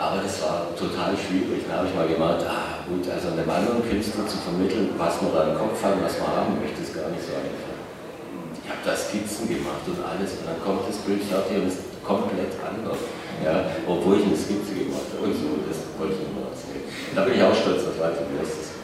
Aber 0.00 0.24
das 0.24 0.40
war 0.40 0.72
total 0.72 1.12
schwierig. 1.12 1.68
Da 1.68 1.84
habe 1.84 1.92
ich 1.92 1.94
mal 1.96 2.08
gemacht, 2.08 2.40
ah 2.48 2.80
gut, 2.88 3.04
also 3.04 3.36
einem 3.36 3.44
anderen 3.44 3.84
Künstler 3.84 4.24
zu 4.24 4.40
vermitteln, 4.40 4.96
was 4.96 5.20
man 5.20 5.36
da 5.36 5.52
im 5.52 5.56
Kopf 5.60 5.76
hat, 5.84 6.00
was 6.00 6.16
man 6.16 6.32
haben 6.32 6.56
möchte, 6.56 6.80
ist 6.80 6.96
gar 6.96 7.12
nicht 7.12 7.20
so 7.20 7.36
einfach. 7.36 7.76
Ich 8.64 8.68
habe 8.72 8.80
da 8.80 8.96
Skizzen 8.96 9.44
gemacht 9.44 9.84
und 9.84 10.00
alles 10.00 10.40
und 10.40 10.48
dann 10.48 10.60
kommt 10.64 10.88
das 10.88 11.04
Bild 11.04 11.20
fertig 11.20 11.60
und 11.60 11.68
ist 11.68 11.84
komplett 12.00 12.52
anders. 12.64 13.00
Ja, 13.44 13.68
obwohl 13.84 14.16
ich 14.16 14.24
eine 14.24 14.40
Skizze 14.40 14.72
gemacht 14.72 15.12
habe 15.12 15.28
und 15.28 15.36
so, 15.36 15.60
das 15.68 15.84
wollte 16.00 16.16
ich 16.16 16.24
nur 16.32 16.48
erzählen. 16.48 16.84
Da 17.12 17.28
bin 17.28 17.36
ich 17.36 17.42
auch 17.44 17.52
stolz, 17.52 17.84
dass 17.84 17.92
das 17.92 18.16
gemacht 18.16 18.24
hat. 18.24 18.32
Äh, 18.40 18.75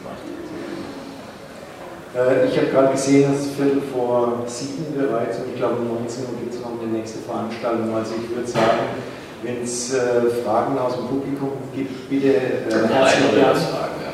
ich 2.13 2.57
habe 2.57 2.67
gerade 2.67 2.91
gesehen, 2.91 3.33
es 3.33 3.47
ist 3.47 3.55
Viertel 3.55 3.81
vor 3.91 4.43
sieben 4.45 4.85
bereits 4.93 5.39
und 5.39 5.49
ich 5.51 5.57
glaube 5.57 5.77
um 5.81 5.97
19 6.01 6.25
Uhr 6.25 6.39
gibt 6.39 6.53
es 6.53 6.61
noch 6.61 6.77
eine 6.79 6.91
nächste 6.91 7.19
Veranstaltung. 7.19 7.95
Also 7.95 8.13
ich 8.21 8.29
würde 8.35 8.47
sagen, 8.47 9.01
wenn 9.41 9.63
es 9.63 9.93
äh, 9.93 10.21
Fragen 10.45 10.77
aus 10.77 10.95
dem 10.95 11.07
Publikum 11.07 11.51
gibt, 11.75 12.09
bitte 12.09 12.35
äh, 12.35 12.87
herzlich 12.87 13.33
gern. 13.33 13.55
Fragen, 13.55 13.97
ja. 14.05 14.13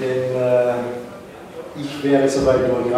Denn 0.00 0.34
äh, 0.34 1.80
ich 1.80 2.02
wäre 2.02 2.28
soweit 2.28 2.58
durch. 2.58 2.92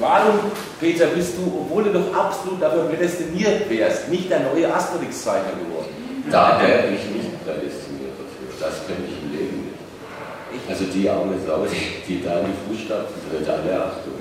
Warum, 0.00 0.38
Peter, 0.80 1.06
bist 1.08 1.36
du, 1.36 1.60
obwohl 1.60 1.84
du 1.84 1.92
doch 1.92 2.14
absolut 2.14 2.62
dafür 2.62 2.84
prädestiniert 2.84 3.68
wärst, 3.68 4.08
nicht 4.08 4.30
der 4.30 4.40
neue 4.40 4.72
Asterix-Zeichner 4.72 5.60
geworden? 5.60 5.92
Da 6.30 6.58
wäre 6.58 6.88
ich 6.88 7.04
nicht 7.14 7.44
prädestiniert 7.44 8.16
dafür. 8.16 8.48
Das 8.58 8.86
könnte 8.86 9.02
ich 9.06 9.22
im 9.22 9.30
Leben 9.30 9.56
nicht. 9.60 10.53
Also 10.68 10.84
die 10.84 11.08
arme 11.08 11.34
Sau, 11.46 11.66
die 12.08 12.22
da 12.22 12.40
in 12.40 12.46
die 12.46 12.56
Fußstapfen 12.64 13.20
tritt, 13.28 13.48
alle 13.48 13.84
Achtung. 13.84 14.16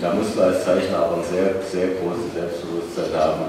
Da 0.00 0.12
musst 0.12 0.36
du 0.36 0.40
als 0.42 0.64
Zeichner 0.64 0.98
aber 0.98 1.16
ein 1.16 1.24
sehr, 1.24 1.58
sehr 1.62 1.98
großes 1.98 2.34
Selbstbewusstsein 2.34 3.18
haben, 3.18 3.42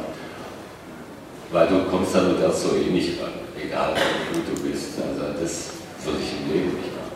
weil 1.51 1.67
du 1.67 1.83
kommst 1.85 2.15
dann 2.15 2.33
mit 2.33 2.41
das 2.41 2.63
so 2.63 2.75
eh 2.75 2.89
nicht 2.89 3.21
ran, 3.21 3.33
egal 3.61 3.93
wie 3.93 4.37
gut 4.37 4.45
du 4.49 4.55
bist. 4.63 4.97
Also 4.97 5.37
das 5.39 5.69
würde 6.03 6.19
ich 6.21 6.33
im 6.33 6.53
Leben 6.53 6.73
nicht 6.77 6.93
machen. 6.97 7.13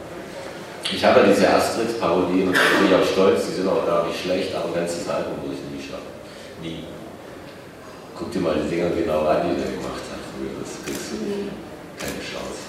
Ich 0.92 1.04
habe 1.06 1.22
ja 1.22 1.26
diese 1.28 1.50
Asterix-Parodien 1.50 2.50
und 2.50 2.56
da 2.56 2.62
bin 2.78 2.90
ich 2.90 2.96
auch 2.96 3.06
stolz, 3.06 3.48
die 3.48 3.54
sind 3.62 3.68
auch 3.68 3.86
gar 3.86 4.06
nicht 4.08 4.22
schlecht, 4.22 4.54
aber 4.54 4.70
ein 4.70 4.74
ganzes 4.74 5.08
Album 5.10 5.42
würde 5.42 5.58
ich 5.58 5.66
nie 5.74 5.82
schaffen. 5.82 6.14
Nie. 6.62 6.86
Guck 8.18 8.32
dir 8.32 8.42
mal 8.42 8.56
die 8.62 8.70
Dinger 8.70 8.90
genau 8.90 9.26
an, 9.26 9.42
die 9.42 9.62
der 9.62 9.72
gemacht 9.74 10.06
hat. 10.10 10.22
Das 10.62 10.86
kriegst 10.86 11.12
du 11.12 11.16
nicht. 11.26 11.50
Keine 11.98 12.22
Chance. 12.22 12.69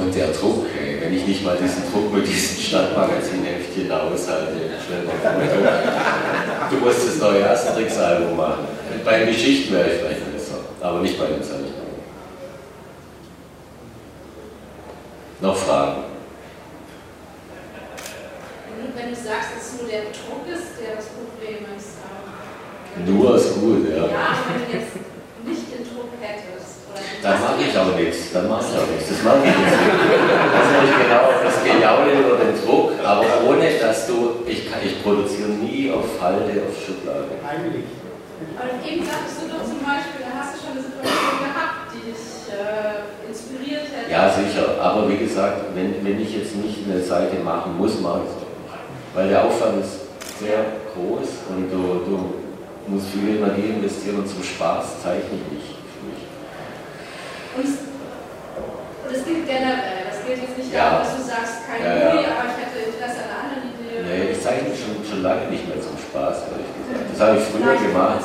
Und 0.00 0.14
der 0.14 0.28
Druck, 0.28 0.66
hey, 0.74 0.98
wenn 1.02 1.14
ich 1.14 1.26
nicht 1.26 1.44
mal 1.44 1.58
diesen 1.58 1.92
Druck 1.92 2.12
mit 2.12 2.26
diesen 2.26 2.62
Stadtmagazin-Heftchen 2.62 3.92
aushalte, 3.92 4.56
schnell 4.86 5.04
mal 5.04 5.12
Du 6.70 6.76
musst 6.76 7.06
das 7.06 7.18
neue 7.18 7.48
Asterix-Album 7.50 8.34
machen. 8.34 8.64
Bei 9.04 9.24
Geschichten 9.24 9.74
wäre 9.74 9.90
ich 9.90 10.00
vielleicht 10.00 10.32
besser, 10.32 10.58
aber 10.80 11.00
nicht 11.00 11.18
bei 11.18 11.26
den 11.26 11.42
Zeichnungen. 11.42 11.90
Noch 15.40 15.56
Fragen? 15.56 16.04
Wenn 18.94 19.10
du 19.10 19.14
sagst, 19.14 19.50
dass 19.56 19.80
nur 19.80 19.88
der 19.90 20.02
Druck 20.02 20.46
ist, 20.46 20.80
der 20.80 20.96
das 20.96 21.06
Problem 21.06 21.64
ist. 21.76 21.96
Nur 23.06 23.36
ist 23.36 23.54
gut, 23.54 23.88
ja. 23.88 24.06
Ja, 24.06 24.36
wenn 24.48 24.66
du 24.66 24.78
jetzt 24.78 24.96
nicht 25.44 25.72
den 25.72 25.84
Druck 25.84 26.10
hättest. 26.20 26.59
Dann 27.22 27.40
mache 27.40 27.60
ich 27.62 27.76
auch 27.76 27.94
nichts. 27.96 28.32
Dann 28.32 28.48
mache 28.48 28.64
ich 28.64 28.74
auch 28.78 28.88
nichts. 28.88 29.08
Das 29.08 29.22
mache 29.22 29.44
ich 29.44 29.56
nicht. 29.56 29.72
Das 29.72 30.64
ist 30.64 30.82
nicht 30.82 30.96
genau. 31.00 31.30
Ja 31.80 31.96
auch 31.96 32.04
nicht 32.04 32.18
über 32.18 32.36
den 32.36 32.54
Druck, 32.60 32.92
aber 33.04 33.24
ohne 33.46 33.70
dass 33.78 34.06
du, 34.06 34.42
ich, 34.46 34.70
kann, 34.70 34.80
ich 34.84 35.02
produziere 35.02 35.48
nie 35.48 35.90
auf 35.90 36.20
Halde, 36.20 36.62
auf 36.66 36.74
Schublade. 36.76 37.30
Eigentlich. 37.46 37.84
Aber 38.56 38.72
eben 38.84 39.04
sagst 39.04 39.40
du 39.40 39.48
doch 39.48 39.64
zum 39.64 39.80
Beispiel, 39.80 40.24
da 40.24 40.40
hast 40.40 40.56
du 40.56 40.58
schon 40.60 40.72
eine 40.76 40.82
Situation 40.82 41.36
gehabt, 41.40 41.92
die 41.92 42.10
dich 42.10 42.22
äh, 42.50 43.28
inspiriert 43.28 43.86
hätte. 43.92 44.10
Ja, 44.10 44.28
sicher. 44.28 44.80
Aber 44.80 45.08
wie 45.08 45.16
gesagt, 45.16 45.72
wenn, 45.74 46.04
wenn 46.04 46.20
ich 46.20 46.36
jetzt 46.36 46.56
nicht 46.56 46.84
eine 46.84 47.00
Seite 47.00 47.38
machen 47.44 47.76
muss, 47.78 48.00
mache 48.00 48.24
ich 48.24 48.30
es 48.32 48.36
doch 48.40 48.50
nicht. 48.50 48.80
Weil 49.14 49.28
der 49.28 49.44
Aufwand 49.44 49.84
ist 49.84 50.10
sehr 50.40 50.80
groß 50.92 51.28
und 51.52 51.70
du, 51.70 51.82
du 52.08 52.16
muss 52.88 53.04
viel 53.12 53.36
Energie 53.36 53.76
investieren 53.76 54.16
und 54.16 54.28
zum 54.28 54.42
Spaß 54.42 55.02
zeichne 55.02 55.36
ich 55.36 55.46
nicht 55.52 55.70
für 55.76 56.02
mich. 56.08 56.22
Und 57.56 57.64
es, 57.64 57.74
und 57.82 59.10
es 59.10 59.24
gilt 59.26 59.42
generell, 59.46 60.06
das 60.06 60.22
gilt 60.22 60.38
jetzt 60.38 60.56
nicht 60.58 60.70
ja. 60.70 60.90
darum, 60.90 61.02
dass 61.02 61.16
du 61.18 61.22
sagst, 61.26 61.54
kein 61.66 61.82
ja, 61.82 61.90
ja. 61.90 62.10
Ui, 62.14 62.22
aber 62.22 62.44
ich 62.46 62.56
hätte 62.62 62.78
Interesse 62.86 63.26
an 63.26 63.30
einer 63.30 63.38
anderen 63.42 63.64
Idee. 63.74 63.98
Nee, 64.06 64.24
ich 64.30 64.38
zeichne 64.38 64.70
schon, 64.70 65.02
schon 65.02 65.22
lange 65.26 65.50
nicht 65.50 65.66
mehr 65.66 65.82
zum 65.82 65.98
Spaß, 65.98 66.54
ehrlich 66.54 66.70
gesagt. 66.78 67.06
Das 67.10 67.18
habe 67.18 67.34
ich 67.38 67.44
früher 67.50 67.74
Nein, 67.74 67.90
gemacht. 67.90 68.22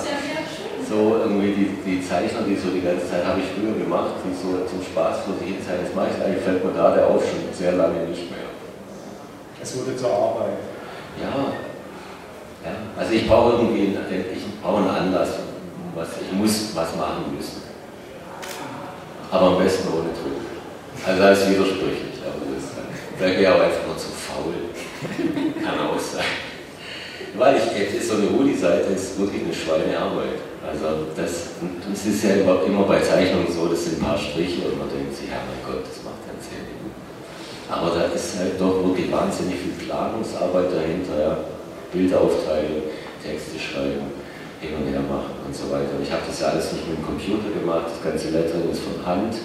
So 0.86 1.18
irgendwie 1.18 1.52
die, 1.58 1.70
die 1.82 1.98
Zeichner, 2.06 2.46
die 2.46 2.54
so 2.54 2.70
die 2.70 2.86
ganze 2.86 3.10
Zeit 3.10 3.26
habe 3.26 3.42
ich 3.42 3.50
früher 3.58 3.74
gemacht, 3.74 4.22
die 4.22 4.38
so 4.38 4.70
zum 4.70 4.86
Spaß 4.86 5.26
vor 5.26 5.34
sich 5.42 5.58
hin 5.58 5.62
zeichnen, 5.66 5.90
das 5.90 5.98
mache 5.98 6.14
ich 6.14 6.18
eigentlich, 6.22 6.46
fällt 6.46 6.62
mir 6.62 6.78
gerade 6.78 7.02
auf, 7.02 7.26
schon 7.26 7.50
sehr 7.50 7.74
lange 7.74 8.06
nicht 8.06 8.30
mehr. 8.30 8.46
Es 9.58 9.74
wurde 9.74 9.98
zur 9.98 10.14
Arbeit. 10.14 10.62
Ja, 11.18 11.58
ja? 12.62 12.78
Also 12.94 13.14
ich 13.14 13.28
brauche 13.28 13.58
irgendwie 13.58 13.98
einen, 13.98 14.06
ich 14.30 14.62
brauche 14.62 14.86
einen 14.86 15.10
Anlass, 15.10 15.42
was, 15.96 16.10
ich 16.22 16.32
muss 16.38 16.76
was 16.76 16.96
machen 16.96 17.34
müssen. 17.36 17.65
Aber 19.32 19.48
am 19.48 19.58
besten 19.58 19.88
ohne 19.90 20.10
Druck. 20.14 20.42
Also 21.06 21.22
das 21.22 21.40
ist 21.42 21.50
widersprüchlich, 21.52 22.18
aber 22.26 22.42
das 22.50 22.66
wäre 23.20 23.56
auch 23.56 23.62
einfach 23.62 23.86
nur 23.86 23.98
zu 23.98 24.10
faul. 24.10 24.54
Kann 25.64 25.80
auch 25.88 26.00
sein. 26.00 26.26
Weil 27.38 27.58
ich, 27.58 28.08
so 28.08 28.16
eine 28.16 28.28
Rudi-Seite 28.28 28.94
ist 28.94 29.20
wirklich 29.20 29.44
eine 29.44 29.54
Schweinearbeit. 29.54 30.40
Also 30.66 31.12
das, 31.16 31.60
das 31.88 32.06
ist 32.06 32.24
ja 32.24 32.42
immer, 32.42 32.64
immer 32.66 32.84
bei 32.84 33.00
Zeichnungen 33.00 33.52
so, 33.52 33.68
das 33.68 33.86
sind 33.86 34.00
ein 34.00 34.06
paar 34.06 34.18
Striche 34.18 34.66
und 34.66 34.80
man 34.80 34.90
denkt 34.90 35.14
sich, 35.14 35.28
ja 35.30 35.44
mein 35.46 35.62
Gott, 35.62 35.84
das 35.84 36.02
macht 36.02 36.26
dann 36.26 36.40
zehn 36.42 36.64
Minuten. 36.64 36.96
Aber 37.70 37.92
da 37.94 38.14
ist 38.14 38.40
halt 38.40 38.60
doch 38.60 38.82
wirklich 38.82 39.12
wahnsinnig 39.12 39.56
viel 39.60 39.86
Planungsarbeit 39.86 40.72
dahinter. 40.72 41.20
Ja. 41.20 41.38
Bilder 41.96 42.22
aufteilen, 42.22 42.84
Texte 43.24 43.58
schreiben. 43.58 44.25
Hin 44.62 44.74
und 44.76 44.88
her 44.88 45.02
machen 45.02 45.36
und 45.46 45.56
so 45.56 45.72
weiter. 45.72 45.96
Und 45.98 46.04
ich 46.04 46.12
habe 46.12 46.24
das 46.28 46.40
ja 46.40 46.48
alles 46.56 46.72
nicht 46.74 46.88
mit 46.88 46.98
dem 47.00 47.06
Computer 47.06 47.50
gemacht, 47.52 47.92
das 47.92 48.02
ganze 48.04 48.30
Lettering 48.30 48.72
ist 48.72 48.82
von 48.82 49.00
Hand. 49.06 49.36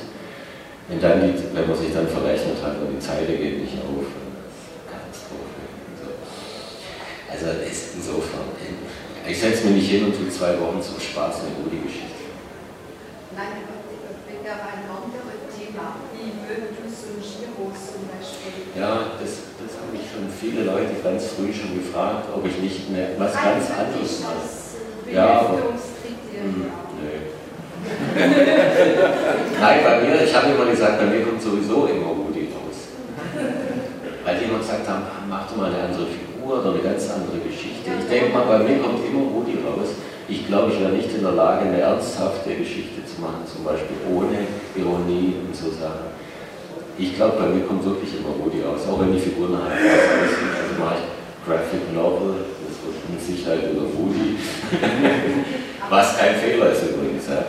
Und 0.91 0.99
dann, 1.03 1.23
die, 1.23 1.35
wenn 1.55 1.69
man 1.69 1.79
sich 1.79 1.95
dann 1.95 2.09
verrechnet 2.09 2.59
hat 2.63 2.83
und 2.83 2.99
die 2.99 2.99
Zeile 2.99 3.31
geht 3.31 3.63
nicht 3.63 3.79
auf, 3.79 4.11
Katastrophe. 4.91 5.63
Also 7.31 7.47
ist 7.63 7.95
insofern, 7.95 8.51
ich 9.27 9.39
setze 9.39 9.71
mich 9.71 9.87
nicht 9.87 9.91
hin 9.91 10.07
und 10.07 10.17
tue 10.19 10.29
zwei 10.29 10.59
Wochen 10.59 10.83
zum 10.83 10.99
Spaß 10.99 11.47
eine 11.47 11.55
gute 11.63 11.79
Geschichte. 11.79 12.27
Nein, 13.39 13.63
aber 13.63 13.79
da 14.43 14.59
war 14.59 14.75
ein 14.75 14.91
anderes 14.91 15.47
Thema. 15.55 16.03
Wie 16.11 16.35
würden 16.43 16.75
du 16.75 16.83
so 16.91 17.15
ein 17.15 17.23
Giro 17.23 17.71
zum 17.71 18.11
Beispiel? 18.11 18.75
Ja, 18.75 19.15
das, 19.15 19.55
das 19.63 19.79
haben 19.79 19.95
mich 19.95 20.11
schon 20.11 20.27
viele 20.27 20.67
Leute 20.67 20.99
ganz 21.05 21.39
früh 21.39 21.55
schon 21.55 21.79
gefragt, 21.79 22.27
ob 22.35 22.43
ich 22.47 22.59
nicht 22.59 22.91
mehr 22.91 23.15
was 23.17 23.35
ganz 23.35 23.71
anderes 23.71 24.27
mache. 24.27 24.60
Ja. 25.13 25.51
Hm, 25.51 26.71
nee. 27.03 27.21
Nein, 29.61 29.79
bei 29.85 30.01
mir, 30.01 30.23
ich 30.25 30.35
habe 30.35 30.53
immer 30.53 30.71
gesagt, 30.71 30.99
bei 30.99 31.07
mir 31.07 31.25
kommt 31.25 31.43
sowieso 31.43 31.87
immer 31.87 32.15
Rudi 32.15 32.49
raus. 32.55 32.95
Weil 34.25 34.39
die 34.39 34.45
immer 34.45 34.59
gesagt 34.59 34.87
haben, 34.89 35.03
ah, 35.03 35.25
mach 35.29 35.49
doch 35.49 35.57
mal 35.57 35.73
eine 35.73 35.83
andere 35.83 36.07
Figur 36.07 36.61
oder 36.61 36.71
eine 36.75 36.83
ganz 36.83 37.11
andere 37.11 37.39
Geschichte. 37.43 37.91
Ich 37.99 38.09
denke 38.09 38.33
mal, 38.33 38.47
bei 38.47 38.59
mir 38.59 38.79
kommt 38.79 39.05
immer 39.05 39.27
Rudi 39.35 39.59
raus. 39.67 39.99
Ich 40.29 40.47
glaube, 40.47 40.71
ich 40.73 40.81
wäre 40.81 40.93
nicht 40.93 41.13
in 41.13 41.23
der 41.23 41.33
Lage, 41.33 41.67
eine 41.67 41.81
ernsthafte 41.81 42.55
Geschichte 42.55 43.03
zu 43.05 43.21
machen, 43.21 43.43
zum 43.51 43.65
Beispiel 43.65 43.99
ohne 44.15 44.47
Ironie 44.77 45.35
und 45.43 45.51
so 45.57 45.71
Sachen. 45.75 46.15
Ich 46.97 47.17
glaube, 47.17 47.35
bei 47.41 47.49
mir 47.49 47.67
kommt 47.67 47.85
wirklich 47.85 48.15
immer 48.15 48.39
Rudi 48.39 48.63
raus, 48.63 48.87
auch 48.87 49.01
wenn 49.01 49.13
die 49.13 49.19
Figuren 49.19 49.59
halt 49.59 49.75
aussehen. 49.75 50.55
Also 50.55 50.79
mache 50.79 51.03
ich 51.03 51.07
Graphic 51.43 51.83
Novel, 51.93 52.47
mit 52.87 53.21
Sicherheit 53.21 53.73
über 53.73 53.83
Rudi. 53.83 54.37
Was 55.91 56.17
kein 56.19 56.37
Fehler 56.37 56.71
ist 56.71 56.87
übrigens. 56.87 57.27
Ja. 57.27 57.43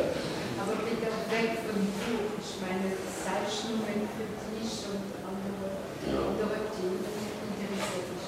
Aber 0.58 0.74
bitte 0.82 1.14
weg 1.30 1.62
vom 1.62 1.78
Buch. 1.78 2.42
Ich 2.42 2.58
meine, 2.58 2.90
Zeichnungen 2.90 4.10
für 4.18 4.26
dich 4.34 4.74
und 4.90 5.14
andere, 5.22 5.78
ja. 6.10 6.26
andere 6.26 6.58
Themen 6.74 7.06
interessiert 7.06 8.10
mich. 8.18 8.26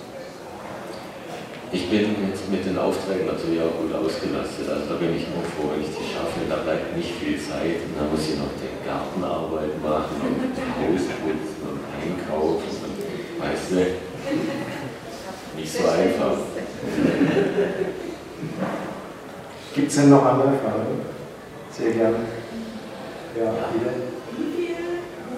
Ich 1.74 1.90
bin 1.90 2.30
mit, 2.30 2.38
mit 2.38 2.62
den 2.62 2.78
Aufträgen 2.78 3.26
natürlich 3.26 3.66
auch 3.66 3.74
gut 3.82 3.90
ausgelastet. 3.90 4.70
Also 4.70 4.86
da 4.86 5.02
bin 5.02 5.18
ich 5.18 5.26
nur 5.34 5.42
froh, 5.42 5.74
wenn 5.74 5.82
ich 5.82 5.90
die 5.90 6.06
schaffe. 6.14 6.46
Da 6.46 6.62
bleibt 6.62 6.94
nicht 6.94 7.18
viel 7.18 7.42
Zeit. 7.42 7.82
Und 7.90 7.98
da 7.98 8.06
muss 8.06 8.22
ich 8.30 8.38
noch 8.38 8.54
die 8.54 8.70
Gartenarbeit 8.86 9.82
machen 9.82 10.22
und 10.22 10.54
Haus 10.54 11.10
putzen 11.10 11.62
und 11.74 11.82
einkaufen. 11.90 12.70
Und, 12.86 13.02
weißt 13.42 13.74
du, 13.74 13.98
nicht 15.58 15.74
so 15.74 15.90
einfach. 15.90 16.53
Gibt 19.74 19.90
es 19.90 19.96
denn 19.96 20.10
noch 20.10 20.26
andere 20.26 20.54
Fragen? 20.62 21.02
Sehr 21.72 21.92
gerne. 21.92 22.18
Ja, 23.34 23.50
wieder. 23.74 23.94
Wie 24.38 24.50
viel 24.54 24.78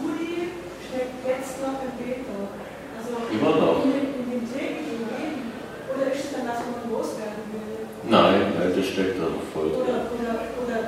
Rudi 0.03 0.51
steckt 0.83 1.23
jetzt 1.23 1.61
noch 1.63 1.79
im 1.79 1.95
Peter? 1.95 2.51
Also 2.99 3.31
Immer 3.31 3.55
noch. 3.55 3.85
In, 3.85 4.19
in 4.19 4.27
dem 4.27 4.43
täglichen 4.43 5.07
Leben? 5.07 5.55
Oder 5.87 6.11
ist 6.11 6.25
es 6.25 6.31
dann, 6.35 6.45
dass 6.47 6.59
man 6.67 6.91
loswerden 6.91 7.47
will? 7.55 7.87
Nein, 8.11 8.51
das 8.75 8.85
steckt 8.85 9.15
da 9.17 9.31
noch 9.31 9.47
voll 9.55 9.71
drin. 9.71 9.87
Oder, 9.87 10.11
oder, 10.11 10.33
oder 10.59 10.79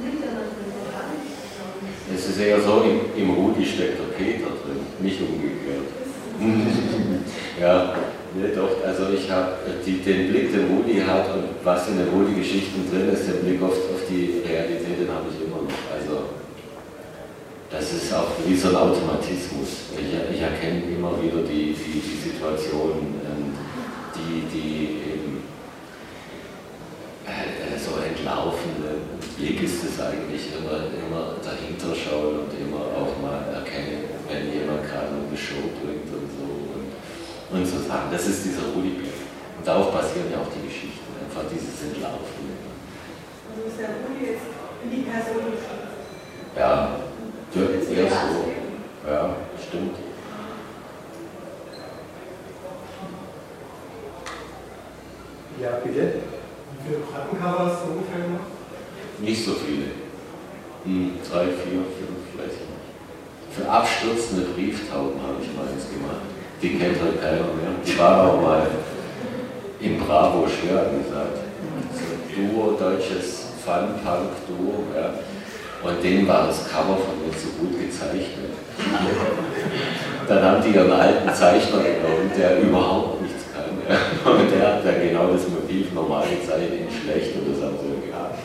nimmt 0.00 0.24
er 0.24 0.32
dann 0.40 0.48
gar 0.88 1.12
nicht? 1.12 1.28
Es 2.16 2.28
ist 2.28 2.40
eher 2.40 2.60
so, 2.60 2.80
im, 2.80 3.12
im 3.12 3.30
Rudi 3.36 3.64
steckt 3.64 4.00
der 4.00 4.16
Peter 4.16 4.48
drin, 4.64 4.80
nicht 5.00 5.20
umgekehrt. 5.20 5.92
ja, 7.60 7.94
ja, 8.34 8.48
doch, 8.54 8.84
also 8.84 9.14
ich 9.14 9.30
habe 9.30 9.52
den 9.86 10.28
Blick, 10.28 10.50
den 10.52 10.66
Rudi 10.66 10.98
hat 11.00 11.30
und 11.30 11.54
was 11.62 11.86
in 11.88 11.98
den 11.98 12.08
Rudi-Geschichten 12.08 12.90
drin 12.90 13.08
ist, 13.12 13.28
der 13.28 13.34
Blick 13.34 13.62
auf, 13.62 13.70
auf 13.70 14.02
die 14.10 14.42
Realität, 14.42 14.98
den 14.98 15.08
habe 15.08 15.30
ich 15.30 15.46
immer 15.46 15.62
noch. 15.62 15.78
Also 15.94 16.34
das 17.70 17.92
ist 17.92 18.12
auch 18.12 18.34
wie 18.44 18.56
so 18.56 18.68
ein 18.70 18.76
Automatismus. 18.76 19.94
Ich, 19.94 20.34
ich 20.34 20.42
erkenne 20.42 20.82
immer 20.82 21.14
wieder 21.22 21.46
die, 21.46 21.78
die, 21.78 22.02
die 22.02 22.30
Situationen, 22.30 23.22
ähm, 23.22 23.54
die, 24.14 24.42
die 24.50 24.98
eben 25.14 25.42
äh, 27.26 27.78
so 27.78 28.02
entlaufende 28.02 28.98
Blick 29.38 29.62
ist 29.62 29.84
es 29.84 30.00
eigentlich 30.00 30.50
immer, 30.58 30.90
immer 30.90 31.38
dahinter 31.38 31.94
schauen 31.94 32.46
und 32.46 32.52
immer 32.58 32.82
auch 32.98 33.14
mal 33.22 33.46
erkennen, 33.54 34.10
wenn 34.26 34.50
jemand 34.50 34.82
gerade 34.90 35.14
eine 35.22 35.38
Show 35.38 35.70
bringt 35.78 36.10
und 36.10 36.30
so 36.34 36.54
und 37.54 37.66
so 37.66 37.78
sagen. 37.78 38.10
Das 38.10 38.26
ist 38.26 38.44
dieser 38.44 38.66
Rudi-Blick. 38.74 39.14
Und 39.58 39.66
darauf 39.66 39.92
basieren 39.92 40.30
ja 40.30 40.38
auch 40.38 40.50
die 40.50 40.66
Geschichten, 40.66 41.06
einfach 41.22 41.48
dieses 41.48 41.82
Entlaufen. 41.82 42.50
Also 43.48 43.68
ist 43.68 43.78
der 43.78 44.02
Rudi 44.02 44.34
jetzt 44.34 44.50
in 44.82 44.90
die 44.90 45.02
Person 45.06 45.54
Ja, 46.56 46.98
eher 47.54 48.10
so. 48.10 49.08
Ja, 49.08 49.36
stimmt. 49.62 49.96
Ja, 55.60 55.70
bitte. 55.84 56.02
Wie 56.02 56.88
viele 56.88 56.98
Plattencover 57.06 57.66
hast 57.66 57.86
du 57.86 57.92
ungefähr 57.92 58.26
noch? 58.26 59.24
Nicht 59.24 59.44
so 59.44 59.52
viele. 59.54 59.94
Hm, 60.84 61.12
drei, 61.22 61.44
vier, 61.44 61.86
fünf, 61.94 62.34
weiß 62.34 62.52
ich 62.52 62.66
nicht. 62.66 63.54
Für 63.54 63.70
abstürzende 63.70 64.50
Brieftauben 64.50 65.22
habe 65.22 65.38
ich 65.40 65.54
mal 65.54 65.68
eins 65.70 65.88
gemacht 65.88 66.34
die 66.64 66.78
kennt 66.78 66.93
keiner 67.34 67.54
mehr. 67.54 67.74
Die 67.84 67.98
war 67.98 68.28
auch 68.28 68.40
mal 68.40 68.66
im 69.80 69.98
Bravo 69.98 70.46
schwer 70.46 70.86
gesagt. 70.96 71.38
So 71.92 72.34
Duo, 72.34 72.76
deutsches 72.78 73.46
Fun-Punk-Duo. 73.64 74.84
Ja. 74.94 75.14
Und 75.82 76.02
denen 76.02 76.26
war 76.26 76.46
das 76.46 76.68
Cover 76.70 76.96
von 76.96 77.20
mir 77.20 77.32
so 77.36 77.48
gut 77.60 77.78
gezeichnet. 77.78 78.54
Dann 80.28 80.42
haben 80.42 80.62
die 80.62 80.74
ihren 80.74 80.90
alten 80.90 81.28
Zeichner 81.34 81.78
genommen, 81.78 82.30
der 82.36 82.60
überhaupt 82.60 83.20
nichts 83.20 83.44
kann. 83.52 83.76
Ja. 83.86 84.30
Und 84.30 84.50
der 84.50 84.66
hat 84.66 84.84
dann 84.86 85.06
genau 85.06 85.26
das 85.26 85.46
Motiv 85.48 85.92
normal 85.92 86.24
gezeichnet, 86.24 86.80
in 86.80 86.88
schlecht 86.88 87.36
und 87.36 87.52
das 87.52 87.62
haben 87.62 87.76
sie 87.76 88.08
gehabt. 88.08 88.40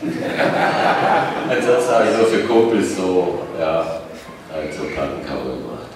Ansonsten 1.48 1.94
habe 1.94 2.04
ich 2.04 2.16
so 2.18 2.24
für 2.24 2.44
Kumpels 2.44 2.96
so, 2.96 3.38
ja, 3.58 4.02
halt 4.52 4.74
so 4.74 4.82
Plattencover 4.92 5.56
gemacht. 5.56 5.88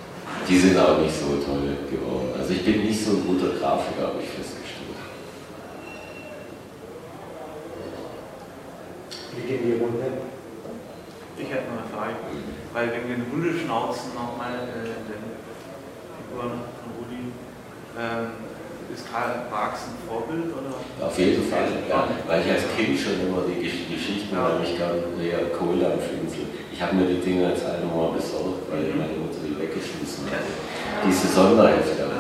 Die 0.49 0.59
sind 0.59 0.79
auch 0.79 0.99
nicht 0.99 1.13
so 1.13 1.37
toll 1.45 1.77
geworden. 1.91 2.34
Also 2.45 2.57
ich 2.61 2.65
bin 2.67 2.85
nicht 2.85 3.03
so 3.03 3.13
ein 3.13 3.25
guter 3.25 3.57
Grafiker, 3.57 4.13
habe 4.13 4.21
ich 4.21 4.29
festgestellt. 4.29 5.01
Wie 9.33 9.49
geht 9.49 9.65
die 9.65 9.81
Runde? 9.81 10.29
Ich 11.41 11.49
hätte 11.49 11.73
noch 11.73 11.81
eine 11.81 11.89
Frage, 11.89 12.21
weil 12.77 12.93
wegen 12.93 13.09
den 13.17 13.25
Hundeschnauzen 13.33 14.13
nochmal, 14.13 14.61
äh, 14.61 14.93
den 15.09 15.25
Figuren 16.21 16.69
von 16.85 16.89
Rudi, 17.01 17.33
ähm, 17.97 18.37
ist 18.93 19.09
Karl 19.09 19.49
Marx 19.49 19.89
ein 19.89 19.97
Vorbild? 20.05 20.53
Oder? 20.53 20.77
Auf 21.01 21.17
jeden 21.17 21.49
Fall, 21.49 21.65
ja. 21.89 22.13
Weil 22.29 22.45
ich 22.45 22.51
als 22.53 22.69
Kind 22.77 23.01
schon 23.01 23.25
immer 23.25 23.41
die 23.49 23.57
Geschichten, 23.65 24.37
weil 24.37 24.61
ich 24.69 24.77
gern 24.77 25.01
eher 25.17 25.49
Kohle 25.57 25.97
am 25.97 25.99
Finsel. 25.99 26.45
Ich 26.69 26.77
habe 26.77 26.93
mir 26.93 27.09
die 27.09 27.25
Dinge 27.25 27.57
als 27.57 27.65
eine 27.65 27.89
Mal 27.89 28.13
besorgt, 28.13 28.69
weil 28.69 28.93
meine 28.93 29.17
Mutter 29.17 29.41
die 29.41 29.57
weggeschmissen 29.57 30.29
hat. 30.29 30.45
Diese 31.09 31.29
Sonderhefte. 31.33 32.14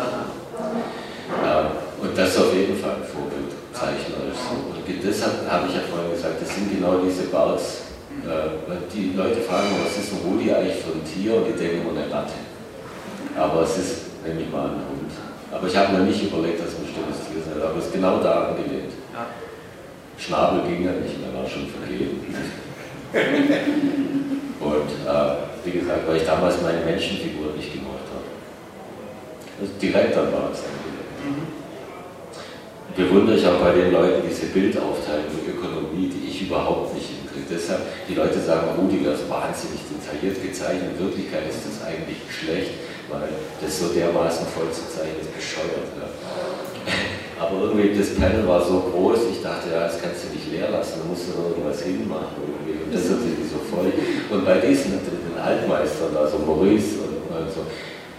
Ja, 1.28 1.70
und 2.00 2.16
das 2.16 2.28
ist 2.30 2.38
auf 2.38 2.52
jeden 2.54 2.76
Fall 2.76 3.00
ein 3.00 3.06
Vorbild, 3.08 3.52
zeichnerisch. 3.72 4.44
Und 4.52 4.84
deshalb 5.02 5.48
habe 5.48 5.68
ich 5.68 5.74
ja 5.74 5.80
vorhin 5.88 6.12
gesagt, 6.12 6.40
das 6.40 6.54
sind 6.54 6.68
genau 6.70 7.00
diese 7.00 7.24
Barts. 7.32 7.88
Äh, 8.22 8.60
die 8.92 9.16
Leute 9.16 9.40
fragen, 9.40 9.68
was 9.82 9.96
ist 9.96 10.12
ein 10.12 10.20
Rudi 10.24 10.52
eigentlich 10.52 10.84
für 10.84 10.92
ein 10.92 11.04
Tier? 11.04 11.36
Und 11.36 11.48
die 11.48 11.56
denken 11.56 11.82
immer 11.82 11.98
eine 11.98 12.10
Ratte. 12.12 12.36
Aber 13.36 13.62
es 13.62 13.78
ist, 13.78 13.94
nehme 14.24 14.42
ich 14.42 14.50
mal, 14.52 14.68
ein 14.68 14.84
Hund. 14.84 15.12
Aber 15.50 15.66
ich 15.66 15.76
habe 15.76 15.96
mir 15.96 16.04
nicht 16.04 16.22
überlegt, 16.22 16.60
dass 16.60 16.68
es 16.68 16.78
ein 16.78 16.86
bestimmtes 16.86 17.24
Tier 17.26 17.40
ist, 17.40 17.48
aber 17.50 17.78
es 17.78 17.86
ist 17.86 17.94
genau 17.94 18.18
da 18.20 18.52
angelehnt. 18.52 18.92
Ja. 19.12 19.26
Schnabel 20.18 20.62
ging 20.68 20.84
ja 20.84 20.92
nicht 20.92 21.18
mehr, 21.18 21.34
war 21.34 21.48
schon 21.48 21.66
vergeben. 21.66 22.22
Und 24.60 24.90
äh, 25.06 25.34
wie 25.64 25.78
gesagt, 25.78 26.06
weil 26.06 26.16
ich 26.16 26.26
damals 26.26 26.60
meine 26.62 26.84
Menschenfigur 26.84 27.52
nicht 27.56 27.72
gemacht 27.72 28.06
habe. 28.12 28.28
Also 29.60 29.72
direkt 29.80 30.16
dann 30.16 30.32
war 30.32 30.50
es 30.52 30.62
mhm. 31.24 31.64
Bewundere 32.94 33.36
ich 33.36 33.46
auch 33.46 33.58
bei 33.58 33.72
den 33.72 33.90
Leuten 33.90 34.22
diese 34.22 34.46
Bildaufteilung, 34.54 35.34
Ökonomie, 35.42 36.06
die 36.06 36.30
ich 36.30 36.46
überhaupt 36.46 36.94
nicht 36.94 37.10
hinkriege. 37.10 37.42
Deshalb, 37.50 37.82
die 38.06 38.14
Leute 38.14 38.38
sagen, 38.38 38.70
Rudiger 38.78 39.18
ist 39.18 39.26
wahnsinnig 39.26 39.82
detailliert 39.90 40.38
gezeichnet. 40.38 40.94
In 40.94 41.02
Wirklichkeit 41.02 41.42
ist 41.50 41.66
das 41.66 41.82
eigentlich 41.82 42.22
schlecht, 42.30 42.78
weil 43.10 43.34
das 43.58 43.72
so 43.82 43.90
dermaßen 43.90 44.46
voll 44.46 44.70
zu 44.70 44.86
zeichnen 44.86 45.18
ist 45.18 45.34
bescheuert. 45.34 45.90
Ja. 45.98 46.06
Aber 47.42 47.66
irgendwie 47.66 47.98
das 47.98 48.14
Panel 48.14 48.46
war 48.46 48.62
so 48.62 48.86
groß, 48.94 49.26
ich 49.26 49.42
dachte, 49.42 49.74
ja, 49.74 49.90
das 49.90 49.98
kannst 49.98 50.24
du 50.24 50.28
nicht 50.30 50.46
leer 50.54 50.70
lassen, 50.70 51.02
da 51.02 51.04
musst 51.10 51.26
du 51.26 51.34
irgendwas 51.34 51.82
hinmachen. 51.82 52.38
Irgendwie. 52.46 52.78
Und 52.78 52.94
das 52.94 53.10
ist 53.10 53.10
irgendwie 53.10 53.50
so 53.50 53.58
voll. 53.58 53.90
Und 53.90 54.46
bei 54.46 54.62
diesen 54.62 55.02
den 55.02 55.34
Altmeistern, 55.34 56.14
also 56.14 56.38
Maurice 56.46 57.02
und, 57.02 57.26
und 57.26 57.50
so, 57.50 57.66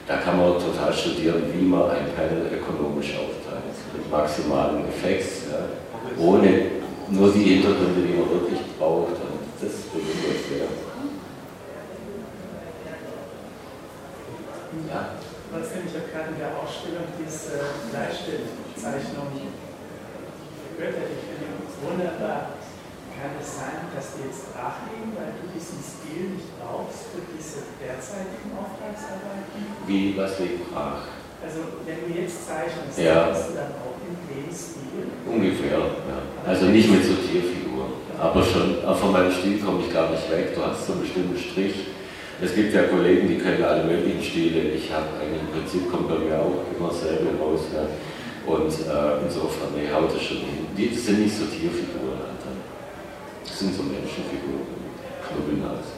da 0.07 0.17
kann 0.17 0.37
man 0.37 0.59
total 0.59 0.93
studieren, 0.93 1.43
wie 1.53 1.65
man 1.65 1.89
ein 1.89 2.13
Panel 2.15 2.45
ökonomisch 2.53 3.13
aufteilt. 3.17 3.73
Mit 3.93 4.11
maximalen 4.11 4.87
Effekts, 4.87 5.49
ja, 5.51 5.65
ohne, 6.21 6.65
nur 7.09 7.31
die 7.31 7.43
Hintergründe, 7.43 8.01
die 8.07 8.13
man 8.13 8.29
wirklich 8.29 8.59
braucht. 8.77 9.13
Und 9.13 9.41
das 9.59 9.73
bewundere 9.89 10.35
ich 10.35 10.45
sehr. 10.45 10.67
Ja. 14.91 15.15
Trotzdem, 15.51 15.83
ich 15.87 15.95
habe 15.95 16.11
gerade 16.11 16.35
in 16.35 16.39
der 16.39 16.51
Ausstellung 16.51 17.07
diese 17.15 17.55
Bleistiftzeichnung 17.89 19.31
götterlich 20.77 21.23
wunderbar. 21.81 22.64
Kann 23.15 23.31
es 23.39 23.47
sein, 23.57 23.87
dass 23.95 24.19
die 24.19 24.27
jetzt 24.27 24.51
nachlegen, 24.51 25.15
weil 25.15 25.31
du 25.39 25.47
diesen 25.55 25.79
Stil 25.79 26.35
nicht 26.35 26.51
brauchst 26.59 27.15
für 27.15 27.23
diese 27.31 27.63
derzeitigen 27.79 28.51
Auftragsarbeiten? 28.53 29.65
Wie, 29.87 30.15
was 30.19 30.35
wegen 30.39 30.67
brach? 30.67 31.07
Also, 31.39 31.79
wenn 31.87 31.99
du 32.03 32.09
jetzt 32.11 32.43
zeichnest, 32.43 32.99
ja. 32.99 33.31
hast 33.31 33.49
du 33.49 33.53
dann 33.55 33.71
auch 33.79 33.95
in 34.03 34.19
dem 34.27 34.51
Stil? 34.51 35.07
Ungefähr, 35.23 35.79
ja. 35.79 36.19
Also 36.43 36.65
nicht 36.67 36.91
mit 36.91 37.03
so 37.03 37.15
Tierfiguren. 37.15 38.03
Aber 38.19 38.43
schon, 38.43 38.83
von 38.83 39.11
meinem 39.11 39.31
Stil 39.31 39.59
komme 39.59 39.83
ich 39.85 39.93
gar 39.93 40.09
nicht 40.11 40.29
weg. 40.31 40.55
Du 40.55 40.65
hast 40.65 40.87
so 40.87 40.93
einen 40.93 41.01
bestimmten 41.01 41.37
Strich. 41.37 41.87
Es 42.41 42.53
gibt 42.53 42.73
ja 42.73 42.83
Kollegen, 42.83 43.27
die 43.27 43.37
können 43.37 43.63
alle 43.63 43.83
möglichen 43.83 44.21
Stile. 44.21 44.75
Ich 44.75 44.91
habe 44.91 45.07
eigentlich 45.21 45.41
im 45.41 45.51
Prinzip 45.55 45.91
kommt 45.91 46.09
bei 46.09 46.19
mir 46.19 46.39
auch 46.39 46.67
immer 46.75 46.91
selber 46.91 47.31
raus. 47.39 47.71
Ja. 47.71 47.87
Und 48.45 48.69
äh, 48.69 49.25
insofern, 49.25 49.71
nee, 49.75 49.87
haut 49.91 50.13
es 50.15 50.21
schon 50.21 50.37
hin. 50.37 50.67
Die 50.77 50.93
sind 50.93 51.21
nicht 51.21 51.35
so 51.35 51.45
Tierfiguren, 51.45 52.19
Alter. 52.21 52.53
Das 53.47 53.59
sind 53.59 53.75
so 53.75 53.83
Menschenfiguren. 53.83 54.67
Knubbelnase. 55.27 55.93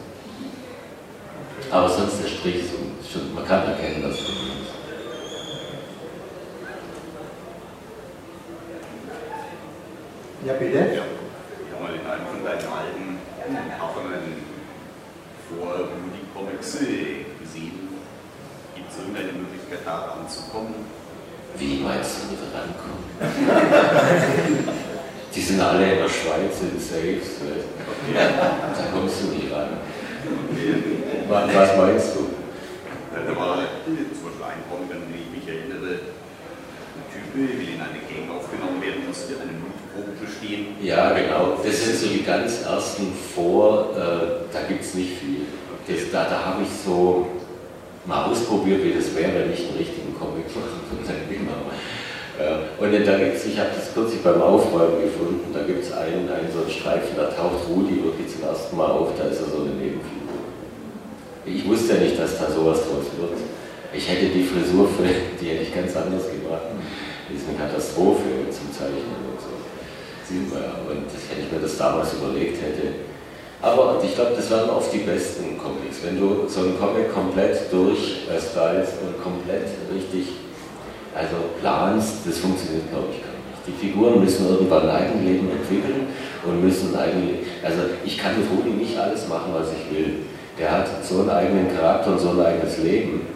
Aber 1.71 1.89
sonst 1.89 2.21
der 2.23 2.27
Strich, 2.29 2.63
so, 2.69 2.77
schon, 3.11 3.33
man 3.33 3.45
kann 3.45 3.67
erkennen, 3.67 4.01
dass 4.01 4.13
es 4.13 4.19
ist. 4.19 4.37
Ja, 10.45 10.53
bitte? 10.53 10.77
Ja, 10.77 10.83
ich 10.85 10.99
habe 11.73 11.83
mal 11.83 11.93
in 11.93 12.05
einem 12.05 12.27
von 12.27 12.43
deinen 12.45 12.71
alten 12.71 13.19
Covern 13.77 14.27
vor 15.49 15.73
Moody 15.75 16.23
Comics 16.33 16.75
äh, 16.75 17.25
gesehen. 17.41 17.89
Gibt 18.75 18.91
es 18.91 18.97
irgendeine 18.99 19.33
Möglichkeit, 19.33 19.79
da 19.83 20.15
ranzukommen? 20.15 20.75
Wie 21.57 21.79
meinst 21.79 22.17
du 22.21 22.31
mit 22.31 22.39
rankommen? 22.53 23.03
Die 25.37 25.43
sind 25.43 25.61
alle 25.61 25.83
in 25.83 25.99
der 25.99 26.09
Schweiz 26.09 26.57
in 26.65 26.79
Safes. 26.81 27.37
Da 28.09 28.83
kommst 28.91 29.21
du 29.21 29.27
nie 29.37 29.53
ran. 29.53 29.77
Was, 31.29 31.53
was 31.53 31.77
meinst 31.77 32.15
du? 32.15 32.29
Da 33.13 33.35
war 33.35 33.57
zum 33.85 33.93
Beispiel 33.93 34.43
ein 34.43 34.63
Comic, 34.65 34.89
an 34.95 35.01
den 35.05 35.21
ich 35.21 35.29
mich 35.37 35.47
erinnere, 35.47 35.93
ein 35.93 37.05
Typ 37.13 37.27
will 37.35 37.53
in 37.53 37.77
eine 37.77 38.01
Gang 38.09 38.33
aufgenommen 38.33 38.81
werden, 38.81 39.05
musste 39.07 39.37
eine 39.37 39.53
Blutprobe 39.61 40.17
bestehen. 40.17 40.73
Ja, 40.81 41.13
genau. 41.13 41.59
Das 41.63 41.85
sind 41.85 41.97
so 41.97 42.07
die 42.07 42.23
ganz 42.23 42.63
ersten 42.63 43.13
vor, 43.35 43.93
äh, 43.93 44.49
da 44.51 44.61
gibt 44.67 44.81
es 44.81 44.95
nicht 44.95 45.19
viel. 45.19 45.45
Das, 45.87 46.11
da 46.11 46.25
da 46.25 46.45
habe 46.45 46.63
ich 46.63 46.69
so 46.83 47.27
mal 48.05 48.25
ausprobiert, 48.25 48.83
wie 48.83 48.93
das 48.93 49.13
wäre, 49.15 49.45
wenn 49.45 49.53
ich 49.53 49.67
einen 49.69 49.77
richtigen 49.77 50.17
Comic 50.17 50.49
machen 50.55 50.81
würde. 50.89 50.97
Und 52.37 52.93
da 52.93 53.17
gibt's, 53.17 53.45
ich 53.45 53.57
habe 53.57 53.69
das 53.73 53.93
kürzlich 53.93 54.21
beim 54.21 54.39
Aufräumen 54.41 55.01
gefunden, 55.01 55.49
da 55.51 55.65
gibt 55.65 55.81
es 55.83 55.91
einen, 55.91 56.29
einen 56.29 56.53
so 56.53 56.61
einen 56.61 56.69
Streifen, 56.69 57.17
da 57.17 57.33
taucht 57.33 57.65
Rudi 57.65 57.97
wirklich 58.03 58.29
zum 58.29 58.45
ersten 58.45 58.77
Mal 58.77 58.93
auf, 58.93 59.09
da 59.17 59.25
ist 59.25 59.41
er 59.41 59.49
so 59.49 59.65
eine 59.65 59.73
Nebenfigur. 59.73 60.45
Ich 61.45 61.65
wusste 61.65 61.97
ja 61.97 62.05
nicht, 62.05 62.19
dass 62.19 62.37
da 62.37 62.45
sowas 62.45 62.85
draus 62.85 63.09
wird. 63.17 63.41
Ich 63.91 64.07
hätte 64.07 64.29
die 64.29 64.43
Frisur 64.43 64.85
für, 64.85 65.09
die 65.41 65.49
hätte 65.49 65.63
ich 65.63 65.73
ganz 65.73 65.95
anders 65.97 66.29
gemacht. 66.29 66.69
Das 67.25 67.41
ist 67.41 67.49
eine 67.49 67.57
Katastrophe 67.57 68.45
zum 68.53 68.69
Zeichnen 68.69 69.25
und 69.25 69.41
so. 69.41 69.57
Sieht 70.21 70.45
man 70.53 70.61
ja. 70.61 70.77
Und 70.85 71.09
wenn 71.09 71.39
ich 71.41 71.51
mir 71.51 71.59
das 71.59 71.77
damals 71.77 72.13
überlegt 72.13 72.61
hätte. 72.61 73.01
Aber 73.61 73.99
ich 74.03 74.13
glaube, 74.13 74.33
das 74.35 74.51
waren 74.51 74.69
oft 74.69 74.93
die 74.93 75.07
besten 75.07 75.57
Comics. 75.57 76.05
Wenn 76.05 76.19
du 76.19 76.45
so 76.47 76.61
einen 76.61 76.77
Comic 76.77 77.11
komplett 77.11 77.73
durchstylst 77.73 79.01
und 79.01 79.23
komplett 79.23 79.65
richtig 79.89 80.46
also 81.17 81.35
planst, 81.59 82.25
das 82.25 82.37
funktioniert 82.37 82.89
glaube 82.91 83.07
ich 83.11 83.21
gar 83.25 83.33
nicht. 83.33 83.65
Die 83.67 83.87
Figuren 83.87 84.23
müssen 84.23 84.47
irgendwann 84.47 84.89
ein 84.89 84.95
Eigenleben 84.95 85.49
entwickeln 85.51 86.07
und 86.45 86.63
müssen 86.63 86.95
eigentlich, 86.95 87.47
also 87.63 87.79
ich 88.05 88.17
kann 88.17 88.37
mit 88.37 88.47
Rudi 88.49 88.69
nicht 88.69 88.97
alles 88.97 89.27
machen, 89.27 89.51
was 89.53 89.67
ich 89.73 89.95
will. 89.95 90.13
Der 90.57 90.71
hat 90.71 90.87
so 91.03 91.21
einen 91.21 91.29
eigenen 91.29 91.75
Charakter 91.75 92.11
und 92.11 92.19
so 92.19 92.29
ein 92.29 92.39
eigenes 92.39 92.77
Leben. 92.77 93.27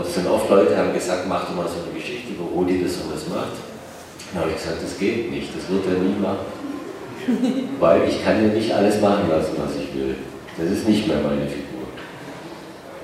Es 0.00 0.14
sind 0.14 0.26
oft 0.28 0.48
Leute, 0.48 0.72
die 0.72 0.76
haben 0.76 0.92
gesagt, 0.92 1.26
mach 1.28 1.46
doch 1.46 1.56
mal 1.56 1.66
so 1.66 1.82
eine 1.84 1.98
Geschichte, 1.98 2.32
wo 2.38 2.58
Rudi 2.58 2.82
das 2.82 2.96
und 3.02 3.12
das 3.12 3.28
macht. 3.28 3.58
Dann 4.32 4.42
habe 4.42 4.50
ich 4.50 4.56
gesagt, 4.56 4.82
das 4.82 4.98
geht 4.98 5.30
nicht, 5.30 5.48
das 5.56 5.68
wird 5.68 5.86
er 5.86 6.02
nie 6.02 6.16
machen. 6.20 6.46
Weil 7.80 8.08
ich 8.08 8.24
kann 8.24 8.42
ja 8.42 8.52
nicht 8.52 8.72
alles 8.72 9.00
machen 9.00 9.28
lassen, 9.28 9.52
was 9.58 9.76
ich 9.76 9.94
will. 9.94 10.16
Das 10.56 10.70
ist 10.70 10.88
nicht 10.88 11.06
mehr 11.06 11.18
meine 11.18 11.46
Figur. 11.46 11.67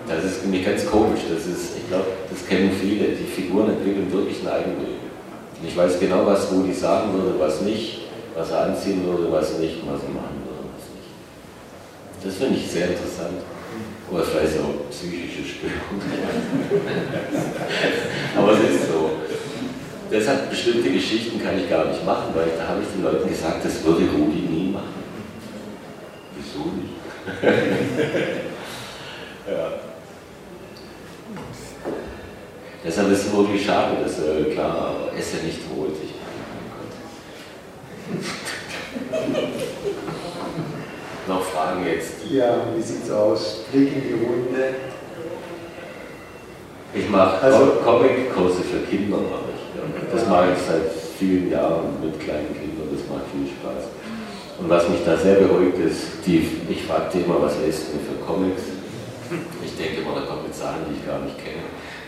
Das 0.06 0.22
ist 0.24 0.44
nämlich 0.44 0.66
ganz 0.66 0.86
komisch. 0.86 1.22
Das 1.28 1.46
ist, 1.46 1.76
ich 1.76 1.88
glaube, 1.88 2.06
das 2.30 2.46
kennen 2.46 2.70
viele. 2.78 3.08
Die 3.08 3.24
Figuren 3.24 3.70
entwickeln 3.70 4.12
wirklich 4.12 4.42
ein 4.42 4.48
Eigenleben. 4.48 5.02
Und 5.60 5.68
ich 5.68 5.76
weiß 5.76 5.98
genau, 5.98 6.24
was 6.26 6.52
Rudi 6.52 6.74
sagen 6.74 7.14
würde, 7.14 7.38
was 7.38 7.62
nicht, 7.62 8.02
was 8.34 8.50
er 8.50 8.66
anziehen 8.66 9.02
würde, 9.06 9.32
was 9.32 9.58
nicht, 9.58 9.76
was 9.86 10.02
er 10.02 10.10
machen 10.10 10.42
würde, 10.44 10.68
was 10.76 10.90
nicht. 10.92 11.08
Das 12.22 12.34
finde 12.34 12.58
ich 12.58 12.70
sehr 12.70 12.88
interessant. 12.88 13.40
Oder 14.10 14.24
vielleicht 14.24 14.60
auch 14.60 14.90
psychische 14.90 15.42
Störungen. 15.42 16.02
Aber 18.36 18.52
es 18.52 18.60
ist 18.60 18.88
so. 18.88 19.12
Deshalb 20.10 20.50
bestimmte 20.50 20.90
Geschichten 20.90 21.42
kann 21.42 21.58
ich 21.58 21.66
gar 21.68 21.86
nicht 21.86 22.04
machen, 22.04 22.34
weil 22.34 22.50
da 22.58 22.68
habe 22.68 22.82
ich 22.82 22.88
den 22.94 23.02
Leuten 23.02 23.26
gesagt, 23.26 23.64
das 23.64 23.82
würde 23.82 24.04
Rudi 24.04 24.40
nie 24.40 24.70
machen. 24.70 25.02
Wieso 26.36 26.66
nicht? 26.76 26.92
ja. 29.48 29.93
Deshalb 32.84 33.10
ist 33.12 33.26
es 33.26 33.34
wirklich 33.34 33.64
schade, 33.64 33.96
dass 34.02 34.18
äh, 34.18 34.50
klar, 34.52 34.94
er 35.10 35.18
ja 35.18 35.42
nicht 35.42 35.60
tot. 35.66 35.92
Ich 36.04 36.12
Noch 41.26 41.42
Fragen 41.42 41.86
jetzt? 41.86 42.30
Ja, 42.30 42.66
wie 42.76 42.82
sieht's 42.82 43.10
aus? 43.10 43.64
Blick 43.72 43.90
in 43.90 44.02
die 44.02 44.12
Runde. 44.22 44.74
Ich 46.92 47.08
mache 47.08 47.40
also, 47.40 47.78
Comic-Kurse 47.82 48.62
für 48.62 48.80
Kinder, 48.80 49.16
mache 49.16 49.48
ich. 49.56 49.62
Ja. 49.74 49.84
Das 50.12 50.28
mache 50.28 50.52
ich 50.52 50.58
seit 50.58 50.92
vielen 51.18 51.50
Jahren 51.50 51.98
mit 52.04 52.20
kleinen 52.20 52.52
Kindern, 52.52 52.90
das 52.92 53.00
macht 53.08 53.24
viel 53.32 53.48
Spaß. 53.48 53.88
Und 54.60 54.68
was 54.68 54.86
mich 54.90 55.02
da 55.06 55.16
sehr 55.16 55.36
beruhigt 55.36 55.78
ist, 55.78 56.18
die, 56.26 56.46
ich 56.68 56.82
fragte 56.82 57.20
immer, 57.20 57.40
was 57.40 57.56
lest 57.64 57.84
du 57.88 57.96
für 58.04 58.16
Comics? 58.26 58.64
Ich 59.64 59.74
denke 59.74 60.02
immer, 60.02 60.16
da 60.20 60.26
kommen 60.26 60.52
Zahlen, 60.52 60.84
die 60.90 60.96
ich 61.00 61.06
gar 61.06 61.20
nicht 61.20 61.38
kenne 61.42 61.62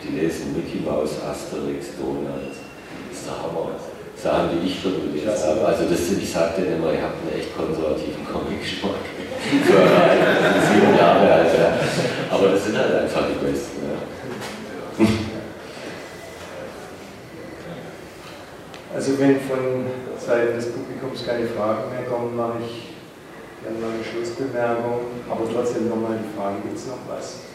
die 0.07 0.19
lesen 0.19 0.55
Mickey 0.55 0.79
Mouse, 0.79 1.21
Asterix, 1.23 1.87
Donald. 1.99 2.49
Das 2.49 3.17
ist 3.17 3.27
der 3.27 3.37
Hammer. 3.43 3.71
Sachen, 4.17 4.49
die 4.49 4.67
ich 4.67 4.81
schon 4.81 5.13
gelesen 5.13 5.29
habe. 5.29 5.65
Also 5.65 5.85
das, 5.85 6.11
ich 6.11 6.31
sagte 6.31 6.61
immer, 6.63 6.91
ihr 6.91 7.03
habt 7.03 7.21
einen 7.21 7.37
echt 7.37 7.55
konservativen 7.55 8.25
Comic-Geschmack. 8.25 9.05
Sieben 9.53 10.97
Jahre 10.97 11.31
alt. 11.31 11.53
Ja. 11.53 11.77
Aber 12.31 12.49
das 12.49 12.65
sind 12.65 12.77
halt 12.77 12.95
einfach 12.95 13.25
die 13.29 13.45
Besten. 13.45 13.77
Ja. 13.85 15.05
Also 18.95 19.19
wenn 19.19 19.39
von 19.41 19.85
Seiten 20.17 20.55
des 20.55 20.71
Publikums 20.71 21.23
keine 21.23 21.45
Fragen 21.45 21.91
mehr 21.93 22.09
kommen, 22.09 22.35
mache 22.35 22.57
ich 22.65 22.97
gerne 23.61 23.77
mal 23.77 23.93
eine 23.93 24.03
Schlussbemerkung. 24.03 25.01
Aber 25.29 25.45
trotzdem 25.53 25.89
nochmal 25.89 26.17
die 26.17 26.35
Frage, 26.35 26.55
gibt 26.63 26.77
es 26.77 26.87
noch 26.87 27.05
was? 27.07 27.46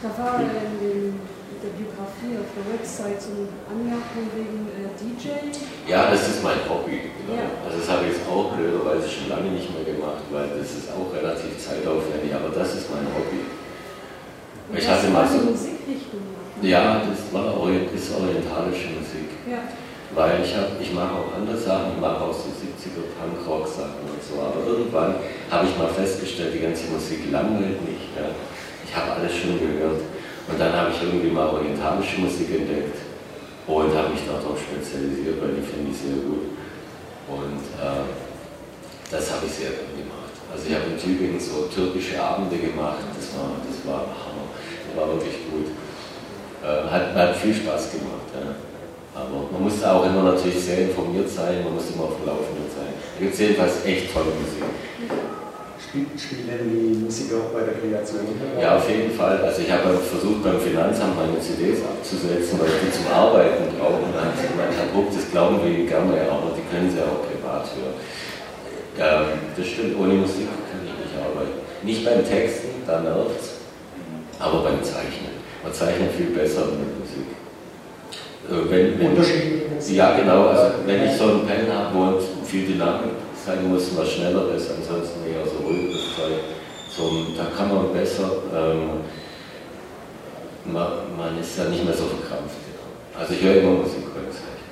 Da 0.00 0.08
war 0.16 0.40
in 0.40 1.12
der 1.60 1.76
Biografie 1.76 2.32
auf 2.40 2.48
der 2.56 2.64
Website 2.72 3.20
so 3.20 3.36
eine 3.36 3.52
Anmerkung 3.68 4.32
wegen 4.32 4.64
äh, 4.72 4.88
DJ. 4.96 5.52
Ja, 5.84 6.08
das 6.08 6.24
ist 6.24 6.40
mein 6.40 6.56
Hobby. 6.64 7.12
Genau. 7.20 7.36
Ja. 7.36 7.52
Also 7.60 7.84
das 7.84 7.88
habe 7.92 8.08
ich 8.08 8.16
jetzt 8.16 8.24
auch 8.24 8.56
blöderweise 8.56 9.04
schon 9.04 9.28
lange 9.28 9.52
nicht 9.52 9.68
mehr 9.68 9.84
gemacht, 9.84 10.24
weil 10.32 10.56
das 10.56 10.72
ist 10.72 10.88
auch 10.88 11.12
relativ 11.12 11.52
zeitaufwendig, 11.60 12.32
aber 12.32 12.48
das 12.48 12.80
ist 12.80 12.88
mein 12.88 13.04
Hobby. 13.12 13.44
Und 14.72 14.78
ich 14.80 14.88
hatte 14.88 15.12
mal 15.12 15.28
so 15.28 15.52
Musikrichtung. 15.52 16.24
Ja, 16.64 17.04
das 17.04 17.28
war 17.36 17.60
ist 17.60 18.08
orientalische 18.16 18.96
Musik. 18.96 19.28
Ja. 19.44 19.68
Weil 20.16 20.40
ich 20.40 20.56
habe, 20.56 20.80
ich 20.80 20.96
mache 20.96 21.12
auch 21.12 21.28
andere 21.36 21.60
Sachen, 21.60 21.92
ich 21.92 22.00
mache 22.00 22.24
auch 22.24 22.32
so 22.32 22.48
70er 22.48 23.04
Punkrock 23.20 23.68
Sachen 23.68 24.08
und 24.08 24.20
so, 24.24 24.40
aber 24.40 24.64
irgendwann 24.64 25.20
habe 25.52 25.68
ich 25.68 25.76
mal 25.76 25.92
festgestellt, 25.92 26.56
die 26.56 26.64
ganze 26.64 26.88
Musik 26.88 27.28
langweilt 27.30 27.84
mich. 27.84 28.08
Ja 28.16 28.32
ich 28.90 28.96
habe 28.96 29.12
alles 29.12 29.30
schon 29.30 29.54
gehört. 29.54 30.02
Und 30.50 30.58
dann 30.58 30.72
habe 30.74 30.90
ich 30.90 30.98
irgendwie 30.98 31.30
mal 31.30 31.46
orientalische 31.46 32.26
Musik 32.26 32.50
entdeckt 32.50 32.98
und 33.70 33.94
habe 33.94 34.10
mich 34.10 34.26
darauf 34.26 34.58
spezialisiert, 34.58 35.38
weil 35.38 35.54
die 35.54 35.62
finde 35.62 35.94
ich 35.94 35.98
sehr 36.02 36.18
gut. 36.26 36.58
Und 37.30 37.62
äh, 37.78 38.02
das 39.14 39.30
habe 39.30 39.46
ich 39.46 39.54
sehr 39.54 39.78
gut 39.78 39.94
gemacht. 39.94 40.34
Also 40.50 40.66
ich 40.66 40.74
habe 40.74 40.90
in 40.90 40.98
Tübingen 40.98 41.38
so 41.38 41.70
türkische 41.70 42.18
Abende 42.18 42.58
gemacht, 42.58 43.06
das 43.14 43.30
war, 43.38 43.62
das 43.62 43.78
war 43.86 44.10
Hammer, 44.10 44.50
das 44.50 44.90
war 44.98 45.06
wirklich 45.14 45.38
gut. 45.46 45.70
Äh, 46.66 46.82
hat, 46.90 47.14
hat 47.14 47.36
viel 47.38 47.54
Spaß 47.54 47.94
gemacht. 47.94 48.26
Ja. 48.34 48.58
Aber 49.14 49.46
man 49.54 49.62
muss 49.62 49.78
auch 49.86 50.02
immer 50.02 50.34
natürlich 50.34 50.58
sehr 50.58 50.90
informiert 50.90 51.30
sein, 51.30 51.62
man 51.62 51.78
muss 51.78 51.94
immer 51.94 52.10
auf 52.10 52.18
dem 52.18 52.26
Laufenden 52.26 52.66
sein. 52.74 52.90
Da 52.90 53.18
gibt 53.22 53.34
es 53.34 53.38
jedenfalls 53.38 53.84
echt 53.86 54.10
tolle 54.10 54.34
Musik. 54.34 54.66
Spielen 55.90 56.70
die 56.70 57.02
Musik 57.02 57.34
auch 57.34 57.50
bei 57.50 57.66
der 57.66 57.74
Kreation? 57.74 58.22
Ja, 58.54 58.78
auf 58.78 58.86
jeden 58.88 59.10
Fall. 59.10 59.42
Also 59.42 59.62
ich 59.62 59.72
habe 59.72 59.98
versucht 59.98 60.38
beim 60.38 60.60
Finanzamt 60.60 61.18
meine 61.18 61.34
CDs 61.42 61.82
abzusetzen, 61.82 62.62
weil 62.62 62.70
ich 62.70 62.78
die 62.86 62.92
zum 62.94 63.10
Arbeiten 63.10 63.74
brauche. 63.74 63.98
Und 63.98 64.14
dann 64.14 64.30
hat 64.30 64.38
Herr 64.38 64.86
Bruck, 64.94 65.10
das 65.10 65.26
glauben 65.32 65.58
wir 65.58 65.86
gerne, 65.90 66.14
aber 66.30 66.54
die 66.54 66.62
können 66.70 66.86
sie 66.86 67.02
auch 67.02 67.26
privat 67.26 67.66
hören. 67.74 67.98
Ähm, 69.02 69.50
das 69.56 69.66
stimmt, 69.66 69.98
ohne 69.98 70.14
Musik 70.14 70.46
kann 70.70 70.78
ich 70.86 70.94
nicht 70.94 71.18
arbeiten. 71.18 71.58
Nicht 71.82 72.04
beim 72.04 72.22
Texten, 72.22 72.86
da 72.86 73.00
nervt 73.00 73.40
es, 73.42 73.58
aber 74.38 74.62
beim 74.62 74.78
Zeichnen. 74.84 75.42
Man 75.64 75.74
zeichnet 75.74 76.12
viel 76.14 76.30
besser 76.30 76.70
mit 76.70 77.02
Musik. 77.02 77.34
Äh, 78.46 78.70
wenn, 78.70 78.94
wenn, 79.00 79.18
ja, 79.90 80.14
genau. 80.14 80.54
Also 80.54 80.86
wenn 80.86 81.04
ich 81.04 81.18
so 81.18 81.24
einen 81.24 81.46
Pen 81.46 81.66
habe, 81.66 81.90
wo 81.98 82.46
viel 82.46 82.66
Dynamik 82.66 83.10
sein 83.44 83.68
muss, 83.68 83.96
was 83.96 84.12
schneller 84.12 84.54
ist, 84.54 84.70
ansonsten 84.70 85.26
eher 85.26 85.44
so 85.44 85.66
ruhiges 85.66 86.16
Zeug. 86.16 86.40
So, 86.90 87.26
da 87.36 87.46
kann 87.56 87.74
man 87.74 87.92
besser, 87.92 88.30
ähm, 88.54 89.00
man, 90.64 91.16
man, 91.16 91.40
ist 91.40 91.56
ja 91.56 91.64
nicht 91.64 91.84
mehr 91.84 91.94
so 91.94 92.04
verkrampft. 92.04 92.58
Ja. 92.68 93.20
Also 93.20 93.34
ich 93.34 93.42
höre 93.42 93.62
immer 93.62 93.82
Musik 93.82 94.12
beim 94.14 94.30
Zeichnen. 94.30 94.68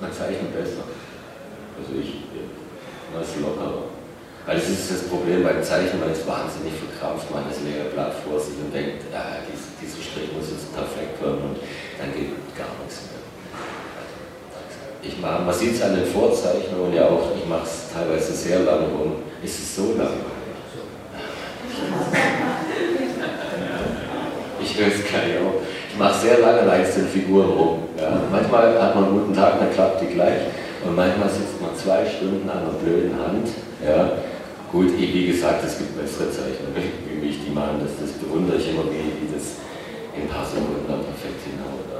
Man 0.00 0.12
zeichnet 0.12 0.52
besser. 0.52 0.84
Also 1.78 2.00
ich, 2.00 2.24
man 3.12 3.22
ist 3.22 3.40
lockerer. 3.40 3.84
Weil 4.46 4.56
das 4.56 4.68
ist 4.68 4.90
das 4.90 5.02
Problem 5.04 5.44
beim 5.44 5.62
Zeichnen, 5.62 6.00
man 6.00 6.12
ist 6.12 6.26
wahnsinnig 6.26 6.72
verkrampft, 6.72 7.30
man 7.30 7.44
das 7.46 7.60
leere 7.60 7.92
Blatt 7.92 8.14
vor 8.24 8.40
sich 8.40 8.56
und 8.56 8.72
denkt, 8.72 9.04
ah, 9.12 9.36
dieser 9.46 10.02
Strich 10.02 10.32
muss 10.32 10.50
jetzt 10.50 10.74
perfekt 10.74 11.20
werden 11.20 11.44
und 11.44 11.56
dann 12.00 12.10
geht 12.16 12.32
gar 12.56 12.72
nichts 12.80 13.04
mehr 13.12 13.20
ich 15.02 15.20
mache, 15.20 15.42
man 15.42 15.54
sieht 15.54 15.74
es 15.74 15.82
an 15.82 15.96
den 15.96 16.06
Vorzeichnungen 16.06 16.94
ja 16.94 17.06
auch, 17.06 17.30
ich 17.36 17.48
mache 17.48 17.64
es 17.64 17.92
teilweise 17.92 18.32
sehr 18.32 18.60
lange 18.60 18.86
rum. 18.86 19.16
Ist 19.42 19.58
es 19.58 19.76
so 19.76 19.94
lang? 19.96 20.08
Ich 24.62 24.78
höre 24.78 24.88
es 24.88 25.10
gar 25.10 25.24
auch. 25.40 25.64
Ich 25.90 25.98
mache 25.98 26.20
sehr 26.20 26.38
lange 26.38 26.68
an 26.68 27.08
Figuren 27.08 27.48
rum. 27.48 27.78
Ja. 27.96 28.20
Manchmal 28.30 28.80
hat 28.80 28.94
man 28.94 29.04
einen 29.04 29.18
guten 29.18 29.34
Tag, 29.34 29.58
dann 29.58 29.72
klappt 29.72 30.02
die 30.02 30.14
gleich. 30.14 30.52
Und 30.84 30.94
manchmal 30.94 31.28
sitzt 31.28 31.60
man 31.60 31.74
zwei 31.74 32.04
Stunden 32.04 32.48
an 32.48 32.68
einer 32.68 32.76
blöden 32.76 33.16
Hand. 33.16 33.48
Ja. 33.80 34.12
Gut, 34.70 34.92
wie 34.96 35.26
gesagt, 35.26 35.64
es 35.64 35.78
gibt 35.78 35.98
bessere 35.98 36.30
Zeichner 36.30 36.70
wie 36.76 37.26
mich, 37.26 37.38
die 37.42 37.50
machen 37.50 37.80
das. 37.82 37.96
Das 37.98 38.12
bewundere 38.20 38.58
ich 38.58 38.68
immer, 38.68 38.84
wie 38.84 39.16
die 39.16 39.32
das 39.32 39.56
in 40.14 40.22
ein 40.22 40.28
paar 40.28 40.44
Sekunden 40.44 40.86
perfekt 40.86 41.40
hinhauen. 41.48 41.90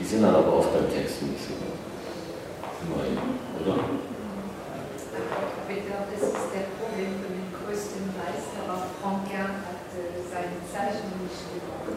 Die 0.00 0.06
sind 0.06 0.22
dann 0.22 0.34
aber 0.34 0.62
oft 0.62 0.72
beim 0.72 0.88
Text 0.88 1.22
nicht 1.22 1.42
so 1.42 1.58
Nein, 2.86 3.18
oder? 3.58 3.98
Das 5.68 6.22
ist 6.22 6.50
der 6.54 6.66
Problem 6.78 7.18
für 7.18 7.30
den 7.30 7.50
größten 7.50 8.06
Meister, 8.14 8.58
aber 8.66 8.86
Franquin 9.02 9.62
hat 9.66 9.86
äh, 9.94 10.18
seine 10.26 10.58
Zeichnung 10.66 11.18
nicht 11.26 11.42
gemacht. 11.46 11.90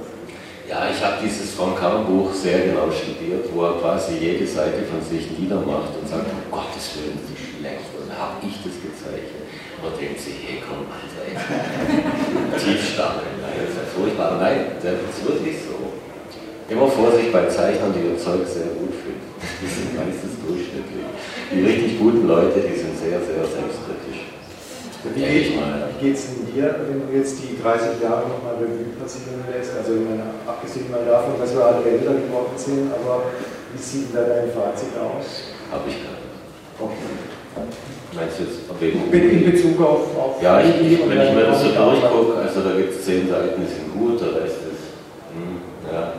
Ja, 0.65 0.89
ich 0.89 0.99
habe 1.03 1.21
dieses 1.21 1.53
Franquin-Buch 1.53 2.33
sehr 2.33 2.71
genau 2.71 2.89
studiert, 2.89 3.45
wo 3.53 3.65
er 3.65 3.81
quasi 3.81 4.17
jede 4.17 4.45
Seite 4.45 4.83
von 4.89 5.01
sich 5.01 5.37
niedermacht 5.37 5.93
und 5.97 6.07
sagt, 6.07 6.29
um 6.29 6.49
Gottes 6.49 6.97
Willen, 6.97 7.17
das 7.17 7.29
ist 7.33 7.45
schlecht 7.45 7.91
und 7.97 8.09
habe 8.13 8.41
ich 8.41 8.57
das 8.61 8.77
gezeichnet. 8.81 9.45
Und 9.81 9.97
denkt 9.97 10.19
sich, 10.21 10.37
hey 10.45 10.61
komm, 10.61 10.85
Alter, 10.89 11.25
Tiefstapeln, 12.61 13.41
nein, 13.41 13.57
das 13.65 13.81
ist 13.81 13.93
furchtbar. 13.97 14.37
Nein, 14.37 14.77
das 14.77 14.97
ist 15.01 15.25
wirklich 15.25 15.57
so. 15.61 15.77
Immer 16.69 16.87
Vorsicht 16.87 17.33
bei 17.33 17.45
Zeichnern, 17.47 17.93
die 17.93 18.13
ihr 18.13 18.17
Zeug 18.17 18.45
sehr 18.45 18.77
gut 18.77 18.93
finden. 18.93 19.20
Die 19.41 19.69
sind 19.69 19.97
meistens 19.97 20.37
durchschnittlich. 20.45 21.05
Die 21.49 21.61
richtig 21.65 21.99
guten 21.99 22.27
Leute, 22.27 22.61
die 22.61 22.77
sind 22.77 22.93
sehr, 22.97 23.17
sehr 23.17 23.41
selbstkritisch. 23.41 24.31
Wie 25.01 25.25
geht 26.05 26.15
es 26.15 26.25
denn 26.29 26.45
dir, 26.53 26.75
wenn 26.85 27.01
du 27.01 27.09
jetzt 27.09 27.41
die 27.41 27.57
30 27.57 27.97
Jahre 28.01 28.29
nochmal 28.29 28.61
Revue 28.61 28.93
passieren 29.01 29.41
lässt? 29.49 29.73
Also 29.73 29.97
ich 29.97 30.05
meine, 30.05 30.29
abgesehen 30.45 30.91
mal 30.91 31.01
davon, 31.01 31.41
dass 31.41 31.55
wir 31.57 31.65
alle 31.65 31.81
älter 31.81 32.13
geworden 32.21 32.53
sind, 32.55 32.93
aber 32.93 33.33
wie 33.73 33.81
sieht 33.81 34.13
denn 34.13 34.21
da 34.21 34.29
dein 34.29 34.53
Fazit 34.53 34.93
aus? 35.01 35.57
Habe 35.73 35.89
ich 35.89 36.05
gar 36.05 36.13
nicht. 36.21 36.37
Okay. 36.77 37.09
Meinst 38.13 38.39
du 38.39 38.43
jetzt 38.43 38.61
wegen 38.79 39.09
in 39.09 39.51
Bezug 39.51 39.79
auf, 39.81 40.17
auf 40.17 40.41
Ja, 40.41 40.61
ich, 40.61 40.69
ich, 40.81 40.99
wenn 41.09 41.21
ich 41.21 41.33
mir 41.33 41.45
das 41.49 41.61
so 41.61 41.69
durchgucke, 41.71 42.37
also 42.37 42.61
da 42.61 42.75
gibt 42.75 42.93
es 42.93 43.05
10 43.05 43.29
Seiten, 43.29 43.61
die 43.61 43.71
sind 43.71 43.93
gut, 43.93 44.19
der 44.19 44.43
Rest 44.43 44.61
ist, 44.69 44.93
hm, 45.33 45.61
ja. 45.91 46.13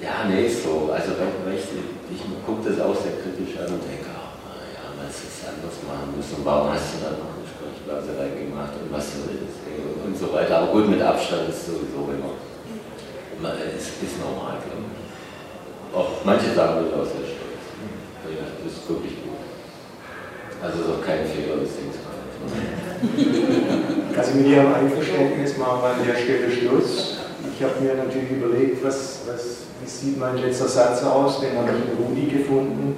Ja, 0.00 0.28
nee, 0.28 0.48
so. 0.48 0.92
Also 0.92 1.16
ich, 1.48 1.64
ich 2.12 2.22
gucke 2.44 2.68
das 2.68 2.80
auch 2.80 2.94
sehr 2.94 3.16
kritisch 3.16 3.56
an 3.56 3.72
und 3.72 3.82
denke, 3.88 4.12
oh, 4.12 4.36
ja, 4.76 4.92
man 4.92 5.08
hätte 5.08 5.24
es 5.24 5.40
anders 5.48 5.76
machen 5.88 6.12
müssen. 6.12 6.44
Warum 6.44 6.68
hast 6.72 6.96
du 6.96 6.96
dann 7.00 7.16
noch 7.16 7.32
eine 7.32 7.48
Sprechblase 7.48 8.12
reingemacht 8.12 8.76
und 8.76 8.92
was 8.92 9.16
soll 9.16 9.40
das? 9.40 9.56
Und 10.04 10.16
so 10.16 10.32
weiter. 10.32 10.58
Aber 10.60 10.72
gut, 10.72 10.88
mit 10.88 11.00
Abstand 11.00 11.48
ist 11.48 11.66
sowieso 11.66 12.12
immer. 12.12 12.36
Es 13.36 14.00
ist 14.00 14.16
normal, 14.20 14.56
glaube 14.64 14.84
ich. 14.84 15.96
Auch 15.96 16.24
manche 16.24 16.52
sagen 16.54 16.84
das 16.84 16.92
auch 16.92 17.04
sehr 17.04 17.24
stolz. 17.24 17.64
Ja, 18.32 18.48
das 18.64 18.72
ist 18.72 18.88
wirklich 18.88 19.16
gut. 19.24 19.40
Also 20.60 20.80
ist 20.80 20.90
auch 20.92 21.04
kein 21.04 21.24
Fehler 21.24 21.60
des 21.60 21.76
Dings. 21.76 21.96
Also 24.16 24.30
mit 24.34 24.46
Ihrem 24.46 24.72
Einverständnis 24.72 25.56
machen 25.58 25.82
wir 25.82 25.88
an 25.88 26.06
der 26.06 26.16
Stelle 26.16 26.50
Schluss. 26.50 27.18
Ich 27.52 27.62
habe 27.62 27.80
mir 27.80 27.94
natürlich 27.94 28.30
überlegt, 28.30 28.82
was, 28.84 29.20
was 29.26 29.65
wie 29.80 29.88
sieht 29.88 30.18
mein 30.18 30.38
letzter 30.38 30.68
Satz 30.68 31.02
aus? 31.04 31.40
Den 31.40 31.56
habe 31.56 31.70
ich 31.70 31.92
in 31.92 32.04
Rudi 32.04 32.38
gefunden. 32.38 32.96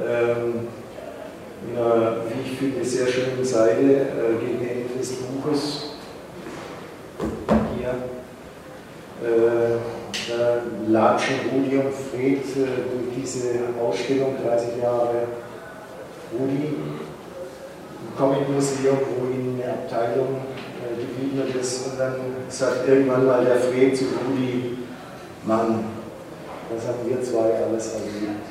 Ähm, 0.00 0.68
in 1.68 1.78
einer, 1.78 2.16
wie 2.26 2.50
ich 2.50 2.58
finde, 2.58 2.84
sehr 2.84 3.06
schönen 3.06 3.44
Seite 3.44 3.82
äh, 3.82 4.44
gegen 4.44 4.60
Ende 4.68 4.98
des 4.98 5.12
Buches. 5.12 5.90
Hier. 7.78 7.94
Äh, 9.22 9.78
da 10.28 10.62
latschen 10.88 11.36
Rudi 11.52 11.76
und 11.76 11.92
Fred 11.92 12.38
äh, 12.38 12.66
durch 12.92 13.14
diese 13.16 13.60
Ausstellung 13.80 14.36
30 14.44 14.82
Jahre 14.82 15.26
Rudi 16.32 16.66
im 16.66 18.16
Comic-Museum, 18.16 18.98
wo 19.18 19.26
ihnen 19.32 19.60
eine 19.62 19.72
Abteilung 19.72 20.42
äh, 20.80 21.00
gewidmet 21.00 21.54
ist. 21.60 21.86
Und 21.86 21.98
dann 21.98 22.14
sagt 22.48 22.88
irgendwann 22.88 23.26
mal 23.26 23.44
der 23.44 23.56
Fred 23.56 23.96
zu 23.96 24.04
Rudi, 24.04 24.78
Mann, 25.44 25.84
das 26.72 26.86
haben 26.86 27.02
wir 27.06 27.22
zwei 27.22 27.64
alles 27.66 27.94
erlebt. 27.94 28.46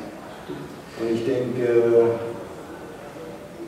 Und 0.99 1.07
ich 1.13 1.25
denke, 1.25 2.19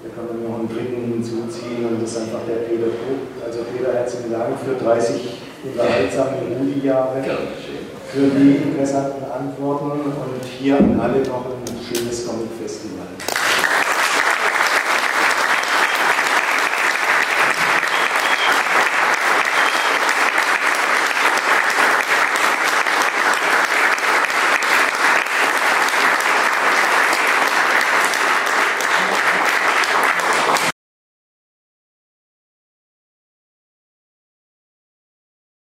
da 0.03 0.09
kann 0.11 0.27
man 0.27 0.43
noch 0.43 0.59
einen 0.59 0.67
dritten 0.67 1.13
hinzuziehen 1.13 1.87
und 1.87 2.03
das 2.03 2.11
ist 2.11 2.21
einfach 2.21 2.43
der 2.47 2.67
Peter 2.67 2.91
Bruck. 2.91 3.23
Also 3.45 3.59
Peter, 3.71 3.93
herzlichen 3.93 4.31
Dank 4.31 4.59
für 4.59 4.75
30 4.75 5.39
unterhaltsame 5.63 6.43
Juli-Jahre, 6.51 7.23
für 8.11 8.27
die 8.27 8.57
interessanten 8.57 9.23
Antworten 9.31 9.91
und 9.91 10.43
hier 10.43 10.77
an 10.77 10.99
alle 10.99 11.23
noch 11.23 11.45
ein 11.45 11.79
schönes 11.79 12.27
Comic-Festival. 12.27 13.02